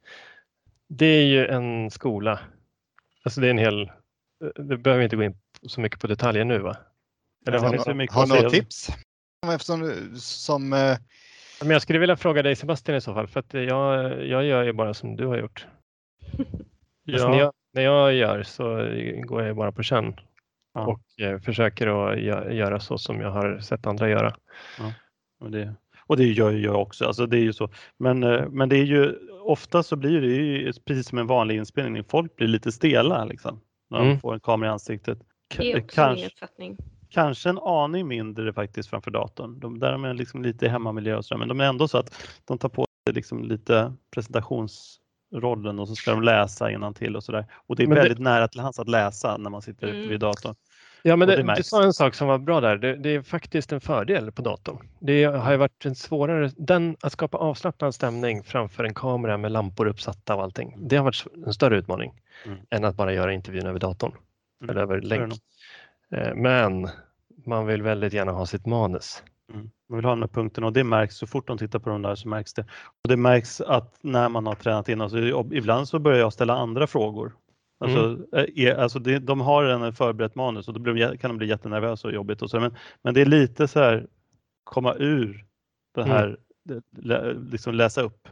Det 0.88 1.06
är 1.06 1.26
ju 1.26 1.48
en 1.48 1.92
skola. 1.92 2.40
Alltså 3.24 3.42
det 3.42 3.48
är 3.48 3.52
en 3.52 3.58
hel, 3.58 3.92
det 4.56 4.78
behöver 4.78 4.98
vi 4.98 5.04
inte 5.04 5.16
gå 5.16 5.24
in 5.24 5.38
så 5.68 5.82
mycket 5.82 6.00
på 6.02 6.08
detaljer 6.08 6.46
nu 6.46 6.60
va? 6.60 6.78
Eller 7.48 7.58
har 7.60 7.66
Ja, 7.66 7.72
ni 7.72 7.78
men- 7.78 7.84
så? 7.86 7.90
så 7.92 7.94
mycket 7.94 8.16
Har 8.16 8.28
du 8.28 8.34
några 8.36 8.50
tips? 8.50 8.90
Eftersom, 9.54 9.94
som, 10.20 10.74
eh, 10.74 10.98
Men 11.62 11.70
jag 11.70 11.82
skulle 11.82 12.00
vilja 12.00 12.16
fråga 12.16 12.44
dig 12.44 12.56
Sebastian 12.56 12.98
i 12.98 13.02
så 13.02 13.14
fall 13.14 13.28
för 13.28 13.40
att 13.40 13.54
jag, 13.54 14.04
jag 14.28 14.44
gör 14.46 14.64
ju 14.64 14.74
bara 14.74 14.94
som 14.94 15.16
du 15.16 15.26
har 15.26 15.38
gjort. 15.38 15.68
Alltså, 17.12 17.28
när, 17.30 17.36
Ja, 17.38 17.44
jag, 17.44 17.54
när 17.74 17.82
jag 17.82 18.14
gör 18.14 18.44
så 18.44 18.64
går 19.28 19.44
jag 19.44 19.56
bara 19.56 19.72
på 19.72 19.84
känn 19.84 20.20
Ja. 20.74 20.86
och 20.88 21.22
eh, 21.26 21.40
försöker 21.40 21.88
att 21.88 22.18
gö- 22.20 22.52
göra 22.52 22.80
så 22.80 22.98
som 22.98 23.22
jag 23.22 23.32
har 23.32 23.60
sett 23.60 23.86
andra 23.88 24.10
göra. 24.10 24.36
och 25.40 25.52
det, 25.52 25.76
och 26.08 26.18
det 26.18 26.24
gör 26.26 26.52
ju 26.52 26.60
jag 26.60 26.82
också. 26.82 27.06
Alltså 27.06 27.26
det 27.26 27.38
är 27.38 27.42
ju 27.42 27.54
så. 27.54 27.70
Men, 27.98 28.24
eh, 28.24 28.50
men 28.50 28.70
det 28.70 28.78
är 28.78 28.84
ju 28.86 29.16
ofta 29.44 29.84
så 29.84 29.96
blir 29.96 30.22
det 30.22 30.28
ju 30.28 30.74
precis 30.74 31.08
som 31.08 31.18
en 31.18 31.28
vanlig 31.28 31.56
inspelning. 31.58 32.04
Folk 32.04 32.36
blir 32.36 32.48
lite 32.48 32.72
stela 32.72 33.26
liksom 33.26 33.60
när 33.90 33.98
de 34.00 34.08
Mm. 34.08 34.20
får 34.20 34.34
en 34.34 34.40
kamera 34.40 34.70
i 34.70 34.74
ansiktet. 34.74 35.20
K- 35.20 35.26
Det 35.58 35.72
är 35.72 35.84
också 35.84 36.02
min 36.02 36.08
kanske, 36.08 36.26
uppfattning. 36.26 36.78
kanske 37.10 37.50
en 37.50 37.58
aning 37.60 38.08
mindre 38.08 38.54
faktiskt 38.54 38.90
framför 38.90 39.12
datorn. 39.12 39.60
De, 39.60 39.80
där 39.80 39.88
är 39.88 39.98
de 40.08 40.16
liksom 40.16 40.44
lite 40.44 40.66
i 40.66 40.70
hemmamiljö 40.70 41.16
och 41.18 41.26
så, 41.26 41.34
där, 41.34 41.40
men 41.40 41.48
de 41.48 41.60
är 41.60 41.66
ändå 41.66 41.88
så 41.88 41.98
att 41.98 42.28
de 42.46 42.58
tar 42.58 42.70
på 42.70 42.86
sig 43.08 43.16
liksom 43.16 43.44
lite 43.44 43.94
presentationsrollen 44.14 45.80
och 45.80 45.88
så 45.88 45.96
ska 45.96 46.12
de 46.12 46.24
läsa 46.24 46.94
till 46.94 47.16
och 47.16 47.24
sådär. 47.24 47.46
Och 47.68 47.76
det 47.76 47.84
är 47.84 47.88
Men 47.88 47.96
det- 47.96 48.02
väldigt 48.02 48.20
nära 48.20 48.48
till 48.48 48.60
hands 48.60 48.80
att 48.80 48.90
läsa 48.90 49.38
när 49.38 49.50
man 49.50 49.62
sitter 49.62 49.88
Mm. 49.88 50.10
vid 50.10 50.20
datorn. 50.20 50.56
Ja, 51.08 51.16
men 51.16 51.28
det 51.28 51.44
det, 51.44 51.56
du 51.56 51.64
sa 51.64 51.84
en 51.84 51.94
sak 51.94 52.14
som 52.16 52.28
var 52.28 52.38
bra 52.38 52.62
där. 52.62 52.78
Det, 52.78 52.96
det 52.96 53.10
är 53.10 53.22
faktiskt 53.22 53.72
en 53.72 53.82
fördel 53.82 54.32
på 54.32 54.42
datorn. 54.42 54.88
Det 55.00 55.24
har 55.24 55.52
ju 55.52 55.58
varit 55.58 55.86
en 55.86 55.96
svårare, 55.96 56.52
den, 56.58 56.98
att 57.02 57.12
skapa 57.14 57.38
avslappnad 57.38 57.96
stämning 57.96 58.44
framför 58.44 58.84
en 58.84 58.94
kamera 58.94 59.38
med 59.38 59.52
lampor 59.52 59.88
uppsatta 59.88 60.36
och 60.36 60.44
allting. 60.44 60.76
Det 60.78 60.96
har 60.98 61.04
varit 61.04 61.26
en 61.46 61.54
större 61.54 61.78
utmaning 61.78 62.14
Mm. 62.46 62.58
än 62.70 62.86
att 62.86 62.96
bara 62.96 63.14
göra 63.14 63.34
intervjun 63.34 63.66
över 63.68 63.80
datorn 63.80 64.12
Mm. 64.64 64.70
eller 64.70 64.82
över 64.82 65.02
länk. 65.02 65.34
Eh, 66.12 66.36
Men 66.36 66.90
man 67.46 67.66
vill 67.66 67.82
väldigt 67.82 68.14
gärna 68.14 68.32
ha 68.32 68.46
sitt 68.46 68.66
manus. 68.66 69.24
Mm. 69.54 69.70
Man 69.90 69.98
vill 69.98 70.06
ha 70.06 70.12
de 70.12 70.22
här 70.22 70.28
punkterna 70.30 70.68
och 70.68 70.74
det 70.74 70.84
märks 70.84 71.16
så 71.16 71.28
fort 71.28 71.48
de 71.48 71.58
tittar 71.58 71.80
på 71.80 71.90
de 71.90 72.02
där 72.02 72.16
så 72.16 72.28
märks 72.28 72.54
det. 72.54 72.62
Och 73.04 73.10
det 73.10 73.18
märks 73.18 73.62
att 73.62 73.96
när 74.02 74.30
man 74.30 74.46
har 74.48 74.56
tränat 74.56 74.90
in, 74.90 75.02
alltså, 75.02 75.18
ibland 75.52 75.88
så 75.88 76.00
börjar 76.00 76.20
jag 76.20 76.34
ställa 76.34 76.54
andra 76.54 76.88
frågor. 76.88 77.34
Alltså, 77.80 78.28
eh, 78.38 78.46
är, 78.66 78.76
alltså 78.76 79.00
det, 79.00 79.20
de 79.20 79.42
har 79.42 79.64
en 79.64 79.94
förberett 79.94 80.36
manus 80.36 80.68
och 80.68 80.74
då 80.74 80.80
blir 80.80 81.18
kan 81.18 81.30
de 81.30 81.38
bli 81.38 81.48
jättenervösa 81.48 82.08
och 82.08 82.14
jobbigt 82.14 82.42
och 82.42 82.50
så. 82.50 82.60
Men, 82.60 82.76
men 83.04 83.14
det 83.14 83.22
är 83.22 83.26
lite 83.26 83.68
så 83.68 83.80
här 83.80 84.08
komma 84.64 84.96
ur 85.00 85.46
det 85.96 86.02
Mm. 86.02 86.12
här, 86.14 86.38
det- 86.64 86.82
lä, 87.02 87.34
liksom 87.34 87.74
läsa 87.74 88.02
upp. 88.02 88.28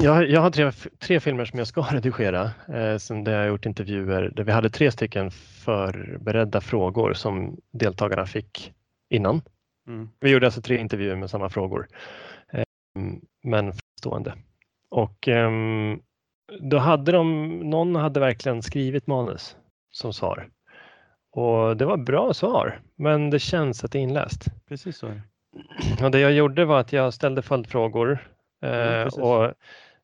Jag, 0.00 0.30
jag 0.30 0.40
har 0.40 0.50
tre, 0.50 0.72
tre 0.98 1.20
filmer 1.20 1.44
som 1.44 1.58
jag 1.58 1.68
ska 1.68 1.80
redigera, 1.90 2.50
eh, 2.68 2.96
som 2.96 3.24
där 3.24 3.32
jag 3.32 3.40
har 3.40 3.46
gjort 3.48 3.66
intervjuer 3.66 4.32
där 4.36 4.44
vi 4.44 4.52
hade 4.52 4.70
tre 4.70 4.90
stycken 4.90 5.30
förberedda 5.30 6.60
frågor 6.60 7.12
som 7.12 7.56
deltagarna 7.72 8.26
fick 8.26 8.72
innan. 9.10 9.42
Mm. 9.88 10.08
Vi 10.20 10.30
gjorde 10.30 10.46
alltså 10.46 10.62
tre 10.62 10.78
intervjuer 10.78 11.16
med 11.16 11.30
samma 11.30 11.48
frågor, 11.48 11.88
eh, 12.52 12.64
men 13.42 13.72
fristående. 13.72 14.34
Och 14.90 15.28
ehm, 15.28 16.00
då 16.60 16.78
hade 16.78 17.12
de, 17.12 17.48
någon 17.60 17.96
hade 17.96 18.20
verkligen 18.20 18.62
skrivit 18.62 19.06
manus 19.06 19.56
som 19.90 20.12
svar. 20.12 20.48
Och 21.32 21.76
det 21.76 21.84
var 21.84 21.96
bra 21.96 22.34
svar, 22.34 22.80
men 22.96 23.30
det 23.30 23.38
känns 23.38 23.84
att 23.84 23.92
det 23.92 23.98
är 23.98 24.02
inläst. 24.02 24.44
Precis 24.68 24.98
så 24.98 25.06
är 25.06 25.10
det. 25.10 25.22
Och 26.04 26.10
det 26.10 26.20
jag 26.20 26.32
gjorde 26.32 26.64
var 26.64 26.80
att 26.80 26.92
jag 26.92 27.14
ställde 27.14 27.42
följdfrågor 27.42 28.18
Mm, 28.62 28.98
eh, 28.98 29.04
precis. 29.04 29.18
och 29.18 29.52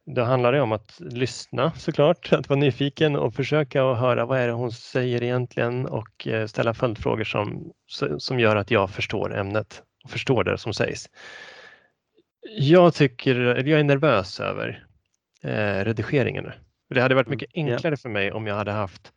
det 0.06 0.22
om 0.60 0.72
att 0.72 1.00
lyssna 1.00 1.72
såklart, 1.72 2.32
att 2.32 2.48
vara 2.48 2.60
nyfiken 2.60 3.16
och 3.16 3.34
försöka 3.34 3.84
att 3.84 3.98
höra 3.98 4.26
vad 4.26 4.38
är 4.38 4.46
det 4.46 4.52
hon 4.52 4.72
säger 4.72 5.22
egentligen 5.22 5.86
och 5.86 6.26
eh, 6.26 6.46
ställa 6.46 6.74
följdfrågor 6.74 7.24
som, 7.24 7.72
som 8.18 8.40
gör 8.40 8.56
att 8.56 8.70
jag 8.70 8.90
förstår 8.90 9.36
ämnet 9.36 9.82
och 10.04 10.10
förstår 10.10 10.44
det 10.44 10.58
som 10.58 10.74
sägs. 10.74 11.08
Jag 12.58 12.94
tycker, 12.94 13.34
jag 13.68 13.80
är 13.80 13.84
nervös 13.84 14.40
över 14.40 14.86
eh, 15.42 15.84
redigeringen. 15.84 16.50
Det 16.90 17.00
hade 17.00 17.14
varit 17.14 17.26
Mm, 17.26 17.34
mycket 17.36 17.50
ja. 17.52 17.74
enklare 17.74 17.96
för 17.96 18.08
mig 18.08 18.32
om 18.32 18.46
jag 18.46 18.54
hade 18.54 18.72
haft 18.72 19.12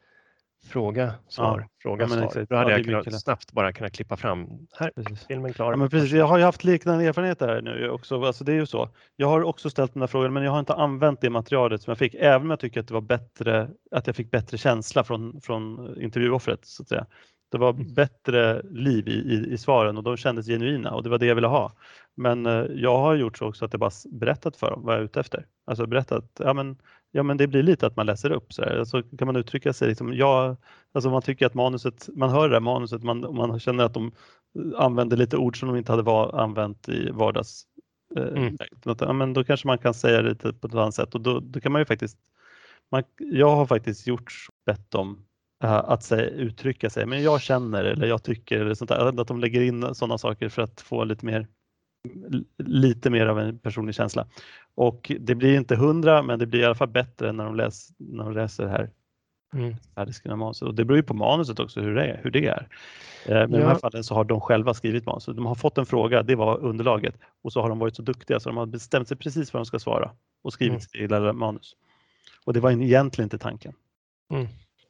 fråga, 0.68 1.14
svar, 1.28 1.68
fråga, 1.82 2.04
ja, 2.04 2.08
svar. 2.10 2.46
Då 2.50 2.56
hade 2.56 2.72
Ja, 2.72 2.78
jag 2.78 3.04
kunnat, 3.04 3.22
snabbt 3.22 3.52
bara 3.52 3.74
kunnat 3.74 3.94
klippa 3.94 4.18
fram, 4.18 4.48
här, 4.80 4.92
Precis. 4.96 5.28
filmen 5.28 5.54
klar. 5.54 5.72
Ja, 5.72 5.78
men 5.78 5.90
precis. 5.90 6.12
Jag 6.12 6.26
har 6.26 6.38
ju 6.38 6.44
haft 6.44 6.64
liknande 6.64 7.06
erfarenheter 7.06 7.48
här 7.48 7.62
nu 7.62 7.90
också. 7.90 8.24
Alltså 8.24 8.44
det 8.44 8.52
är 8.52 8.56
ju 8.56 8.66
så. 8.66 8.90
Jag 9.16 9.28
har 9.28 9.44
också 9.44 9.70
ställt 9.70 9.94
den 9.94 10.02
här 10.02 10.08
frågan 10.08 10.34
men 10.34 10.44
jag 10.44 10.52
har 10.52 10.60
inte 10.60 10.74
använt 10.74 11.22
det 11.22 11.30
materialet 11.30 11.82
som 11.82 11.92
jag 11.92 11.98
fick. 11.98 12.14
Även 12.16 12.42
om 12.42 12.50
jag 12.50 12.60
tycker 12.60 12.80
att 12.80 12.88
det 12.88 12.94
var 12.94 13.02
bättre, 13.02 13.70
att 13.92 14.08
jag 14.08 14.16
fick 14.16 14.32
bättre 14.32 14.58
känsla 14.58 15.04
från, 15.04 15.42
från 15.42 15.96
intervjuoffret. 16.02 16.66
Så 16.66 16.84
att 16.84 16.90
säga. 16.90 17.06
Det 17.52 17.58
var 17.58 17.74
bättre 17.74 18.62
liv 18.64 19.08
i, 19.08 19.12
i, 19.12 19.54
i 19.54 19.58
svaren 19.58 19.98
och 19.98 20.04
de 20.04 20.18
kändes 20.18 20.48
genuina 20.48 20.92
och 20.92 21.04
det 21.04 21.10
var 21.10 21.18
det 21.18 21.26
jag 21.26 21.36
ville 21.36 21.48
ha. 21.48 21.72
Men 22.16 22.46
eh, 22.46 22.66
jag 22.76 22.98
har 22.98 23.16
gjort 23.16 23.38
så 23.38 23.48
också 23.48 23.66
att 23.66 23.74
jag 23.74 23.80
bara 23.80 23.92
berättat 24.12 24.58
för 24.58 24.72
dem 24.72 24.82
vad 24.84 24.94
jag 24.94 25.02
är 25.02 25.06
ute 25.06 25.20
efter. 25.20 25.46
Alltså 25.66 25.88
berättat, 25.88 26.26
ja 26.40 26.54
men, 26.54 26.78
ja 27.12 27.24
men 27.24 27.38
det 27.38 27.48
blir 27.48 27.64
lite 27.64 27.88
att 27.88 27.96
man 27.96 28.06
läser 28.06 28.32
upp 28.32 28.54
så 28.54 28.62
här. 28.62 28.84
Så 28.84 29.04
kan 29.04 29.26
man 29.26 29.36
uttrycka 29.36 29.74
sig 29.74 29.88
liksom, 29.88 30.14
ja, 30.14 30.58
alltså 30.92 31.10
man 31.10 31.22
tycker 31.22 31.46
att 31.46 31.54
manuset, 31.54 32.10
man 32.14 32.30
hör 32.30 32.50
det 32.50 32.56
här 32.56 32.62
manuset, 32.62 33.04
man, 33.04 33.36
man 33.36 33.60
känner 33.60 33.84
att 33.84 33.94
de 33.94 34.12
använder 34.78 35.18
lite 35.18 35.38
ord 35.38 35.60
som 35.60 35.70
de 35.70 35.78
inte 35.78 35.92
hade 35.92 36.04
var, 36.04 36.40
använt 36.40 36.90
i 36.90 37.10
vardags. 37.10 37.64
Eh, 38.16 38.24
Mm. 38.24 38.58
ja, 39.00 39.14
men 39.14 39.34
då 39.34 39.44
kanske 39.44 39.68
man 39.68 39.78
kan 39.78 39.94
säga 39.94 40.22
lite 40.22 40.54
på 40.54 40.68
ett 40.68 40.74
annat 40.74 40.96
sätt 40.96 41.16
och 41.16 41.22
då, 41.22 41.40
då 41.40 41.60
kan 41.60 41.72
man 41.72 41.82
ju 41.82 41.86
faktiskt, 41.86 42.18
man, 42.92 43.04
jag 43.18 43.56
har 43.56 43.66
faktiskt 43.66 44.08
gjort 44.08 44.34
bett 44.66 44.96
eh, 44.96 45.04
att 45.60 46.04
säga, 46.04 46.30
uttrycka 46.30 46.90
sig, 46.90 47.06
men 47.06 47.24
jag 47.24 47.42
känner 47.42 47.84
eller 47.84 48.08
jag 48.08 48.24
tycker 48.24 48.60
eller 48.60 48.74
sånt 48.74 48.90
där, 48.90 49.22
att 49.22 49.28
de 49.28 49.40
lägger 49.40 49.62
in 49.62 49.96
sådana 49.96 50.18
saker 50.18 50.50
för 50.50 50.62
att 50.62 50.82
få 50.82 51.04
lite 51.04 51.26
mer 51.26 51.48
lite 52.58 53.10
mer 53.10 53.26
av 53.26 53.40
en 53.40 53.60
personlig 53.60 53.96
känsla. 53.96 54.28
Och 54.76 55.12
det 55.20 55.36
blir 55.36 55.56
inte 55.58 55.76
hundra 55.76 56.24
men 56.24 56.40
det 56.40 56.46
blir 56.46 56.60
i 56.62 56.66
alla 56.66 56.76
fall 56.76 56.88
bättre 56.88 57.32
när 57.32 57.46
de, 57.46 57.56
läs, 57.56 57.90
när 57.98 58.24
de 58.24 58.34
läser 58.34 58.64
det 58.64 58.70
här 58.70 58.90
Mm. 59.54 59.76
färdigskrivna 59.96 60.36
manuset. 60.36 60.68
Och 60.68 60.76
det 60.76 60.86
beror 60.86 60.98
ju 60.98 61.04
på 61.04 61.14
manuset 61.14 61.60
också 61.60 61.82
hur 61.82 61.96
det 61.96 62.04
är. 62.06 62.20
Hur 62.24 62.32
det 62.32 62.48
är. 62.48 62.68
Eh, 63.26 63.34
Men 63.34 63.54
i 63.54 63.58
de 63.58 63.64
här 63.64 63.70
Ja. 63.70 63.78
fallen 63.78 64.04
så 64.04 64.16
har 64.16 64.24
de 64.24 64.42
själva 64.42 64.74
skrivit 64.74 65.06
manuset. 65.06 65.36
De 65.36 65.46
har 65.46 65.56
fått 65.56 65.78
en 65.78 65.86
fråga, 65.86 66.24
det 66.24 66.36
var 66.36 66.58
underlaget. 66.60 67.16
Och 67.44 67.54
så 67.54 67.62
har 67.62 67.70
de 67.70 67.80
varit 67.80 67.96
så 67.96 68.02
duktiga 68.02 68.40
så 68.40 68.50
de 68.50 68.58
har 68.58 68.66
bestämt 68.66 69.08
sig 69.08 69.18
precis 69.18 69.54
vad 69.54 69.60
de 69.60 69.66
ska 69.66 69.80
svara 69.80 70.12
och 70.44 70.54
skrivit 70.54 70.72
Mm. 70.72 70.82
sitt 70.82 70.96
lilla 70.96 71.34
manus. 71.34 71.76
Och 72.46 72.54
det 72.54 72.60
var 72.60 72.72
egentligen 72.72 73.26
inte 73.26 73.38
tanken. 73.38 73.74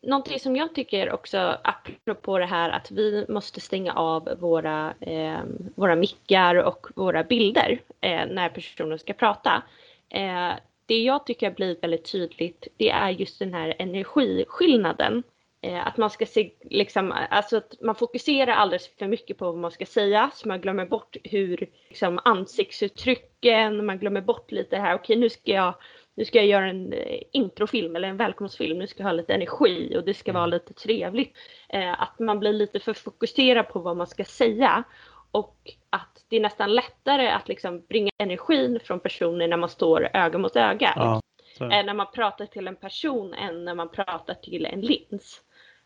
Någonting 0.06 0.40
som 0.40 0.56
jag 0.56 0.76
tycker 0.76 1.12
också, 1.12 1.58
apropå 1.64 2.38
det 2.38 2.46
här 2.46 2.70
att 2.70 2.92
vi 2.92 3.26
måste 3.30 3.62
stänga 3.62 3.94
av 3.94 4.30
våra, 4.40 4.94
eh, 5.02 5.40
våra 5.76 5.96
mickar 5.96 6.56
och 6.56 6.88
våra 6.96 7.24
bilder 7.24 7.82
eh, 8.02 8.26
när 8.26 8.50
personen 8.50 9.00
ska 9.00 9.14
prata. 9.14 9.64
Eh, 10.10 10.52
det 10.86 10.98
jag 10.98 11.26
tycker 11.26 11.48
har 11.50 11.56
blivit 11.56 11.84
väldigt 11.84 12.12
tydligt, 12.12 12.68
det 12.78 12.90
är 12.90 13.10
just 13.10 13.40
den 13.40 13.54
här 13.54 13.76
energiskillnaden 13.80 15.24
eh, 15.62 15.88
att 15.88 15.98
man 15.98 16.10
ska 16.10 16.26
se, 16.26 16.52
liksom, 16.62 17.14
alltså 17.30 17.58
att 17.58 17.74
man 17.82 17.96
fokuserar 17.96 18.54
alldeles 18.54 18.90
för 19.00 19.08
mycket 19.08 19.38
på 19.38 19.46
vad 19.46 19.58
man 19.58 19.72
ska 19.72 19.86
säga 19.86 20.32
så 20.34 20.48
man 20.48 20.62
glömmer 20.62 20.86
bort 20.86 21.18
hur 21.24 21.70
liksom, 21.90 22.20
ansiktsuttrycken, 22.26 23.86
man 23.86 24.00
glömmer 24.00 24.22
bort 24.22 24.52
lite 24.52 24.76
det 24.76 24.82
här, 24.82 24.96
okej 24.96 25.16
nu 25.16 25.30
ska 25.30 25.52
jag 25.52 25.74
nu 26.16 26.26
ska 26.26 26.38
jag 26.38 26.48
göra 26.48 26.70
en 26.70 26.94
eh, 26.94 27.20
introfilm 27.32 27.96
eller 27.96 28.08
en 28.08 28.18
välkomstfilm, 28.18 28.80
nu 28.80 28.88
ska 28.88 29.04
jag 29.04 29.08
ha 29.08 29.14
lite 29.14 29.34
energi 29.34 29.98
och 29.98 30.04
det 30.04 30.14
ska 30.14 30.34
vara 30.34 30.44
Mm. 30.44 30.54
lite 30.54 30.74
trevligt. 30.74 31.34
Eh, 31.70 32.02
att 32.02 32.20
man 32.20 32.40
blir 32.40 32.54
lite 32.54 32.80
för 32.80 32.94
fokuserad 32.94 33.68
på 33.70 33.80
vad 33.80 33.98
man 33.98 34.08
ska 34.08 34.24
säga 34.26 34.84
och 35.32 35.58
att 35.90 36.26
det 36.30 36.36
är 36.36 36.42
nästan 36.42 36.74
lättare 36.76 37.28
att 37.30 37.48
liksom 37.48 37.82
bringa 37.90 38.12
energin 38.18 38.80
från 38.84 39.00
personer 39.00 39.48
när 39.48 39.58
man 39.58 39.70
står 39.70 40.10
öga 40.14 40.38
mot 40.38 40.56
öga. 40.56 40.94
Ja. 40.96 41.22
Eh, 41.60 41.86
när 41.86 41.94
man 41.94 42.08
pratar 42.14 42.46
till 42.46 42.68
en 42.68 42.76
person 42.76 43.34
än 43.34 43.66
när 43.66 43.76
man 43.76 43.90
pratar 43.90 44.34
till 44.34 44.66
en 44.66 44.82
lins. 44.82 45.42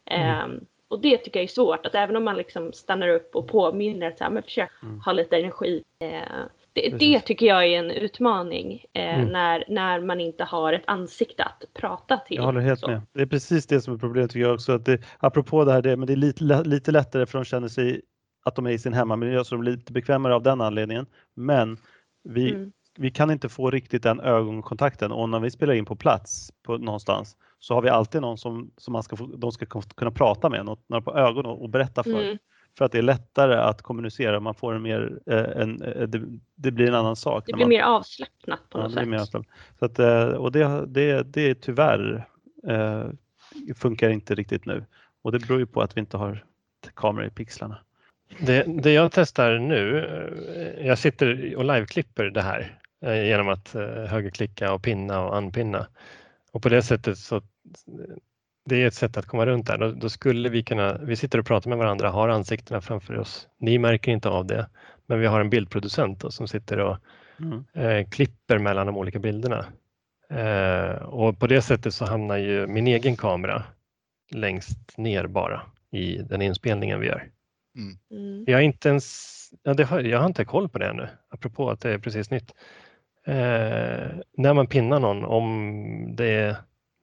Mm. 0.05 0.29
Eh, 0.55 0.61
och 0.87 0.99
det 0.99 1.17
tycker 1.17 1.39
jag 1.39 1.43
är 1.43 1.47
svårt, 1.47 1.85
att 1.85 1.95
även 1.95 2.15
om 2.15 2.23
man 2.23 2.35
liksom 2.37 2.73
stannar 2.73 3.07
upp 3.07 3.35
och 3.35 3.47
påminner 3.47 4.07
att 4.07 4.17
så 4.17 4.23
här, 4.23 4.31
men 4.31 4.43
försök 4.43 4.69
Mm. 4.83 4.99
ha 4.99 5.11
lite 5.11 5.37
energi. 5.37 5.83
Eh, 5.99 6.21
det, 6.73 7.19
tycker 7.19 7.45
jag 7.45 7.65
är 7.65 7.79
en 7.79 7.91
utmaning 7.91 8.85
eh, 8.93 9.19
Mm. 9.19 9.27
när, 9.31 9.63
när 9.67 10.01
man 10.01 10.19
inte 10.19 10.43
har 10.43 10.73
ett 10.73 10.83
ansikte 10.87 11.43
att 11.43 11.63
prata 11.73 12.17
till. 12.17 12.37
Jag 12.37 12.43
håller 12.43 12.61
helt 12.61 12.79
Så. 12.79 12.87
med. 12.87 13.01
Det 13.13 13.21
är 13.21 13.25
precis 13.25 13.67
det 13.67 13.81
som 13.81 13.93
är 13.93 13.97
problemet 13.97 14.31
tycker 14.31 14.45
jag 14.45 14.53
också. 14.53 14.71
Att 14.71 14.85
det, 14.85 15.01
apropå 15.19 15.63
det 15.65 15.71
här, 15.71 15.81
det, 15.81 15.97
men 15.97 16.07
det 16.07 16.13
är 16.13 16.17
lite, 16.17 16.63
lite 16.63 16.91
lättare 16.91 17.25
för 17.25 17.37
de 17.39 17.45
känner 17.45 17.67
sig 17.67 18.01
att 18.45 18.55
de 18.55 18.65
är 18.67 18.71
i 18.71 18.79
sin 18.79 18.93
hemmamiljö 18.93 19.43
så 19.43 19.55
de 19.55 19.61
blir 19.61 19.71
lite 19.71 19.93
bekvämare 19.93 20.35
av 20.35 20.43
den 20.43 20.61
anledningen. 20.61 21.05
Men 21.35 21.77
vi, 22.23 22.51
Mm. 22.51 22.71
vi 22.97 23.11
kan 23.11 23.31
inte 23.31 23.49
få 23.49 23.71
riktigt 23.71 24.03
den 24.03 24.19
ögonkontakten 24.19 25.11
och 25.11 25.29
när 25.29 25.39
vi 25.39 25.51
spelar 25.51 25.73
in 25.73 25.85
på 25.85 25.95
plats 25.95 26.49
på 26.65 26.77
någonstans 26.77 27.37
så 27.59 27.73
har 27.73 27.81
vi 27.81 27.89
alltid 27.89 28.21
någon 28.21 28.37
som, 28.37 28.71
som 28.77 28.91
man 28.93 29.03
ska 29.03 29.15
få, 29.15 29.25
de 29.25 29.51
ska 29.51 29.65
kunna 29.95 30.11
prata 30.11 30.49
med, 30.49 30.65
något, 30.65 30.89
några 30.89 31.01
på 31.01 31.17
ögonen 31.17 31.51
och 31.51 31.69
berätta 31.69 32.03
för. 32.03 32.23
Mm. 32.23 32.37
För 32.77 32.85
att 32.85 32.91
det 32.91 32.97
är 32.97 33.01
lättare 33.01 33.55
att 33.55 33.81
kommunicera, 33.81 34.39
man 34.39 34.55
får 34.55 34.73
en 34.75 34.81
mer, 34.81 35.19
eh, 35.25 35.61
en, 35.61 35.81
eh, 35.81 36.07
det, 36.07 36.21
det 36.55 36.71
blir 36.71 36.87
en 36.87 36.95
annan 36.95 37.15
sak. 37.15 37.43
Det 37.47 37.53
blir 37.53 37.65
man, 37.65 37.69
mer 37.69 37.83
avslappnat 37.83 38.59
på 38.69 38.79
Ja, 38.79 38.87
något 38.87 39.07
mer 39.07 39.17
sätt. 39.17 39.35
avslappnat. 39.35 39.55
så 39.79 39.85
att, 39.85 39.99
eh, 39.99 40.27
och 40.27 40.51
det, 40.51 40.85
det, 40.87 41.23
det 41.23 41.41
är 41.49 41.53
tyvärr 41.53 42.25
eh, 42.67 43.05
funkar 43.75 44.09
inte 44.09 44.35
riktigt 44.35 44.65
nu. 44.65 44.85
Och 45.21 45.31
det 45.31 45.39
beror 45.39 45.59
ju 45.59 45.65
på 45.65 45.81
att 45.81 45.97
vi 45.97 45.99
inte 45.99 46.17
har 46.17 46.45
kameror 46.93 47.27
i 47.27 47.29
pixlarna. 47.29 47.77
Det, 48.39 48.63
det 48.67 48.91
jag 48.93 49.11
testar 49.11 49.57
nu, 49.57 50.07
jag 50.81 50.97
sitter 50.99 51.55
och 51.55 51.65
liveklipper 51.65 52.25
det 52.25 52.41
här 52.41 52.79
genom 53.25 53.49
att 53.49 53.73
högerklicka 54.07 54.73
och 54.73 54.81
pinna 54.83 55.21
och 55.25 55.37
anpinna. 55.37 55.87
Och 56.51 56.61
på 56.63 56.69
det 56.69 56.81
sättet 56.81 57.17
så 57.17 57.41
det 58.69 58.83
är 58.83 58.87
ett 58.87 58.93
sätt 58.93 59.17
att 59.17 59.25
komma 59.25 59.45
runt 59.45 59.67
där. 59.67 59.77
Då, 59.77 59.91
då 59.91 60.09
skulle 60.09 60.49
vi 60.49 60.63
kunna, 60.63 60.97
vi 60.97 61.15
sitter 61.15 61.39
och 61.39 61.45
pratar 61.45 61.69
med 61.69 61.77
varandra, 61.77 62.09
har 62.09 62.29
ansiktena 62.29 62.81
framför 62.81 63.17
oss. 63.17 63.47
Ni 63.59 63.77
märker 63.77 64.11
inte 64.11 64.29
av 64.29 64.45
det, 64.45 64.69
men 65.07 65.19
vi 65.19 65.27
har 65.27 65.41
en 65.41 65.49
bildproducent 65.49 66.19
då, 66.19 66.31
som 66.31 66.47
sitter 66.47 66.79
och 66.79 66.97
Mm. 67.41 67.63
eh, 67.73 68.09
klipper 68.09 68.57
mellan 68.57 68.87
de 68.87 68.97
olika 68.97 69.19
bilderna. 69.19 69.65
Eh, 70.29 70.91
och 71.03 71.39
på 71.39 71.47
det 71.47 71.61
sättet 71.61 71.93
så 71.93 72.05
hamnar 72.05 72.37
ju 72.37 72.67
min 72.67 72.87
egen 72.87 73.17
kamera 73.17 73.63
längst 74.31 74.97
ner 74.97 75.27
bara 75.27 75.61
i 75.91 76.17
den 76.17 76.41
inspelningen 76.41 76.99
vi 76.99 77.07
gör. 77.07 77.29
Mm. 78.11 78.43
Jag 78.47 78.57
har 78.57 78.61
inte 78.61 78.89
ens, 78.89 79.35
ja, 79.63 79.73
det 79.73 79.83
har, 79.83 79.99
jag 79.99 80.19
har 80.19 80.25
inte 80.25 80.45
koll 80.45 80.69
på 80.69 80.77
det 80.77 80.87
ännu, 80.87 81.07
apropå 81.29 81.69
att 81.69 81.81
det 81.81 81.93
är 81.93 81.97
precis 81.97 82.31
nytt. 82.31 82.53
Eh, 83.25 84.07
när 84.37 84.53
man 84.53 84.67
pinnar 84.67 84.99
någon, 84.99 85.25
om 85.25 86.15
det 86.15 86.55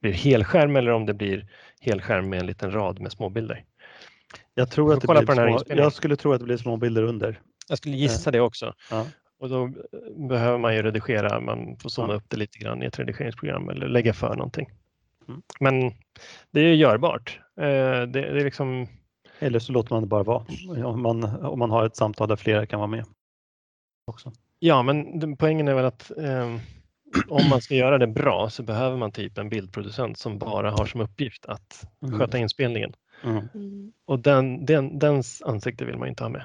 blir 0.07 0.18
helskärm 0.18 0.76
eller 0.76 0.90
om 0.90 1.07
det 1.07 1.14
blir 1.14 1.46
helskärm 1.80 2.28
med 2.30 2.40
en 2.40 2.46
liten 2.46 2.70
rad 2.70 3.00
med 3.00 3.12
småbilder. 3.12 3.64
Jag 4.54 4.70
tror 4.70 4.92
att 4.92 5.00
det 5.00 5.07
blir 5.07 5.26
på 5.26 5.34
den 5.34 5.38
här 5.38 5.59
små, 5.59 5.76
jag 5.76 5.92
skulle 5.92 6.16
tro 6.16 6.32
att 6.32 6.38
det 6.38 6.44
blir 6.44 6.57
små 6.57 6.76
bilder 6.76 7.02
under. 7.02 7.40
Jag 7.68 7.78
skulle 7.78 7.96
gissa 7.96 8.30
det 8.30 8.40
också. 8.40 8.74
Ja. 8.90 9.07
Och 9.38 9.48
då 9.48 9.72
behöver 10.28 10.59
man 10.59 10.74
ju 10.74 10.82
redigera, 10.82 11.40
man 11.40 11.76
får 11.76 11.88
zooma 11.88 12.12
Ja. 12.12 12.16
upp 12.16 12.24
det 12.28 12.36
lite 12.36 12.59
grann 12.59 12.82
i 12.82 12.86
ett 12.86 12.98
redigeringsprogram 12.98 13.68
eller 13.68 13.88
lägga 13.88 14.12
för 14.14 14.34
någonting. 14.34 14.68
Mm. 15.28 15.42
Men 15.61 15.92
det 16.50 16.61
är 16.61 16.64
ju 16.64 16.74
görbart. 16.74 17.40
Eh, 17.61 17.64
det, 17.64 18.07
det 18.07 18.40
är 18.40 18.44
liksom, 18.44 18.86
Eller 19.38 19.59
så 19.59 19.72
låter 19.72 19.94
man 19.94 20.02
det 20.02 20.09
bara 20.09 20.22
vara. 20.22 20.44
Om 20.84 21.02
man, 21.02 21.24
om 21.24 21.59
man 21.59 21.70
har 21.70 21.86
ett 21.86 21.96
samtal 21.96 22.28
där 22.28 22.36
flera 22.36 22.66
kan 22.66 22.78
vara 22.80 22.90
med. 22.90 23.04
Också. 24.07 24.32
ja, 24.59 24.82
men 24.82 25.36
poängen 25.36 25.68
är 25.68 25.74
väl 25.74 25.84
att 25.84 26.11
eh, 26.18 26.57
om 27.29 27.49
man 27.49 27.61
ska 27.61 27.75
göra 27.75 27.99
det 27.99 28.07
bra 28.07 28.51
så 28.51 28.62
behöver 28.62 28.97
man 28.97 29.12
typ 29.12 29.39
en 29.39 29.49
bildproducent 29.49 30.19
som 30.19 30.39
bara 30.39 30.71
har 30.71 30.87
som 30.87 31.01
uppgift 31.01 31.47
att 31.47 31.87
Mm. 32.03 32.19
sköta 32.19 32.39
inspelningen. 32.39 32.93
Mm. 33.25 33.49
Mm. 33.55 33.93
Och 34.05 34.19
den, 34.19 34.67
den, 34.67 34.99
dens 34.99 35.43
ansikte 35.43 35.85
vill 35.85 35.99
man 35.99 36.09
inte 36.09 36.25
ha 36.25 36.29
med. 36.29 36.45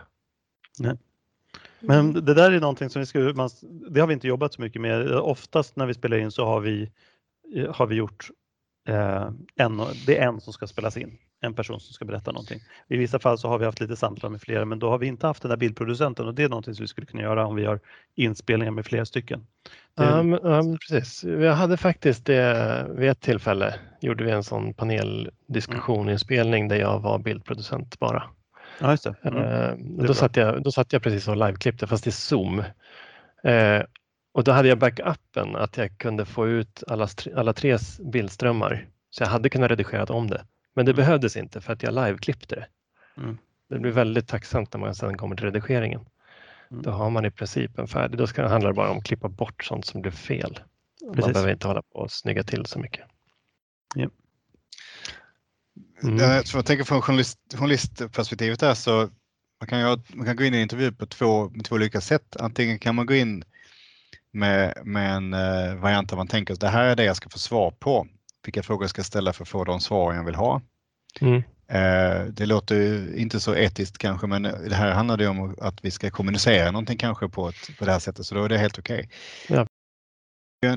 Men 1.80 2.14
det 2.14 2.34
där 2.34 2.52
är 2.52 2.60
någonting 2.60 2.90
som 2.90 3.00
vi 3.00 3.06
ska, 3.06 3.20
man, 3.20 3.50
det 3.90 4.00
har 4.00 4.08
vi 4.08 4.14
inte 4.14 4.28
jobbat 4.28 4.54
så 4.54 4.62
mycket 4.62 4.82
med. 4.82 5.12
Oftast 5.12 5.76
när 5.76 5.86
vi 5.86 5.94
spelar 5.94 6.18
in 6.18 6.32
så 6.32 6.46
har 6.46 6.60
vi, 6.60 6.92
har 7.70 7.88
vi 7.88 7.96
gjort 7.96 8.30
eh, 8.88 9.30
en, 9.56 9.78
det 10.06 10.18
är 10.18 10.28
en 10.28 10.42
som 10.42 10.54
ska 10.54 10.68
spelas 10.68 10.98
in, 10.98 11.18
en 11.44 11.54
person 11.54 11.80
som 11.80 11.94
ska 11.94 12.06
berätta 12.06 12.32
någonting. 12.32 12.60
I 12.88 12.98
vissa 12.98 13.20
fall 13.20 13.38
så 13.38 13.48
har 13.48 13.58
vi 13.58 13.66
haft 13.66 13.80
lite 13.80 13.96
samtal 13.96 14.32
med 14.32 14.42
flera 14.42 14.66
men 14.66 14.80
då 14.80 14.89
har 14.89 14.98
vi 14.98 15.08
inte 15.08 15.28
haft 15.28 15.42
den 15.42 15.50
där 15.50 15.58
bildproducenten 15.58 16.28
och 16.28 16.34
det 16.36 16.44
är 16.44 16.50
någonting 16.50 16.76
som 16.76 16.84
vi 16.84 16.88
skulle 16.88 17.08
kunna 17.08 17.24
göra 17.24 17.46
om 17.46 17.56
vi 17.56 17.66
har 17.66 17.80
inspelningar 18.16 18.72
med 18.72 18.86
flera 18.86 19.06
stycken. 19.06 19.46
Ja, 19.96 20.04
ja, 20.18 20.24
men 20.24 20.78
precis. 20.78 21.24
Jag 21.24 21.54
hade 21.54 21.78
faktiskt 21.78 22.26
det 22.26 22.88
vid 22.89 23.10
ett 23.10 23.22
tillfälle 23.22 23.76
gjorde 24.02 24.24
vi 24.24 24.32
en 24.32 24.44
sån 24.44 24.74
paneldiskussioninspelning 24.74 26.68
där 26.68 26.76
jag 26.76 27.00
var 27.00 27.20
bildproducent 27.20 28.00
bara. 28.00 28.24
ja, 28.80 28.92
just 28.92 29.04
det. 29.04 29.16
Mm. 29.24 29.38
Är 29.44 30.08
då, 30.08 30.14
satt 30.14 30.36
jag, 30.36 30.64
då 30.64 30.72
satt 30.72 30.94
jag 30.94 31.04
precis 31.04 31.28
och 31.28 31.38
liveklippte 31.38 31.88
fast 31.88 32.08
i 32.08 32.12
Zoom. 32.12 32.60
Eh, 33.44 33.82
och 34.34 34.44
då 34.44 34.52
hade 34.52 34.68
jag 34.70 34.78
backupen 34.80 35.56
att 35.56 35.78
jag 35.78 35.98
kunde 35.98 36.26
få 36.26 36.48
ut 36.48 36.84
alla, 36.88 37.08
alla 37.36 37.54
tre 37.54 37.72
s- 37.72 38.00
bildströmmar. 38.04 38.88
Så 39.10 39.24
jag 39.24 39.30
hade 39.30 39.50
kunnat 39.50 39.72
redigera 39.72 40.04
om 40.14 40.28
det. 40.30 40.46
Men 40.76 40.86
det 40.86 40.92
Mm. 40.92 40.98
behövdes 40.98 41.38
inte 41.38 41.62
för 41.62 41.74
att 41.74 41.84
jag 41.84 41.94
liveklippte 41.94 42.56
det. 42.56 42.68
Mm. 43.22 43.38
Det 43.70 43.80
blir 43.80 43.92
väldigt 43.92 44.28
tacksamt 44.28 44.74
när 44.74 44.80
man 44.80 44.96
sedan 44.96 45.18
kommer 45.18 45.36
till 45.36 45.46
redigeringen. 45.46 46.06
Mm. 46.72 46.84
Då 46.84 46.92
har 46.92 47.10
man 47.10 47.26
i 47.26 47.32
princip 47.32 47.80
en 47.80 47.88
färdig. 47.88 48.18
Då 48.18 48.28
ska, 48.28 48.48
handlar 48.48 48.70
det 48.70 48.76
bara 48.76 48.90
om 48.92 48.98
att 48.98 49.04
klippa 49.04 49.30
bort 49.30 49.64
sånt 49.64 49.86
som 49.86 50.02
blir 50.02 50.12
fel. 50.12 50.60
Man 51.06 51.16
Precis. 51.16 51.34
behöver 51.34 51.52
inte 51.54 51.68
hålla 51.68 51.82
på 51.82 52.00
och 52.00 52.12
snygga 52.12 52.44
till 52.44 52.66
så 52.66 52.80
mycket. 52.80 53.06
Mm. 53.96 54.12
Mm. 56.04 56.44
Så 56.44 56.58
jag 56.58 56.66
tänker 56.66 56.84
från 56.84 57.02
journalist, 57.02 57.40
journalistperspektivet 57.56 58.60
där 58.60 58.74
så 58.74 59.10
man 59.60 59.68
kan, 59.68 59.80
ju, 59.80 59.98
man 60.14 60.26
kan 60.26 60.36
gå 60.36 60.44
in 60.44 60.54
i 60.54 60.58
en 60.58 60.64
intervju 60.64 60.92
på 60.92 61.06
två, 61.06 61.52
två 61.64 61.76
olika 61.76 62.02
sätt. 62.02 62.38
Antingen 62.40 62.80
kan 62.80 62.96
man 62.96 63.06
gå 63.06 63.14
in 63.14 63.44
med, 64.34 64.74
med 64.86 65.16
en 65.16 65.34
eh, 65.34 65.76
variant 65.76 66.10
där 66.10 66.18
man 66.18 66.28
tänker 66.28 66.54
att 66.54 66.60
det 66.60 66.68
här 66.68 66.84
är 66.84 66.96
det 66.96 67.04
jag 67.04 67.16
ska 67.16 67.30
få 67.30 67.40
svar 67.40 67.72
på. 67.72 68.08
Vilka 68.46 68.64
frågor 68.64 68.84
jag 68.84 68.89
ska 68.89 69.04
ställa 69.04 69.34
för 69.34 69.44
att 69.44 69.50
få 69.50 69.64
de 69.64 69.80
svar 69.80 70.14
jag 70.14 70.24
vill 70.24 70.36
ha. 70.36 70.62
Mm. 71.22 71.44
Eh, 71.68 72.26
det 72.26 72.46
låter 72.46 73.16
inte 73.16 73.39
så 73.39 73.56
etiskt 73.56 73.98
kanske 73.98 74.28
men 74.28 74.44
det 74.44 74.76
här 74.76 74.92
handlar 74.92 75.18
det 75.18 75.28
om 75.28 75.56
att 75.62 75.86
vi 75.86 75.92
ska 75.92 76.10
kommunicera 76.10 76.72
någonting 76.72 76.98
kanske 76.98 77.30
på, 77.30 77.50
ett, 77.50 77.78
på 77.80 77.86
det 77.86 77.92
här 77.92 78.00
sättet 78.00 78.26
så 78.26 78.36
då 78.36 78.44
är 78.44 78.50
det 78.50 78.58
helt 78.58 78.80
okej. 78.80 79.10
Ja. 79.48 79.68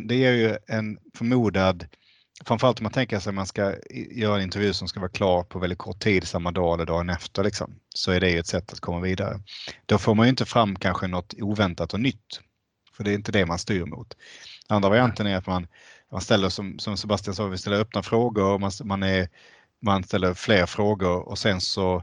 Det 0.05 0.17
ger 0.17 0.33
ju 0.33 0.57
en 0.67 0.99
förmodad, 1.15 1.87
framförallt 2.45 2.79
om 2.81 2.83
man 2.83 2.93
tänker 2.93 3.19
sig 3.19 3.31
att 3.31 3.35
man 3.35 3.47
ska 3.47 3.75
göra 4.11 4.37
en 4.37 4.43
intervju 4.43 4.73
som 4.73 4.89
ska 4.89 5.01
vara 5.01 5.11
klar 5.11 5.43
på 5.43 5.59
väldigt 5.59 5.79
kort 5.79 6.01
tid, 6.01 6.25
samma 6.25 6.51
dag 6.51 6.75
eller 6.75 6.87
dagen 6.87 7.11
efter 7.11 7.45
liksom, 7.45 7.75
så 7.95 8.12
är 8.12 8.21
det 8.21 8.31
ju 8.31 8.39
ett 8.39 8.47
sätt 8.47 8.73
att 8.73 8.81
komma 8.81 9.01
vidare. 9.01 9.41
Då 9.87 9.99
får 9.99 10.15
man 10.15 10.27
ju 10.27 10.31
inte 10.31 10.45
fram 10.45 10.77
kanske 10.77 11.07
något 11.07 11.35
oväntat 11.41 11.95
och 11.95 12.01
nytt. 12.01 12.41
För 12.97 13.05
det 13.05 13.11
är 13.11 13.15
inte 13.15 13.33
det 13.33 13.47
man 13.47 13.59
styr 13.59 13.85
mot. 13.85 14.17
Andra 14.69 14.89
varianten 14.89 15.27
är 15.27 15.37
att 15.37 15.47
man, 15.47 15.67
man 16.15 16.21
ställer 16.21 16.49
som, 16.49 16.79
som 16.79 16.97
Sebastian 16.97 17.35
sa, 17.35 17.47
vi 17.47 17.59
ställer 17.59 17.81
öppna 17.81 18.03
frågor, 18.03 18.45
och 18.53 18.61
man, 18.61 18.71
man, 18.85 19.03
är, 19.03 19.29
man 19.83 20.05
ställer 20.05 20.35
fler 20.35 20.67
frågor 20.67 21.29
och 21.29 21.39
sen 21.39 21.61
så 21.61 22.03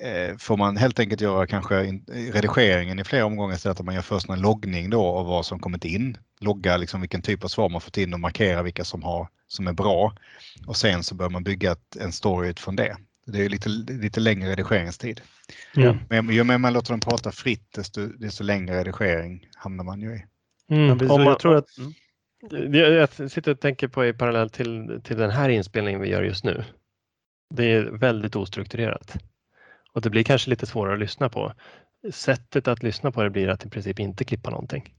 eh, 0.00 0.36
får 0.38 0.56
man 0.56 0.76
helt 0.76 0.98
enkelt 0.98 1.20
göra 1.20 1.46
kanske 1.46 1.86
in, 1.86 2.04
redigeringen 2.32 2.98
i 2.98 3.04
flera 3.04 3.26
omgångar 3.26 3.54
istället 3.54 3.80
att 3.80 3.86
man 3.86 3.94
gör 3.94 4.02
först 4.02 4.28
en 4.28 4.40
loggning 4.40 4.90
då 4.90 5.06
av 5.06 5.26
vad 5.26 5.46
som 5.46 5.58
kommit 5.58 5.84
in. 5.84 6.18
Logga 6.40 6.76
liksom 6.76 7.00
vilken 7.00 7.22
typ 7.22 7.44
av 7.44 7.48
svar 7.48 7.68
man 7.68 7.80
fått 7.80 7.96
in 7.96 8.14
och 8.14 8.20
markera 8.20 8.62
vilka 8.62 8.84
som, 8.84 9.02
har, 9.02 9.28
som 9.48 9.66
är 9.66 9.72
bra. 9.72 10.12
Och 10.66 10.76
sen 10.76 11.02
så 11.02 11.14
bör 11.14 11.28
man 11.28 11.44
bygga 11.44 11.72
ett, 11.72 11.96
en 12.00 12.12
story 12.12 12.48
utifrån 12.48 12.76
det. 12.76 12.96
Det 13.26 13.44
är 13.44 13.48
lite, 13.48 13.68
lite 13.68 14.20
längre 14.20 14.50
redigeringstid. 14.50 15.20
Mm. 15.76 15.96
Men 16.08 16.30
ju 16.30 16.44
mer 16.44 16.58
man 16.58 16.72
låter 16.72 16.90
dem 16.90 17.00
prata 17.00 17.32
fritt 17.32 17.72
desto, 17.74 18.06
desto 18.06 18.44
längre 18.44 18.84
redigering 18.84 19.48
hamnar 19.54 19.84
man 19.84 20.00
ju 20.00 20.14
i. 20.14 20.24
Mm. 20.70 20.86
Men 20.86 20.98
precis, 20.98 21.12
Om 21.12 21.20
man- 21.20 21.30
jag 21.30 21.38
tror 21.38 21.56
att, 21.56 21.78
mm. 21.78 21.92
Jag 22.50 23.30
sitter 23.30 23.50
och 23.50 23.60
tänker 23.60 23.88
på 23.88 24.06
i 24.06 24.12
parallell 24.12 24.50
till, 24.50 25.00
till 25.04 25.16
den 25.16 25.30
här 25.30 25.48
inspelningen 25.48 26.00
vi 26.00 26.08
gör 26.08 26.22
just 26.22 26.44
nu. 26.44 26.64
Det 27.54 27.64
är 27.72 27.82
väldigt 27.84 28.36
ostrukturerat 28.36 29.16
och 29.96 30.02
det 30.02 30.10
blir 30.10 30.22
kanske 30.22 30.50
lite 30.50 30.66
svårare 30.66 30.94
att 30.94 31.00
lyssna 31.00 31.28
på. 31.28 31.52
Sättet 32.10 32.68
att 32.68 32.82
lyssna 32.82 33.12
på 33.12 33.22
det 33.22 33.30
blir 33.30 33.48
att 33.48 33.64
i 33.64 33.68
princip 33.68 34.00
inte 34.00 34.24
klippa 34.24 34.50
någonting. 34.50 34.94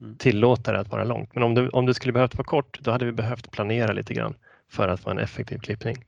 Mm. 0.00 0.16
Tillåta 0.16 0.72
det 0.72 0.80
att 0.80 0.90
vara 0.90 1.04
långt. 1.04 1.34
Men 1.34 1.42
om 1.42 1.54
det, 1.54 1.68
om 1.68 1.86
det 1.86 1.94
skulle 1.94 2.12
behövt 2.12 2.34
vara 2.34 2.44
kort, 2.44 2.80
då 2.80 2.90
hade 2.90 3.04
vi 3.04 3.12
behövt 3.12 3.50
planera 3.50 3.92
lite 3.92 4.14
grann 4.14 4.34
för 4.70 4.88
att 4.88 5.00
få 5.00 5.10
en 5.10 5.18
effektiv 5.18 5.58
klippning. 5.58 6.04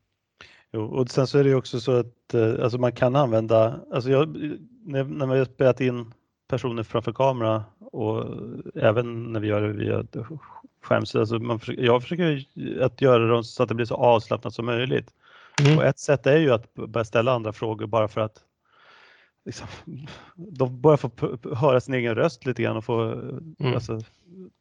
Jo, 0.73 0.83
och 0.83 1.11
sen 1.11 1.27
så 1.27 1.39
är 1.39 1.45
det 1.45 1.55
också 1.55 1.81
så 1.81 1.99
att 1.99 2.35
eh, 2.35 2.55
alltså 2.63 2.79
man 2.79 2.93
kan 2.93 3.17
använda, 3.17 3.81
alltså 3.93 4.11
jag, 4.11 4.37
när, 4.85 5.05
när 5.05 5.27
vi 5.27 5.39
har 5.39 5.45
spelat 5.45 5.81
in 5.81 6.13
personer 6.53 6.83
framför 6.83 7.13
kamera 7.13 7.65
och 7.81 8.25
även 8.75 9.33
när 9.33 9.41
vi 9.41 9.49
gör 9.49 9.63
det 9.63 9.73
via 9.73 10.05
skärmsida, 10.83 11.21
alltså 11.21 11.39
man 11.39 11.61
försöker, 11.61 11.83
jag 11.83 12.03
försöker 12.03 12.47
att 12.83 13.01
göra 13.01 13.27
dem 13.27 13.45
så 13.45 13.63
att 13.63 13.69
det 13.69 13.75
blir 13.75 13.87
så 13.87 13.95
avslappnat 13.95 14.55
som 14.55 14.67
möjligt. 14.67 15.11
Mm. 15.61 15.79
Och 15.79 15.85
ett 15.85 15.99
sätt 15.99 16.27
är 16.27 16.37
ju 16.37 16.53
att 16.53 16.75
börja 16.75 17.05
ställa 17.05 17.33
andra 17.33 17.53
frågor 17.53 17.87
bara 17.87 18.09
för 18.09 18.21
att 18.21 18.39
liksom, 19.45 19.67
de 20.37 20.83
p- 20.83 21.09
p- 21.17 21.55
höra 21.55 21.81
sin 21.81 21.95
egen 21.95 22.15
röst 22.15 22.47
lite 22.47 22.63
grann 22.63 22.77
och 22.77 22.85
få 22.85 23.03
Mm. 23.03 23.75
alltså, 23.75 24.01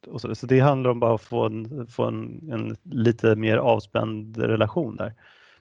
och 0.07 0.21
så, 0.21 0.35
så 0.35 0.45
det 0.47 0.59
handlar 0.59 0.91
om 0.91 0.99
bara 0.99 1.15
att 1.15 1.21
få 1.21 1.45
en, 1.45 1.87
få 1.87 2.05
en, 2.05 2.49
en 2.51 2.75
lite 2.83 3.35
mer 3.35 3.57
avspänd 3.57 4.37
relation 4.37 4.95
där. 4.95 5.13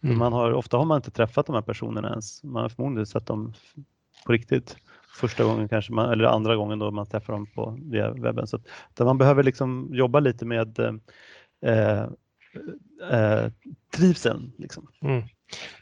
Mm. 0.02 0.18
Man 0.18 0.32
har, 0.32 0.52
ofta 0.52 0.76
har 0.76 0.84
man 0.84 0.96
inte 0.98 1.10
träffat 1.10 1.46
de 1.46 1.54
här 1.54 1.62
personerna 1.62 2.08
ens. 2.10 2.44
Man 2.44 2.62
har 2.62 2.68
förmodligen 2.68 3.06
sett 3.06 3.26
dem 3.26 3.52
på 4.26 4.32
riktigt 4.32 4.76
första 5.14 5.44
gången 5.44 5.68
kanske, 5.68 5.92
man, 5.92 6.12
eller 6.12 6.24
andra 6.24 6.56
gången 6.56 6.78
då 6.78 6.90
man 6.90 7.06
träffar 7.06 7.32
dem 7.32 7.46
på, 7.46 7.78
via 7.90 8.10
webben. 8.10 8.46
Så 8.46 8.56
att, 8.56 8.98
man 8.98 9.18
behöver 9.18 9.42
liksom 9.42 9.88
jobba 9.92 10.20
lite 10.20 10.44
med 10.44 10.78
eh, 11.66 12.02
eh, 13.10 13.50
trivseln. 13.96 14.52
Liksom. 14.58 14.86
Mm. 15.02 15.22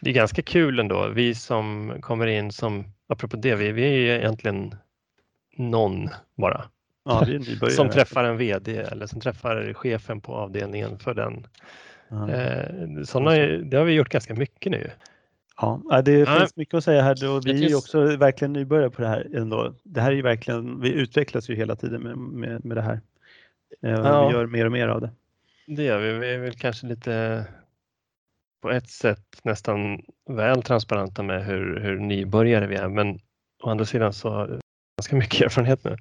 Det 0.00 0.10
är 0.10 0.14
ganska 0.14 0.42
kul 0.42 0.78
ändå. 0.78 1.08
Vi 1.08 1.34
som 1.34 1.94
kommer 2.00 2.26
in 2.26 2.52
som, 2.52 2.84
apropå 3.08 3.36
det, 3.36 3.54
vi, 3.54 3.72
vi 3.72 3.82
är 3.82 3.92
ju 3.96 4.08
egentligen 4.08 4.74
någon 5.56 6.08
bara. 6.36 6.64
Ja. 7.04 7.26
Som 7.70 7.90
träffar 7.90 8.24
en 8.24 8.36
VD 8.36 8.76
eller 8.76 9.06
som 9.06 9.20
träffar 9.20 9.72
chefen 9.74 10.20
på 10.20 10.34
avdelningen 10.34 10.98
för 10.98 11.14
den. 11.14 11.46
Eh, 12.30 13.02
såna, 13.04 13.36
är- 13.36 13.58
det 13.58 13.76
har 13.76 13.84
vi 13.84 13.92
gjort 13.92 14.08
ganska 14.08 14.34
mycket 14.34 14.72
nu. 14.72 14.90
Ja, 15.60 16.02
det 16.04 16.12
Ja. 16.12 16.38
finns 16.38 16.56
mycket 16.56 16.74
att 16.74 16.84
säga 16.84 17.02
här 17.02 17.30
och 17.30 17.46
vi 17.46 17.64
är 17.64 17.68
ju 17.68 17.74
också 17.76 18.16
verkligen 18.16 18.52
nybörjare 18.52 18.90
på 18.90 19.02
det 19.02 19.08
här 19.08 19.30
ändå. 19.34 19.74
Det 19.82 20.00
här 20.00 20.12
är 20.12 20.22
verkligen, 20.22 20.80
vi 20.80 20.92
utvecklas 20.92 21.50
ju 21.50 21.54
hela 21.54 21.76
tiden 21.76 22.02
med, 22.02 22.18
med, 22.18 22.64
med 22.64 22.76
det 22.76 22.82
här. 22.82 23.00
Eh, 23.82 23.90
Ja. 23.90 24.28
Vi 24.28 24.34
gör 24.34 24.46
mer 24.46 24.66
och 24.66 24.72
mer 24.72 24.88
av 24.88 25.00
det. 25.00 25.10
Det 25.66 25.82
gör 25.82 25.98
vi. 25.98 26.12
Vi 26.12 26.34
är 26.34 26.38
väl 26.38 26.54
kanske 26.54 26.86
lite 26.86 27.44
på 28.62 28.70
ett 28.70 28.88
sätt 28.90 29.40
nästan 29.44 30.00
väl 30.30 30.62
transparenta 30.62 31.22
med 31.22 31.44
hur, 31.46 31.80
hur 31.80 31.98
nybörjare 31.98 32.66
vi 32.66 32.76
är. 32.76 32.88
Men 32.88 33.18
å 33.62 33.70
andra 33.70 33.84
sidan 33.84 34.12
så 34.12 34.30
har 34.30 34.46
vi 34.46 34.58
ganska 35.00 35.16
mycket 35.16 35.40
erfarenhet 35.46 35.84
nu. 35.84 35.96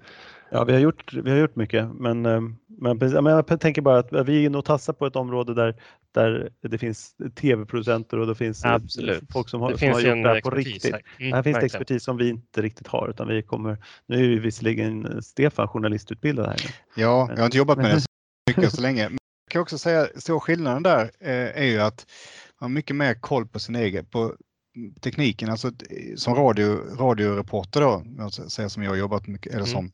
Ja, 0.52 0.64
vi 0.64 0.74
har 0.74 0.80
gjort, 0.80 1.14
vi 1.14 1.30
har 1.32 1.38
gjort 1.38 1.56
mycket, 1.56 1.88
men, 1.96 2.26
eh, 2.26 2.42
men 2.68 3.26
jag 3.26 3.60
tänker 3.60 3.82
bara 3.82 4.00
att 4.00 4.12
vi 4.28 4.42
är 4.42 4.46
inne 4.46 4.58
och 4.58 4.66
tassar 4.66 4.94
på 4.94 5.06
ett 5.06 5.16
område 5.16 5.54
där, 5.54 5.76
där 6.18 6.50
det 6.62 6.78
finns 6.78 7.16
tv-producenter 7.36 8.20
och 8.20 8.28
det 8.28 8.36
finns 8.36 8.66
Absolut. 8.66 9.24
folk 9.32 9.50
som 9.50 9.62
har, 9.62 9.72
det 9.72 9.78
som 9.78 9.88
har 9.90 10.02
gjort 10.02 10.24
det 10.24 10.30
här 10.30 10.42
på 10.42 10.50
riktigt. 10.50 10.94
här. 10.94 11.02
Mm, 11.20 11.34
här 11.34 11.44
finns 11.44 11.60
det 11.60 11.66
expertis 11.66 12.04
som 12.04 12.18
vi 12.18 12.30
inte 12.30 12.62
riktigt 12.62 12.88
har, 12.88 13.10
utan 13.10 13.28
vi 13.28 13.44
kommer, 13.44 13.78
nu 14.08 14.16
är 14.16 14.24
ju 14.24 14.40
visserligen 14.40 15.22
Stefan 15.24 15.68
journalistutbildad 15.68 16.46
här. 16.46 16.56
nu. 16.64 17.02
Ja, 17.02 17.28
jag 17.30 17.38
har 17.38 17.46
inte 17.46 17.58
jobbat 17.58 17.78
med 17.78 17.86
det 17.96 18.02
så 18.02 18.08
mycket 18.48 18.74
så 18.74 18.82
länge. 18.82 19.04
Men 19.10 19.18
jag 19.48 19.52
kan 19.52 19.62
också 19.62 19.78
säga 19.78 20.08
stora 20.16 20.40
skillnaden 20.40 20.84
där 20.84 21.12
eh, 21.20 21.62
är 21.62 21.66
ju 21.66 21.80
att 21.82 22.06
man 22.60 22.70
har 22.72 22.74
mycket 22.76 22.96
mer 22.96 23.14
koll 23.14 23.48
på 23.48 23.60
sin 23.60 23.76
egen, 23.76 24.06
på 24.06 24.36
tekniken. 25.02 25.50
Alltså 25.50 25.68
eh, 25.68 26.16
som 26.16 26.36
radio, 26.36 26.96
radioreporter 27.00 27.82
då, 27.82 28.04
säger 28.50 28.70
som 28.70 28.84
jag 28.84 28.92
har 28.92 28.96
jobbat 28.98 29.28
mycket, 29.28 29.54
eller 29.54 29.64
Mm. 29.66 29.72
som. 29.72 29.92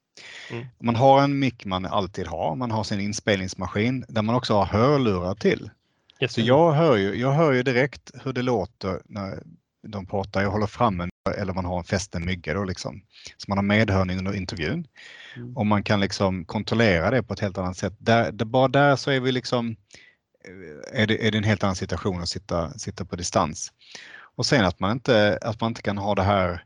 Mm. 0.52 0.66
Man 0.84 0.96
har 0.96 1.24
en 1.24 1.40
mick 1.40 1.66
man 1.66 1.86
alltid 1.86 2.28
har, 2.28 2.56
man 2.56 2.72
har 2.72 2.84
sin 2.84 3.00
inspelningsmaskin 3.00 4.06
där 4.08 4.22
man 4.22 4.36
också 4.36 4.54
har 4.54 4.66
hörlurar 4.66 5.36
till. 5.36 5.70
Yes. 6.20 6.34
Så 6.34 6.42
jag 6.42 6.72
hör 6.72 6.96
ju, 6.96 7.16
jag 7.16 7.32
hör 7.32 7.52
ju 7.52 7.64
direkt 7.64 8.12
hur 8.24 8.34
det 8.34 8.42
låter 8.42 9.02
när 9.06 9.44
de 9.88 10.06
pratar. 10.06 10.42
Jag 10.42 10.52
håller 10.52 10.68
fram 10.68 11.02
en 11.02 11.10
eller 11.38 11.54
man 11.54 11.66
har 11.66 11.78
en 11.78 11.84
fästen 11.84 12.26
mygga 12.26 12.54
då 12.54 12.64
liksom. 12.64 13.02
Så 13.38 13.46
man 13.48 13.58
har 13.58 13.64
medhörning 13.64 14.18
under 14.18 14.36
intervjun. 14.36 14.88
Mm. 15.36 15.58
Och 15.58 15.66
man 15.66 15.84
kan 15.84 16.00
liksom 16.00 16.46
kontrollera 16.46 17.12
det 17.12 17.24
på 17.24 17.34
ett 17.34 17.40
helt 17.40 17.58
annat 17.58 17.78
sätt. 17.78 17.94
Där, 17.98 18.32
det, 18.32 18.46
bara 18.46 18.68
där 18.68 18.96
så 18.96 19.12
är 19.12 19.20
vi 19.20 19.32
liksom 19.32 19.76
är 20.92 21.08
det, 21.08 21.28
är 21.28 21.32
det 21.32 21.38
en 21.38 21.44
helt 21.44 21.64
annan 21.64 21.76
situation 21.76 22.22
att 22.22 22.30
sitta, 22.30 22.80
sitta 22.80 23.06
på 23.06 23.16
distans. 23.16 23.72
Och 24.36 24.46
sen 24.46 24.66
att 24.66 24.80
man 24.80 24.92
inte, 24.92 25.40
att 25.42 25.62
man 25.62 25.72
inte 25.72 25.82
kan 25.82 25.98
ha 25.98 26.16
det 26.16 26.24
här 26.24 26.66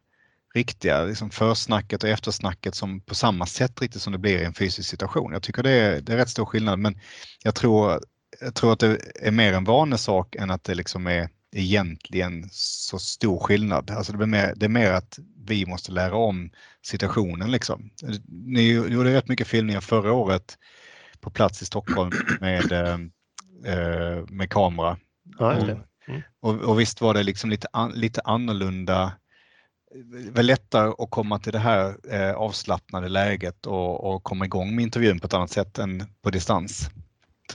riktiga 0.53 1.03
liksom 1.03 1.29
försnacket 1.29 2.03
och 2.03 2.09
eftersnacket 2.09 2.75
som 2.75 3.01
på 3.01 3.15
samma 3.15 3.45
sätt 3.45 3.81
riktigt 3.81 4.01
som 4.01 4.13
det 4.13 4.19
blir 4.19 4.41
i 4.41 4.45
en 4.45 4.53
fysisk 4.53 4.89
situation. 4.89 5.33
Jag 5.33 5.43
tycker 5.43 5.63
det 5.63 5.71
är, 5.71 6.01
det 6.01 6.13
är 6.13 6.17
rätt 6.17 6.29
stor 6.29 6.45
skillnad 6.45 6.79
men 6.79 6.99
jag 7.43 7.55
tror, 7.55 8.01
jag 8.41 8.55
tror 8.55 8.73
att 8.73 8.79
det 8.79 8.97
är 9.15 9.31
mer 9.31 9.53
en 9.53 9.63
vanesak 9.63 10.35
än 10.35 10.51
att 10.51 10.63
det 10.63 10.75
liksom 10.75 11.07
är 11.07 11.29
egentligen 11.55 12.49
så 12.51 12.99
stor 12.99 13.39
skillnad. 13.39 13.91
Alltså 13.91 14.13
det, 14.13 14.25
mer, 14.25 14.53
det 14.55 14.65
är 14.65 14.69
mer 14.69 14.91
att 14.91 15.19
vi 15.45 15.65
måste 15.65 15.91
lära 15.91 16.15
om 16.15 16.49
situationen 16.81 17.51
liksom. 17.51 17.89
Ni 18.27 18.71
gjorde 18.71 19.13
rätt 19.13 19.27
mycket 19.27 19.47
filmningar 19.47 19.81
förra 19.81 20.13
året 20.13 20.57
på 21.19 21.29
plats 21.29 21.61
i 21.61 21.65
Stockholm 21.65 22.11
med, 22.41 22.71
eh, 22.71 22.99
eh, 23.73 24.25
med 24.29 24.49
kamera. 24.49 24.97
Ja. 25.39 25.53
Mm. 26.07 26.21
och, 26.41 26.55
och 26.55 26.79
visst 26.79 27.01
var 27.01 27.13
det 27.13 27.23
liksom 27.23 27.49
lite, 27.49 27.67
an, 27.73 27.91
lite 27.91 28.21
annorlunda. 28.21 29.11
Var 30.31 30.43
lättare 30.43 30.93
att 30.97 31.09
komma 31.09 31.39
till 31.39 31.51
det 31.51 31.59
här 31.59 31.95
eh, 32.11 32.33
avslappnade 32.35 33.09
läget 33.09 33.65
och, 33.65 34.03
och 34.03 34.23
komma 34.23 34.45
igång 34.45 34.75
med 34.75 34.83
intervjun 34.83 35.19
på 35.19 35.27
ett 35.27 35.33
annat 35.33 35.51
sätt 35.51 35.77
än 35.77 36.03
på 36.21 36.29
distans. 36.29 36.89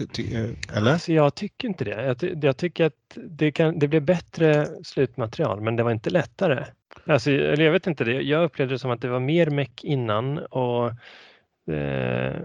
Eh, 0.01 0.76
eller? 0.76 0.93
Alltså 0.93 1.12
jag 1.12 1.34
tycker 1.34 1.68
inte 1.68 1.84
det. 1.84 2.05
Jag, 2.05 2.18
ty 2.18 2.34
jag 2.43 2.57
tycker 2.57 2.84
att 2.84 3.18
det, 3.28 3.53
kan, 3.53 3.78
det 3.78 3.88
blev 3.88 4.03
bättre 4.03 4.68
slutmaterial 4.84 5.61
men 5.61 5.76
det 5.76 5.82
var 5.82 5.90
inte 5.90 6.11
lättare. 6.11 6.64
Alltså, 7.07 7.30
eller 7.30 7.64
jag 7.64 7.72
vet 7.72 7.86
inte, 7.86 8.05
det. 8.05 8.22
jag 8.22 8.45
upplevde 8.45 8.74
det 8.74 8.78
som 8.78 8.90
att 8.90 9.01
det 9.01 9.09
var 9.09 9.20
mer 9.20 9.51
meck 9.51 9.84
innan 9.84 10.38
och 10.38 10.86
eh, 11.74 12.36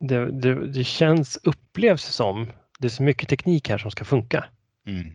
det, 0.00 0.30
det, 0.30 0.66
det 0.66 0.84
känns, 0.84 1.38
upplevs 1.42 2.04
som, 2.04 2.46
det 2.78 2.86
är 2.86 2.90
så 2.90 3.02
mycket 3.02 3.28
teknik 3.28 3.68
här 3.68 3.78
som 3.78 3.90
ska 3.90 4.04
funka. 4.04 4.44
Mm. 4.86 5.12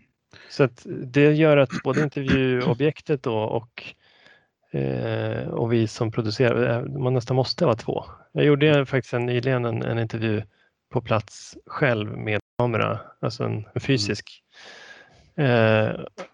Så 0.50 0.64
att 0.64 0.86
det 0.86 1.34
gör 1.34 1.58
att 1.58 1.70
både 1.84 2.04
intervjuobjektet 2.04 3.24
då 3.24 3.38
och, 3.38 3.84
eh, 4.80 5.48
och 5.48 5.74
vi 5.74 5.88
som 5.88 6.12
producerar, 6.12 6.80
eh, 6.80 7.00
man 7.00 7.14
nästan 7.14 7.36
måste 7.36 7.66
vara 7.66 7.76
två. 7.76 8.06
Jag 8.32 8.46
gjorde 8.46 8.86
faktiskt 8.86 9.14
en, 9.14 9.26
nyligen 9.26 9.66
en, 9.66 9.82
en 9.82 10.00
intervju 10.00 10.42
på 10.92 11.02
plats 11.02 11.58
själv 11.66 12.18
med 12.18 12.40
kamera, 12.58 13.00
alltså 13.20 13.44
en, 13.44 13.66
en 13.74 13.82
fysisk. 13.82 14.44
Eh, 15.36 15.90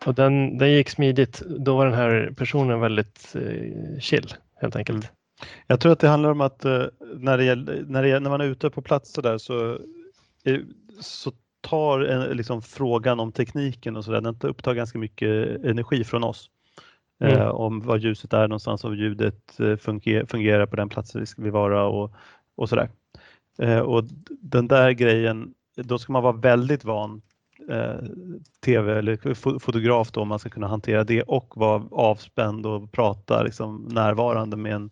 och 0.05 0.15
den, 0.15 0.57
den 0.57 0.71
gick 0.71 0.89
smidigt. 0.89 1.41
Då 1.59 1.77
var 1.77 1.85
den 1.85 1.95
här 1.95 2.33
personen 2.37 2.79
väldigt 2.79 3.35
eh, 3.35 3.99
chill 3.99 4.33
helt 4.61 4.75
enkelt. 4.75 5.11
Jag 5.67 5.79
tror 5.79 5.91
att 5.91 5.99
det 5.99 6.07
handlar 6.07 6.29
om 6.29 6.41
att 6.41 6.65
eh, 6.65 6.83
när, 7.15 7.37
det 7.37 7.43
gäller, 7.43 7.83
när, 7.87 8.03
det, 8.03 8.19
när 8.19 8.29
man 8.29 8.41
är 8.41 8.45
ute 8.45 8.69
på 8.69 8.81
plats 8.81 9.13
så, 9.13 9.21
där, 9.21 9.37
så, 9.37 9.79
eh, 10.43 10.59
så 10.99 11.31
tar 11.61 11.99
en, 11.99 12.37
liksom, 12.37 12.61
frågan 12.61 13.19
om 13.19 13.31
tekniken 13.31 13.95
och 13.95 14.05
så 14.05 14.11
där, 14.11 14.21
den 14.21 14.37
upptar 14.41 14.73
ganska 14.73 14.99
mycket 14.99 15.65
energi 15.65 16.03
från 16.03 16.23
oss. 16.23 16.49
Mm. 17.19 17.37
Eh, 17.37 17.47
om 17.47 17.81
var 17.81 17.97
ljuset 17.97 18.33
är 18.33 18.47
någonstans, 18.47 18.83
om 18.83 18.95
ljudet 18.95 19.59
eh, 19.59 19.75
fungerar, 19.75 20.65
på 20.65 20.75
den 20.75 20.89
platsen 20.89 21.21
vi 21.21 21.27
ska 21.27 21.51
vara 21.51 21.87
och, 21.87 22.13
och 22.55 22.69
sådär. 22.69 22.89
Eh, 23.57 23.79
och 23.79 24.03
den 24.29 24.67
där 24.67 24.91
grejen, 24.91 25.53
då 25.75 25.97
ska 25.99 26.13
man 26.13 26.23
vara 26.23 26.33
väldigt 26.37 26.83
van 26.85 27.21
eh, 27.69 27.95
tv 28.65 28.97
eller 28.97 29.15
fo- 29.17 29.59
fotograf 29.59 30.11
då 30.11 30.21
om 30.21 30.27
man 30.27 30.39
ska 30.39 30.49
kunna 30.49 30.67
hantera 30.67 31.03
det 31.03 31.21
och 31.23 31.53
vara 31.57 31.83
avspänd 31.91 32.65
och 32.65 32.91
prata 32.91 33.43
liksom, 33.43 33.87
närvarande 33.91 34.57
med, 34.57 34.73
en, 34.73 34.89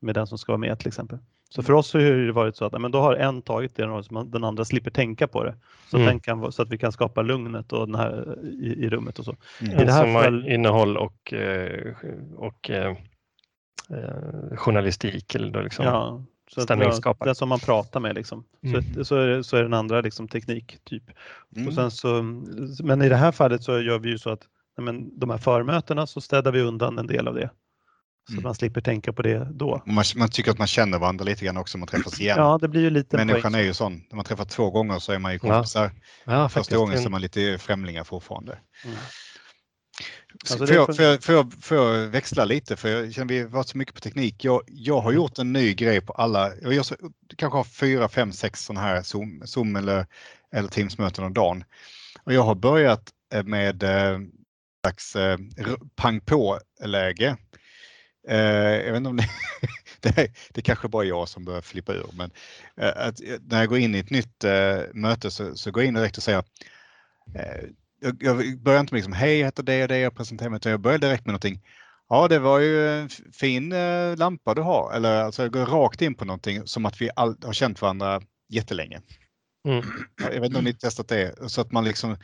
med 0.00 0.14
den 0.14 0.26
som 0.26 0.38
ska 0.38 0.52
vara 0.52 0.58
med 0.58 0.78
till 0.78 0.88
exempel. 0.88 1.18
Så 1.48 1.62
för 1.62 1.72
oss 1.72 1.92
har 1.94 2.00
det 2.00 2.32
varit 2.32 2.56
så 2.56 2.64
att 2.64 2.80
men 2.80 2.90
då 2.90 3.00
har 3.00 3.14
en 3.14 3.42
tagit 3.42 3.76
det 3.76 3.86
och 3.86 4.26
den 4.26 4.44
andra 4.44 4.64
slipper 4.64 4.90
tänka 4.90 5.26
på 5.26 5.44
det. 5.44 5.54
Så, 5.90 5.96
Mm. 5.98 6.20
kan, 6.20 6.52
så 6.52 6.62
att 6.62 6.68
vi 6.70 6.78
kan 6.78 6.92
skapa 6.92 7.22
lugnet 7.22 7.72
och 7.72 7.86
den 7.86 7.94
här, 7.94 8.38
i, 8.42 8.66
i 8.84 8.88
rummet 8.90 9.18
och 9.18 9.24
så. 9.24 9.36
Mm. 9.60 9.80
I 9.80 9.84
det 9.84 9.92
här 9.92 10.12
fall- 10.22 10.48
innehåll 10.48 10.96
och, 10.96 11.32
eh, 11.32 11.94
och 12.36 12.70
eh, 12.70 12.96
eh, 13.90 14.56
journalistik 14.56 15.34
eller 15.34 15.50
då 15.50 15.60
liksom. 15.60 15.84
Ja, 15.84 16.22
så 16.54 16.60
ja, 16.60 16.64
stämningsskapare. 16.64 17.28
den 17.28 17.34
som 17.34 17.48
man 17.48 17.58
pratar 17.58 18.00
med 18.00 18.14
liksom. 18.14 18.44
Mm. 18.64 18.94
Så, 18.94 19.04
så, 19.04 19.16
är 19.16 19.26
det, 19.26 19.44
så 19.44 19.56
är 19.56 19.62
den 19.62 19.74
andra 19.74 20.00
liksom 20.00 20.28
teknik 20.28 20.78
typ. 20.84 21.02
Mm. 21.56 21.68
Och 21.68 21.74
sen 21.74 21.90
så, 21.90 22.22
men 22.84 23.02
i 23.02 23.08
det 23.08 23.16
här 23.16 23.32
fallet 23.32 23.62
så 23.62 23.80
gör 23.80 23.98
vi 23.98 24.08
ju 24.08 24.18
så 24.18 24.30
att 24.30 24.40
nej 24.78 24.84
men, 24.84 25.18
de 25.18 25.30
här 25.30 25.38
förmötena 25.38 26.06
så 26.06 26.20
städar 26.20 26.52
vi 26.52 26.60
undan 26.60 26.98
en 26.98 27.06
del 27.06 27.28
av 27.28 27.34
det. 27.34 27.50
Så 28.26 28.32
Mm. 28.32 28.38
att 28.38 28.44
man 28.44 28.54
slipper 28.54 28.80
tänka 28.80 29.12
på 29.12 29.22
det 29.22 29.48
då. 29.52 29.82
Man, 29.86 30.04
man 30.16 30.28
tycker 30.30 30.50
att 30.50 30.58
man 30.58 30.66
känner 30.66 30.98
varandra 30.98 31.24
lite 31.24 31.44
grann 31.44 31.56
också 31.56 31.76
om 31.76 31.80
man 31.80 31.88
träffas 31.88 32.20
igen. 32.20 32.36
Ja, 32.38 32.58
det 32.60 32.68
blir 32.68 32.80
ju 32.80 32.90
lite 32.90 33.16
Människan 33.16 33.52
poäng. 33.52 33.54
är 33.62 33.64
ju 33.64 33.74
sån. 33.74 33.92
När 34.10 34.16
man 34.16 34.24
träffar 34.24 34.44
två 34.44 34.70
gånger 34.70 34.98
så 34.98 35.12
är 35.12 35.18
man 35.18 35.32
ju 35.32 35.38
Ja, 35.42 35.54
kompisar. 35.54 35.90
Ja, 36.24 36.48
Första 36.48 36.76
gången 36.76 36.98
så 36.98 37.04
är 37.04 37.10
man 37.10 37.20
lite 37.20 37.58
främlingar 37.58 38.04
fortfarande. 38.04 38.58
Mm. 38.84 38.96
Så 40.44 40.54
Alltså, 40.54 40.66
får, 40.66 40.76
jag, 40.76 40.96
får, 40.96 41.04
jag, 41.04 41.22
får, 41.22 41.34
jag, 41.34 41.52
får 41.60 41.76
jag 41.76 42.08
växla 42.08 42.44
lite 42.44 42.76
för 42.76 42.88
jag 42.88 43.12
känner 43.12 43.28
vi 43.28 43.40
har 43.40 43.48
varit 43.48 43.68
så 43.68 43.78
mycket 43.78 43.94
på 43.94 44.00
teknik. 44.00 44.44
Jag, 44.44 44.62
jag 44.66 45.00
har 45.00 45.12
gjort 45.12 45.38
en 45.38 45.52
ny 45.52 45.74
grej 45.74 46.00
på 46.00 46.12
alla, 46.12 46.52
jag 46.62 46.72
gör 46.72 46.82
så, 46.82 46.96
kanske 47.36 47.56
har 47.56 47.64
fyra, 47.64 48.08
fem, 48.08 48.32
sex 48.32 48.64
sådana 48.64 48.86
här 48.86 49.02
Zoom, 49.02 49.42
Zoom 49.44 49.76
eller, 49.76 50.06
eller 50.52 50.68
Teams-möten 50.68 51.24
om 51.24 51.34
dagen. 51.34 51.64
Och 52.24 52.32
jag 52.32 52.42
har 52.42 52.54
börjat 52.54 53.12
eh, 53.32 53.44
med, 53.44 53.82
eh, 53.82 54.18
slags 54.84 55.16
eh, 55.16 55.38
pang 55.96 56.20
på-läge. 56.20 57.36
Eh, 58.28 58.38
jag 58.84 58.92
vet 58.92 58.96
inte 58.96 59.10
om 59.10 59.16
det, 59.16 59.28
det, 60.00 60.18
är, 60.18 60.28
det 60.50 60.60
är 60.60 60.62
kanske 60.62 60.88
bara 60.88 61.04
jag 61.04 61.28
som 61.28 61.44
börjar 61.44 61.60
flippa 61.60 61.92
ur, 61.92 62.10
men 62.12 62.30
eh, 62.76 62.92
att, 62.96 63.20
eh, 63.20 63.38
när 63.40 63.58
jag 63.58 63.68
går 63.68 63.78
in 63.78 63.94
i 63.94 63.98
ett 63.98 64.10
nytt 64.10 64.44
eh, 64.44 64.80
möte 64.94 65.30
så, 65.30 65.56
så 65.56 65.70
går 65.70 65.82
jag 65.82 65.88
in 65.88 65.94
direkt 65.94 66.16
och 66.16 66.22
säger 66.22 66.44
jag, 68.00 68.16
jag 68.20 68.62
börjar 68.62 68.80
inte 68.80 68.94
med 68.94 68.98
liksom, 68.98 69.12
hej 69.12 69.38
jag 69.38 69.46
heter 69.46 69.62
det 69.62 69.82
och 69.82 69.88
det, 69.88 69.98
jag 69.98 70.14
presenterar 70.14 70.50
mig, 70.50 70.56
utan 70.56 70.72
jag 70.72 70.80
börjar 70.80 70.98
direkt 70.98 71.26
med 71.26 71.32
någonting. 71.32 71.60
Ja, 72.08 72.28
det 72.28 72.38
var 72.38 72.58
ju 72.58 72.88
en 72.88 73.08
fin 73.32 73.72
eh, 73.72 74.16
lampa 74.16 74.54
du 74.54 74.62
har. 74.62 74.92
Eller 74.92 75.22
alltså 75.22 75.42
jag 75.42 75.52
går 75.52 75.66
rakt 75.66 76.02
in 76.02 76.14
på 76.14 76.24
någonting 76.24 76.66
som 76.66 76.86
att 76.86 77.00
vi 77.00 77.10
all, 77.16 77.36
har 77.44 77.52
känt 77.52 77.82
varandra 77.82 78.20
jättelänge. 78.48 79.00
Mm. 79.68 79.84
Jag 80.16 80.40
vet 80.40 80.44
inte 80.44 80.58
om 80.58 80.64
ni 80.64 80.74
testat 80.74 81.08
det, 81.08 81.50
så 81.50 81.60
att 81.60 81.72
man 81.72 81.84
liksom 81.84 82.16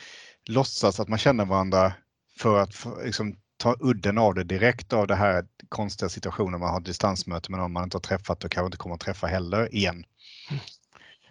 låtsas 0.49 1.01
att 1.01 1.09
man 1.09 1.19
känner 1.19 1.45
varandra 1.45 1.93
för 2.39 2.59
att 2.59 2.75
få- 2.75 3.03
liksom, 3.05 3.37
ta 3.57 3.77
udden 3.81 4.19
av 4.19 4.35
det 4.35 4.45
direkt 4.45 4.93
av 4.93 5.07
det 5.07 5.15
här 5.15 5.45
konstiga 5.69 6.09
situationen 6.09 6.61
man 6.61 6.73
har 6.73 6.81
distansmöte 6.81 7.51
med 7.51 7.61
någon 7.61 7.73
man 7.73 7.85
inte 7.85 7.97
har 7.97 8.01
träffat 8.01 8.45
och 8.45 8.51
kanske 8.51 8.67
inte 8.67 8.79
kommer 8.79 8.95
att 8.95 9.01
träffa 9.01 9.27
heller 9.27 9.75
igen. 9.75 10.05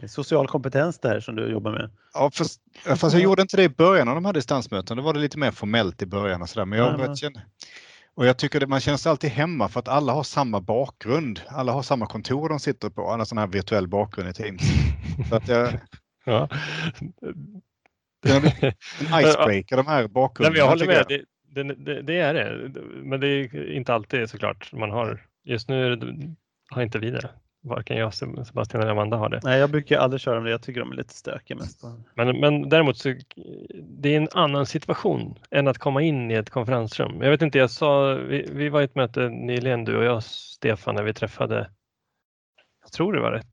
Social 0.08 0.47
kompetens 0.47 1.00
där 1.00 1.20
som 1.20 1.36
du 1.36 1.47
jobbar 1.52 1.72
med. 1.72 1.89
Ja, 2.14 2.32
fast, 2.34 2.62
fast 2.97 3.14
jag 3.14 3.24
gjorde 3.24 3.41
inte 3.41 3.58
det 3.58 3.64
i 3.64 3.70
början 3.70 4.08
av 4.08 4.16
de 4.16 4.26
här 4.26 4.34
distansmötena. 4.34 5.02
Då 5.02 5.06
var 5.06 5.14
det 5.14 5.20
lite 5.20 5.38
mer 5.38 5.52
formellt 5.52 6.02
i 6.02 6.06
början 6.06 6.41
och 6.41 6.50
sådär. 6.50 6.66
Men 6.66 6.80
jag 6.80 7.00
Ja, 7.00 7.16
känna, 7.16 7.41
och 8.16 8.26
jag 8.26 8.38
tycker 8.38 8.64
att 8.64 8.70
man 8.70 8.80
känner 8.80 8.97
sig 8.97 9.10
alltid 9.10 9.30
hemma 9.30 9.68
för 9.70 9.80
att 9.80 9.88
alla 9.88 10.14
har 10.14 10.24
samma 10.24 10.62
bakgrund. 10.62 11.41
Alla 11.47 11.72
har 11.72 11.82
samma 11.82 12.06
kontor 12.06 12.50
de 12.50 12.60
sitter 12.60 12.89
på, 12.89 13.10
alla 13.12 13.26
sådana 13.26 13.41
här 13.41 13.47
virtuell 13.54 13.88
bakgrund 13.88 14.30
i 14.30 14.34
Teams. 14.34 14.62
Så 15.30 15.36
att 15.36 15.47
jag, 15.47 15.70
Ja. 16.26 16.50
en 18.28 18.45
icebreaker 19.26 19.78
de 19.78 19.88
här 19.88 20.00
Nej, 20.00 20.08
bakgrunderna. 20.08 20.52
men 20.54 20.60
jag 20.60 20.68
håller 20.68 20.86
med. 20.88 21.06
Det, 21.08 21.24
det, 21.64 21.74
det, 21.76 22.02
det 22.02 22.20
är 22.20 22.34
det. 22.34 22.72
Men 23.04 23.20
det 23.20 23.28
är 23.28 23.72
inte 23.72 23.93
alltid 23.93 24.30
såklart 24.30 24.74
man 24.74 24.91
har. 24.91 25.26
Just 25.43 25.70
nu 25.70 25.86
är 25.86 25.95
det- 25.95 26.36
har 26.70 26.82
inte 26.82 27.00
vi 27.00 27.12
det. 27.12 27.30
Varken 27.62 27.97
jag, 27.97 28.14
Sebastian 28.14 28.82
eller 28.84 28.91
Amanda 28.91 29.18
har 29.18 29.30
det. 29.30 29.39
Nej, 29.43 29.60
jag 29.60 29.70
brukar 29.70 29.97
aldrig 29.97 30.22
köra 30.22 30.36
med 30.36 30.45
det. 30.45 30.51
Jag 30.51 30.62
tycker 30.62 30.80
de 30.80 30.91
är 30.91 30.95
lite 30.95 31.14
stökiga 31.14 31.57
mest. 31.57 31.84
Men, 32.16 32.39
men 32.39 32.70
däremot 32.70 32.97
så 32.97 33.16
det 33.82 34.14
är 34.14 34.18
en 34.18 34.28
annan 34.32 34.66
situation 34.66 35.36
än 35.51 35.68
att 35.68 35.78
komma 35.78 36.01
in 36.01 36.32
i 36.32 36.34
ett 36.34 36.49
konferensrum. 36.49 37.22
Jag 37.22 37.30
vet 37.30 37.41
inte, 37.41 37.57
jag 37.57 37.72
sa, 37.72 38.14
vi, 38.14 38.49
vi 38.51 38.70
var 38.70 38.82
i 38.82 38.84
ett 38.84 38.95
möte 38.95 39.30
nyligen 39.30 39.86
du 39.86 39.97
och 39.97 40.03
jag 40.03 40.24
Stefan 40.24 40.95
när 40.95 41.03
vi 41.03 41.14
träffade, 41.14 41.70
jag 42.82 42.91
tror 42.91 43.14
det 43.14 43.22
var 43.22 43.34
ett, 43.34 43.51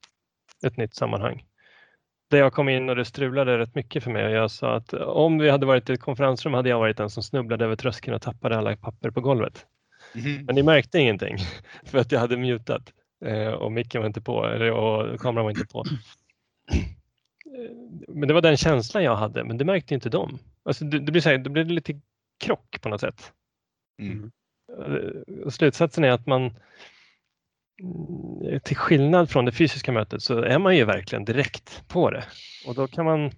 ett 0.67 0.77
nytt 0.77 0.95
sammanhang. 0.95 1.45
Där 2.31 2.39
jag 2.39 2.53
kom 2.53 2.69
in 2.69 2.89
och 2.89 2.97
det 2.97 3.05
strulade 3.05 3.59
rätt 3.59 3.75
mycket 3.75 4.05
för 4.05 4.11
mig 4.11 4.25
och 4.25 4.33
jag 4.33 4.51
sa 4.51 4.77
att 4.77 4.95
om 4.95 5.39
vi 5.39 5.51
hade 5.51 5.67
varit 5.67 5.91
i 5.91 5.93
ett 5.93 6.01
konferensrum 6.01 6.55
hade 6.55 6.69
jag 6.69 6.79
varit 6.79 6.97
den 6.97 7.11
som 7.11 7.23
snubblade 7.23 7.65
över 7.65 7.77
tröskeln 7.77 8.15
och 8.15 8.23
tappade 8.23 8.59
alla 8.59 8.77
papper 8.77 9.11
på 9.11 9.21
golvet. 9.21 9.67
Mhm. 10.15 10.45
Men 10.45 10.55
ni 10.55 10.63
märkte 10.63 10.99
ingenting 10.99 11.37
för 11.85 11.99
att 11.99 12.13
jag 12.13 12.21
hade 12.21 12.37
mutat 12.37 12.93
och 13.59 13.73
micken 13.73 14.01
var 14.01 14.07
inte 14.07 14.21
på 14.21 14.47
eller, 14.47 14.71
och 14.71 15.21
kameran 15.21 15.45
var 15.45 15.51
inte 15.51 15.67
på. 15.67 15.85
Eh, 16.73 17.71
Men 18.09 18.29
det 18.29 18.35
var 18.35 18.43
den 18.43 18.57
känslan 18.57 19.05
jag 19.05 19.17
hade, 19.17 19.45
men 19.45 19.59
det 19.59 19.65
märkte 19.65 19.95
inte 19.95 20.09
de. 20.09 20.39
Alltså 20.65 20.85
det, 20.85 20.99
det, 20.99 21.13
blir 21.13 21.23
så 21.23 21.29
här, 21.29 21.39
det 21.39 21.51
blir 21.51 21.65
lite 21.65 22.01
krock 22.45 22.81
på 22.81 22.89
något 22.89 23.01
sätt. 23.01 23.33
Mm. 24.03 24.31
Eh, 24.79 25.45
Och 25.45 25.55
slutsatsen 25.55 26.05
är 26.05 26.11
att 26.11 26.27
man 26.27 26.43
mm, 27.83 28.61
till 28.61 28.77
skillnad 28.77 29.31
från 29.31 29.45
det 29.45 29.53
fysiska 29.53 29.93
mötet 29.93 30.23
så 30.23 30.39
är 30.39 30.59
man 30.59 30.77
ju 30.77 30.85
verkligen 30.85 31.25
direkt 31.25 31.89
på 31.89 32.11
det 32.11 32.25
och 32.67 32.75
då 32.75 32.89
kan 32.89 33.05
man 33.05 33.31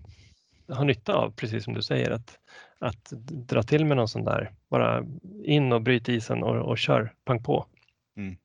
ha 0.68 0.84
nytta 0.84 1.14
av, 1.14 1.30
precis 1.30 1.64
som 1.64 1.74
du 1.74 1.82
säger, 1.82 2.10
att, 2.10 2.38
att 2.78 3.12
dra 3.48 3.62
till 3.62 3.84
med 3.84 3.96
någon 3.96 4.08
sån 4.08 4.24
där, 4.24 4.52
bara 4.70 5.04
in 5.44 5.72
och 5.72 5.82
bryt 5.82 6.08
isen 6.08 6.42
och, 6.42 6.56
och 6.56 6.78
kör 6.78 7.14
pang 7.24 7.42
på. 7.42 7.66
Mm. 8.16 8.36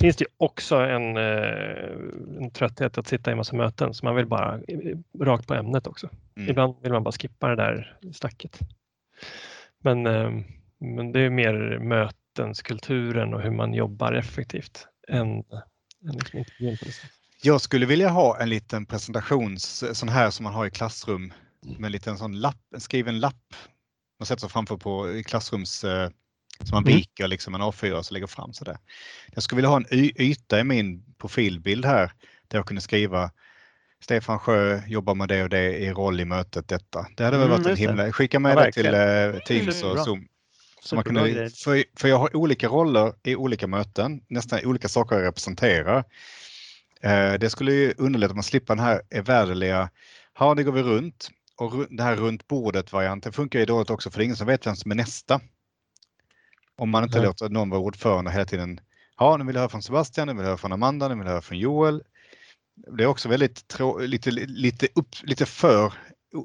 Finns 0.00 0.16
det 0.16 0.26
också 0.36 0.76
en, 0.76 1.16
eh, 1.16 2.42
en 2.42 2.50
trötthet 2.50 2.98
att 2.98 3.06
sitta 3.06 3.32
i 3.32 3.34
massa 3.34 3.56
möten 3.56 3.94
så 3.94 4.04
man 4.04 4.16
vill 4.16 4.26
bara 4.26 4.60
eh, 4.68 4.96
rakt 5.20 5.46
på 5.46 5.54
ämnet 5.54 5.86
också. 5.86 6.08
Mm. 6.36 6.50
Ibland 6.50 6.74
vill 6.82 6.92
man 6.92 7.02
bara 7.02 7.12
skippa 7.12 7.48
det 7.48 7.56
där 7.56 7.98
stacket. 8.14 8.58
Men, 9.82 10.06
eh, 10.06 10.30
men 10.78 11.12
det 11.12 11.20
är 11.20 11.30
mer 11.30 11.78
mötenskulturen 11.78 13.34
och 13.34 13.40
hur 13.40 13.50
man 13.50 13.74
jobbar 13.74 14.12
effektivt 14.12 14.86
än, 15.08 15.28
än 15.28 16.12
liksom 16.12 16.38
intervjun. 16.38 16.76
Jag 17.42 17.60
skulle 17.60 17.86
vilja 17.86 18.08
ha 18.08 18.40
en 18.40 18.48
liten 18.48 18.86
presentations, 18.86 19.84
sån 19.98 20.08
här 20.08 20.30
som 20.30 20.44
man 20.44 20.54
har 20.54 20.66
i 20.66 20.70
klassrum, 20.70 21.32
med 21.78 21.86
en 21.86 21.92
liten 21.92 22.18
sån 22.18 22.40
lapp, 22.40 22.74
en 22.74 22.80
skriven 22.80 23.20
lapp. 23.20 23.54
Man 24.18 24.26
sätter 24.26 24.40
sig 24.40 24.50
framför 24.50 24.76
på 24.76 25.10
i 25.10 25.24
klassrums, 25.24 25.84
som 26.64 26.70
man 26.76 26.82
Mm. 26.84 26.96
viker 26.96 27.28
liksom 27.28 27.54
en 27.54 27.60
A4 27.62 27.92
och 27.92 28.06
så 28.06 28.14
lägger 28.14 28.26
fram 28.26 28.52
sådär. 28.52 28.78
Jag 29.34 29.42
skulle 29.42 29.56
vilja 29.56 29.68
ha 29.68 29.76
en 29.76 29.86
yta 30.20 30.60
i 30.60 30.64
min 30.64 31.04
profilbild 31.18 31.84
här 31.84 32.12
där 32.48 32.58
jag 32.58 32.66
kunde 32.66 32.80
skriva 32.82 33.30
Stefan 34.00 34.38
Sjö 34.38 34.80
jobbar 34.86 35.14
med 35.14 35.28
det 35.28 35.42
och 35.42 35.48
det 35.48 35.78
i 35.78 35.92
roll 35.92 36.20
i 36.20 36.24
mötet 36.24 36.68
detta. 36.68 37.06
Det 37.16 37.24
hade 37.24 37.38
väl 37.38 37.46
Mm, 37.46 37.50
varit 37.58 37.66
en 37.66 37.70
just 37.70 37.82
det. 37.82 37.88
himla, 37.88 38.12
skicka 38.12 38.40
med 38.40 38.56
Ja, 38.56 38.64
det 38.64 38.72
till 38.72 38.86
eh, 38.86 39.40
Teams 39.40 39.68
och 39.68 39.74
Superbra. 39.74 40.04
Zoom. 40.04 40.28
Så 40.82 40.94
man 40.94 41.04
kunde, 41.04 41.50
för, 41.50 41.84
för 42.00 42.08
jag 42.08 42.18
har 42.18 42.36
olika 42.36 42.68
roller 42.68 43.12
i 43.22 43.36
olika 43.36 43.66
möten, 43.66 44.20
nästan 44.28 44.60
olika 44.64 44.88
saker 44.88 45.16
jag 45.16 45.24
representerar. 45.24 46.04
Eh, 47.00 47.32
det 47.34 47.50
skulle 47.50 47.72
ju 47.72 47.94
underlätta 47.98 48.30
om 48.32 48.36
man 48.36 48.42
slipper 48.44 48.74
den 48.76 48.84
här 48.84 49.02
evärdeliga, 49.10 49.90
ja 50.38 50.54
det 50.54 50.62
går 50.62 50.72
vi 50.72 50.82
runt 50.82 51.30
och 51.56 51.86
det 51.90 52.02
här 52.02 52.16
runt 52.16 52.48
bordet-varianten 52.48 53.32
funkar 53.32 53.58
ju 53.58 53.64
dåligt 53.66 53.90
också 53.90 54.10
för 54.10 54.18
det 54.18 54.22
är 54.22 54.24
ingen 54.24 54.36
som 54.36 54.46
vet 54.46 54.66
vem 54.66 54.76
som 54.76 54.90
är 54.90 54.94
nästa. 54.94 55.40
Om 56.78 56.90
man 56.90 57.04
inte 57.04 57.18
Nej. 57.18 57.26
låter 57.26 57.48
någon 57.48 57.70
vara 57.70 57.80
ordförande 57.80 58.30
hela 58.30 58.44
tiden. 58.44 58.80
Ja, 59.18 59.36
nu 59.36 59.44
vill 59.44 59.54
jag 59.54 59.60
höra 59.60 59.68
från 59.68 59.82
Sebastian, 59.82 60.26
nu 60.28 60.32
vill 60.34 60.40
jag 60.42 60.46
höra 60.48 60.56
från 60.58 60.72
Amanda, 60.72 61.08
nu 61.08 61.14
vill 61.14 61.24
jag 61.24 61.30
höra 61.32 61.42
från 61.42 61.58
Joel. 61.58 62.02
Det 62.96 63.02
är 63.02 63.06
också 63.06 63.28
väldigt 63.28 63.68
trå- 63.68 63.98
lite, 64.06 64.30
lite, 64.30 64.88
upp, 64.94 65.08
lite 65.22 65.46
för, 65.46 65.92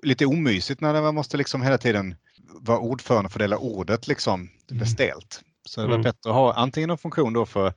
lite 0.03 0.25
omysigt 0.25 0.81
när 0.81 1.01
man 1.01 1.15
måste 1.15 1.37
liksom 1.37 1.61
hela 1.61 1.77
tiden 1.77 2.15
vara 2.59 2.79
ordförande 2.79 3.25
och 3.27 3.31
fördela 3.31 3.57
ordet 3.57 4.07
liksom. 4.07 4.49
Det 4.67 4.73
blir 4.73 4.83
Mm. 4.85 4.93
stelt. 4.93 5.41
Så 5.65 5.81
det 5.81 5.87
var 5.87 5.93
Mm. 5.93 6.03
bättre 6.03 6.29
att 6.29 6.35
ha 6.35 6.53
antingen 6.53 6.89
en 6.89 6.97
funktion 6.97 7.33
då 7.33 7.45
för 7.45 7.73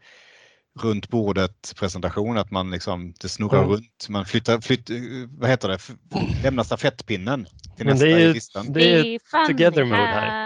runt 0.81 1.09
bordet 1.09 1.73
presentation, 1.77 2.39
att 2.39 2.51
man 2.51 2.71
liksom, 2.71 3.15
det 3.21 3.29
snurrar 3.29 3.59
Mm. 3.59 3.71
runt, 3.71 4.07
man 4.09 4.25
flyttar, 4.25 4.61
flytt, 4.61 4.91
vad 5.39 5.51
heter 5.51 5.69
det, 5.69 5.79
lämnar 6.43 6.65
stafettpinnen 6.65 7.47
till 7.77 7.87
Men 7.87 7.95
nästa 7.95 8.07
det 8.07 8.13
är 8.13 8.19
i 8.19 8.33
listan. 8.33 8.73
Det 8.73 9.15
är 9.15 9.47
together 9.47 9.81
är 9.81 9.85
mode 9.85 9.97
här. 9.97 10.44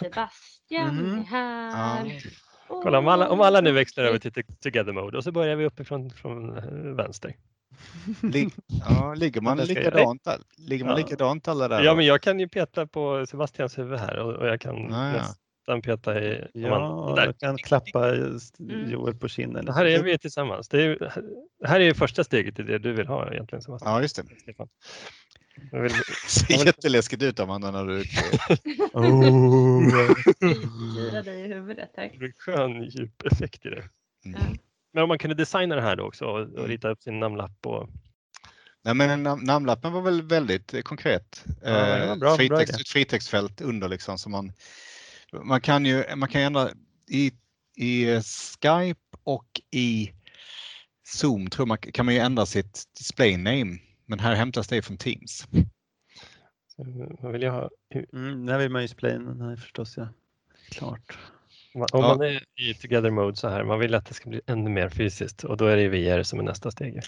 Sebastian 0.00 0.96
Mhm. 0.96 1.18
är 1.18 1.24
här. 1.24 2.22
Ja. 2.68 2.80
Kolla 2.82 2.98
om 2.98 3.08
alla, 3.08 3.28
om 3.28 3.40
alla 3.40 3.60
nu 3.60 3.72
växlar 3.72 4.04
över 4.04 4.18
till 4.18 4.32
to- 4.32 4.56
together 4.62 4.92
mode 4.92 5.16
och 5.18 5.24
så 5.24 5.32
börjar 5.32 5.56
vi 5.56 5.64
uppifrån 5.66 6.10
från 6.10 6.56
eh, 6.58 6.64
vänster. 6.96 7.34
Lig, 8.22 8.50
ja, 8.66 9.14
ligger 9.14 9.40
man 9.40 9.58
likadant, 9.58 10.22
ligger 10.58 10.84
man 10.84 10.92
Ja. 11.00 11.04
likadant 11.06 11.48
alla 11.48 11.68
där? 11.68 11.82
Ja, 11.82 11.94
men 11.94 12.06
jag 12.06 12.22
kan 12.22 12.40
ju 12.40 12.48
peta 12.48 12.86
på 12.86 13.26
Sebastians 13.26 13.78
huvud 13.78 13.98
här 13.98 14.18
och, 14.18 14.34
och 14.34 14.46
jag 14.46 14.60
kan 14.60 14.92
Ah, 14.94 15.06
ja. 15.06 15.12
nästan 15.12 15.82
peta 15.82 16.20
i 16.22 16.48
Ja. 16.54 17.12
Där. 17.16 17.26
jag 17.26 17.38
kan 17.38 17.56
klappa 17.58 18.08
Mm. 18.14 18.38
Joel 18.90 19.14
på 19.14 19.28
kinden. 19.28 19.68
Här 19.68 19.84
är 19.86 20.02
vi 20.02 20.18
tillsammans. 20.18 20.68
Det 20.68 20.82
är, 20.82 21.12
här 21.64 21.80
är 21.80 21.94
första 21.94 22.24
steget 22.24 22.58
i 22.58 22.62
det 22.62 22.78
du 22.78 22.92
vill 22.92 23.06
ha 23.06 23.32
egentligen 23.32 23.62
Sebastian. 23.62 23.92
Ja, 23.94 24.02
just 24.02 24.16
det. 24.16 24.22
Jag 25.72 25.80
vill, 25.80 25.92
ser 26.28 26.66
jätteläskigt 26.66 27.22
ut 27.22 27.40
Amanda 27.40 27.70
när 27.70 27.86
du... 27.86 28.04
Gira 30.96 31.22
dig 31.22 31.40
i 31.44 31.48
huvudet 31.54 31.90
här. 31.96 32.08
det 32.12 32.18
blir 32.18 32.32
skön 32.38 32.82
djup 32.82 33.22
effekt 33.32 33.66
i 33.66 33.68
det. 33.68 33.84
Mm. 34.24 34.40
Men 34.92 35.02
om 35.02 35.08
man 35.08 35.18
kunde 35.18 35.34
designa 35.36 35.74
det 35.76 35.82
här 35.82 35.96
då 35.96 36.04
också 36.04 36.24
och, 36.24 36.40
och 36.58 36.68
rita 36.68 36.88
upp 36.88 37.02
sin 37.02 37.20
namnlapp 37.20 37.66
och 37.66 37.88
Nej, 38.84 38.94
men 38.94 39.26
nam- 39.26 39.44
namnlappen 39.44 39.92
var 39.92 40.02
väl 40.02 40.22
väldigt 40.22 40.84
konkret. 40.84 41.44
Ja, 41.62 41.70
det 41.70 41.72
var 41.72 41.98
Eh, 41.98 42.06
bra- 42.06 42.16
bra 42.16 42.36
fritext, 42.36 42.80
ett 42.80 42.88
fritextfält 42.88 43.60
under 43.60 43.88
liksom. 43.88 44.18
Så 44.18 44.28
man, 44.30 44.52
man 45.42 45.60
kan 45.60 45.86
ju 45.86 46.04
man 46.16 46.28
kan 46.28 46.40
ändra 46.42 46.70
i, 47.08 47.32
i 47.76 48.20
Skype 48.60 49.00
och 49.24 49.60
i 49.70 50.12
Zoom 51.04 51.50
tror 51.50 51.66
man, 51.66 51.78
kan 51.78 52.04
man 52.06 52.14
ju 52.14 52.20
ändra 52.20 52.46
sitt 52.46 52.84
display 52.98 53.36
name. 53.36 53.78
Men 54.12 54.18
här 54.18 54.34
hämtas 54.34 54.68
det 54.68 54.82
från 54.82 54.96
Teams. 54.96 55.46
så 56.76 56.84
vad 57.20 57.32
vill 57.32 57.42
jag 57.42 57.52
ha? 57.52 57.70
Mm, 58.12 58.46
där 58.46 58.58
vill 58.58 58.70
man 58.70 58.82
ju 58.82 58.88
splainen 58.88 59.40
här 59.40 59.56
förstås. 59.56 59.96
Ja. 59.96 60.08
Klart. 60.70 61.18
Om 61.74 61.86
Ja. 61.90 62.00
man 62.00 62.20
är 62.22 62.42
i 62.60 62.74
together 62.74 63.10
mode 63.10 63.36
så 63.36 63.48
här, 63.48 63.64
man 63.64 63.78
vill 63.78 63.94
att 63.94 64.06
det 64.06 64.14
ska 64.14 64.28
bli 64.30 64.40
ännu 64.46 64.70
mer 64.70 64.88
fysiskt 64.88 65.44
och 65.44 65.56
då 65.56 65.66
är 65.66 65.76
det 65.76 65.88
VR 65.88 66.22
som 66.22 66.38
är 66.38 66.42
nästa 66.42 66.70
steg. 66.70 67.00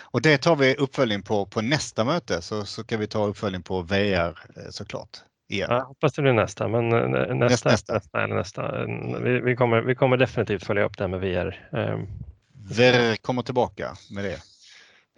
Och 0.00 0.22
det 0.22 0.38
tar 0.38 0.56
vi 0.56 0.74
uppföljning 0.74 1.22
på 1.22 1.46
på 1.46 1.60
nästa 1.60 2.04
möte 2.04 2.42
så, 2.42 2.64
så 2.64 2.84
kan 2.84 3.00
vi 3.00 3.06
ta 3.06 3.26
uppföljning 3.26 3.62
på 3.62 3.82
VR 3.82 4.38
eh, 4.56 4.70
såklart. 4.70 5.10
Igen. 5.48 5.66
Ja, 5.70 5.76
jag 5.76 5.84
hoppas 5.84 6.12
det 6.12 6.22
blir 6.22 6.32
nästa, 6.32 6.68
men 6.68 6.92
eh, 6.92 7.34
nästa, 7.34 7.68
nästa. 7.70 7.94
nästa. 7.94 8.24
eller 8.24 8.34
nästa. 8.36 8.82
Eh, 8.82 9.20
Vi, 9.22 9.40
vi, 9.40 9.56
kommer, 9.56 9.80
vi 9.82 9.94
kommer 9.94 10.16
definitivt 10.16 10.64
följa 10.64 10.84
upp 10.84 10.98
det 10.98 11.04
här 11.04 11.08
med 11.08 11.20
VR. 11.20 11.68
Ehm, 11.78 12.06
VR 12.52 13.16
kommer 13.16 13.42
tillbaka 13.42 13.94
med 14.10 14.24
det. 14.24 14.38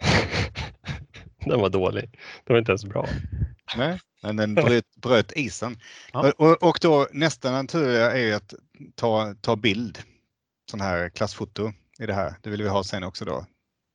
Den 1.45 1.59
var 1.59 1.69
dålig. 1.69 2.03
Den 2.43 2.53
var 2.53 2.57
inte 2.59 2.71
ens 2.71 2.85
bra. 2.85 3.07
Nej, 3.77 3.99
men 4.23 4.35
den 4.35 4.55
bröt, 4.55 4.95
bröt 4.95 5.31
isen. 5.35 5.79
Ja. 6.13 6.31
Och, 6.37 6.63
och 6.63 6.77
då 6.81 7.07
nästa 7.11 7.51
naturliga 7.51 8.11
är 8.11 8.35
att 8.35 8.53
ta, 8.95 9.35
ta 9.41 9.55
bild, 9.55 9.99
sån 10.71 10.81
här 10.81 11.09
klassfoto 11.09 11.71
i 11.99 12.05
det 12.05 12.13
här. 12.13 12.35
Det 12.41 12.49
vill 12.49 12.63
vi 12.63 12.69
ha 12.69 12.83
sen 12.83 13.03
också 13.03 13.25
då. 13.25 13.45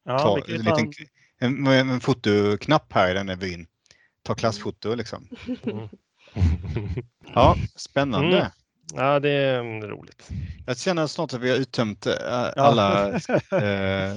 Ja, 0.04 0.18
ta 0.18 0.38
en, 0.38 0.62
liten, 0.62 0.92
en, 1.38 1.66
en 1.66 2.00
fotoknapp 2.00 2.92
här 2.92 3.10
i 3.10 3.14
den 3.14 3.28
här 3.28 3.36
byn. 3.36 3.66
Ta 4.22 4.34
klassfoto 4.34 4.94
liksom. 4.94 5.28
Mm. 5.62 5.88
Ja, 7.34 7.56
spännande. 7.76 8.38
Mm. 8.38 8.50
Ja, 8.94 9.20
det 9.20 9.30
är 9.30 9.60
mm, 9.60 9.88
roligt. 9.88 10.28
Jag 10.66 10.78
känner 10.78 11.06
snart 11.06 11.34
att 11.34 11.40
vi 11.40 11.50
har 11.50 11.56
uttömt 11.56 12.06
alla 12.56 13.08
eh, 13.52 14.16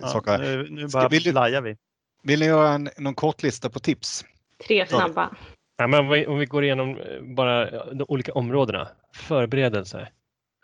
ja, 0.00 0.08
saker. 0.08 0.38
Nu, 0.38 0.70
nu 0.70 0.88
Ska- 0.88 0.98
bara 0.98 1.08
vill 1.08 1.22
du- 1.22 1.30
flyar 1.30 1.60
vi. 1.60 1.76
Vill 2.24 2.40
ni 2.40 2.46
göra 2.46 2.68
en, 2.68 2.90
någon 2.96 3.14
kortlista 3.14 3.70
på 3.70 3.78
tips? 3.78 4.24
Tre 4.66 4.86
snabba. 4.86 5.36
Ja, 5.76 5.86
men 5.86 6.00
om, 6.00 6.08
vi, 6.08 6.26
om 6.26 6.38
vi 6.38 6.46
går 6.46 6.64
igenom 6.64 6.90
eh, 7.00 7.22
bara 7.22 7.84
de 7.94 8.04
olika 8.08 8.32
områdena. 8.32 8.88
Förberedelse. 9.14 10.08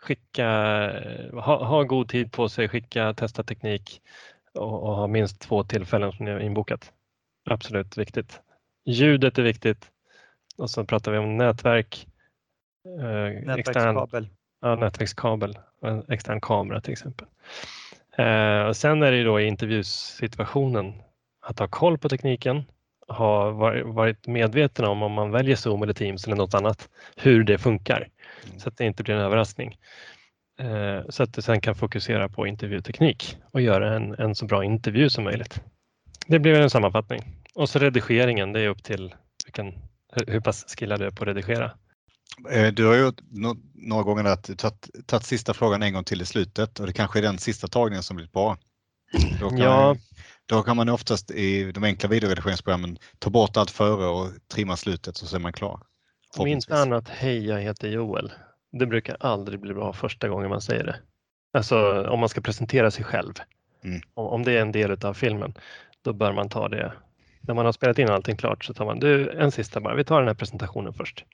Skicka, 0.01 0.45
eh, 0.91 1.39
ha, 1.39 1.65
ha 1.65 1.83
god 1.83 2.09
tid 2.09 2.31
på 2.31 2.49
sig, 2.49 2.69
skicka, 2.69 3.13
testa 3.13 3.43
teknik 3.43 4.01
och, 4.53 4.83
och 4.83 4.95
ha 4.95 5.07
minst 5.07 5.41
två 5.41 5.63
tillfällen 5.63 6.11
som 6.11 6.25
ni 6.25 6.31
har 6.31 6.39
inbokat. 6.39 6.91
Absolut 7.49 7.97
viktigt. 7.97 8.41
Ljudet 8.85 9.37
är 9.37 9.43
viktigt. 9.43 9.91
Och 10.57 10.69
så 10.69 10.85
pratar 10.85 11.11
vi 11.11 11.17
om 11.17 11.37
nätverk, 11.37 12.07
eh, 12.99 13.25
extern, 13.25 13.45
Nätverkskabel. 13.45 14.29
ja, 14.61 14.75
nätverkskabel 14.75 15.59
och 15.81 15.89
en 15.89 16.03
extern 16.09 16.41
kamera 16.41 16.81
till 16.81 16.91
exempel. 16.91 17.27
Eh, 18.17 18.61
och 18.61 18.77
sen 18.77 19.03
är 19.03 19.11
det 19.11 19.17
ju 19.17 19.23
då 19.23 19.39
i 19.39 19.47
intervjusituationen 19.47 20.93
att 21.41 21.59
ha 21.59 21.67
koll 21.67 21.97
på 21.97 22.09
tekniken, 22.09 22.63
ha 23.07 23.51
var- 23.51 23.81
varit 23.81 24.27
medveten 24.27 24.85
om 24.85 25.03
om 25.03 25.11
man 25.11 25.31
väljer 25.31 25.55
Zoom 25.55 25.83
eller 25.83 25.93
Teams 25.93 26.25
eller 26.27 26.35
något 26.35 26.53
annat, 26.53 26.89
hur 27.15 27.43
det 27.43 27.57
funkar 27.57 28.07
Mm. 28.47 28.59
så 28.59 28.69
att 28.69 28.77
det 28.77 28.85
inte 28.85 29.03
blir 29.03 29.15
en 29.15 29.21
överraskning. 29.21 29.77
Eh, 30.59 31.09
så 31.09 31.23
att 31.23 31.33
du 31.33 31.41
sen 31.41 31.61
kan 31.61 31.75
fokusera 31.75 32.29
på 32.29 32.47
intervjuteknik 32.47 33.37
och 33.51 33.61
göra 33.61 33.95
en, 33.95 34.13
en 34.19 34.35
så 34.35 34.45
bra 34.45 34.63
intervju 34.63 35.09
som 35.09 35.23
möjligt. 35.23 35.61
Det 36.27 36.39
blir 36.39 36.53
en 36.59 36.69
sammanfattning. 36.69 37.21
Och 37.55 37.69
så 37.69 37.79
redigeringen, 37.79 38.53
det 38.53 38.59
är 38.61 38.67
upp 38.67 38.83
till 38.83 39.15
vilken, 39.45 39.73
hur, 40.27 40.39
pass 40.39 40.75
skillad 40.79 40.99
du 40.99 41.05
är 41.05 41.11
på 41.11 41.23
att 41.23 41.27
redigera. 41.27 41.71
Eh, 42.51 42.67
Du 42.73 42.85
har 42.85 43.13
no 43.29 43.57
några 43.73 44.03
gånger 44.03 44.35
tagit 45.05 45.25
sista 45.25 45.53
frågan 45.53 45.83
en 45.83 45.93
gång 45.93 46.03
till 46.03 46.21
i 46.21 46.25
slutet 46.25 46.79
och 46.79 46.87
det 46.87 46.93
kanske 46.93 47.19
är 47.19 47.23
den 47.23 47.37
sista 47.37 47.67
tagningen 47.67 48.03
som 48.03 48.15
blir 48.15 48.27
bra. 48.27 48.57
Då 49.39 49.49
kan, 49.49 49.57
Ja. 49.57 49.95
då 50.45 50.63
kan 50.63 50.77
man 50.77 50.89
oftast 50.89 51.31
i 51.31 51.71
de 51.71 51.83
enkla 51.83 52.09
videoredigeringsprogrammen 52.09 52.97
ta 53.19 53.29
bort 53.29 53.57
allt 53.57 53.71
före 53.71 54.05
och 54.07 54.29
trimma 54.53 54.77
slutet 54.77 55.17
så 55.17 55.35
är 55.35 55.39
man 55.39 55.53
klar. 55.53 55.79
Om 56.37 56.47
inte 56.47 56.75
annat, 56.81 57.09
hej 57.09 57.45
jag 57.47 57.59
heter 57.61 57.87
Joel. 57.89 58.31
Det 58.79 58.85
brukar 58.85 59.17
aldrig 59.19 59.59
bli 59.59 59.73
bra 59.73 59.93
första 59.93 60.29
gången 60.29 60.49
man 60.49 60.61
säger 60.61 60.83
det. 60.83 60.95
Alltså 61.53 62.03
om 62.07 62.19
man 62.19 62.29
ska 62.29 62.41
presentera 62.41 62.91
sig 62.91 63.03
själv. 63.05 63.33
Mm. 63.83 64.01
Om, 64.13 64.43
det 64.43 64.51
är 64.57 64.61
en 64.61 64.71
del 64.71 65.05
av 65.05 65.13
filmen, 65.13 65.53
då 66.01 66.13
bör 66.13 66.33
man 66.33 66.49
ta 66.49 66.69
det. 66.69 66.93
När 67.41 67.53
man 67.53 67.65
har 67.65 67.71
spelat 67.71 67.99
in 67.99 68.09
allting 68.09 68.37
klart 68.37 68.65
så 68.65 68.73
tar 68.73 68.85
man, 68.85 68.99
du 68.99 69.29
en 69.31 69.51
sista 69.51 69.79
bara, 69.79 69.95
vi 69.95 70.03
tar 70.03 70.19
den 70.19 70.27
här 70.27 70.35
presentationen 70.35 70.93
först. 70.93 71.25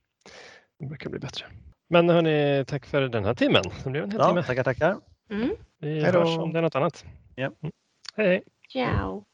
Det 0.79 0.85
brukar 0.85 1.09
bli 1.09 1.19
bättre. 1.19 1.45
Men 1.89 2.09
hörni, 2.09 2.65
tack 2.67 2.85
för 2.85 3.01
den 3.01 3.25
här 3.25 3.33
timmen. 3.33 3.63
Det 3.83 3.89
blev 3.89 4.03
en 4.03 4.11
hel 4.11 4.19
Ja, 4.19 4.27
timme. 4.29 4.43
tackar, 4.43 4.63
tackar. 4.63 4.97
Mm. 5.31 5.49
Vi 5.81 6.01
Hej 6.03 6.11
då. 6.11 6.19
hörs 6.19 6.37
om 6.37 6.53
det 6.53 6.59
är 6.59 6.61
något 6.63 6.75
annat. 6.75 7.05
Ja. 7.37 7.51
Mm. 7.61 7.71
Hej 8.15 8.27
hej. 8.27 8.43
Ciao. 8.69 9.25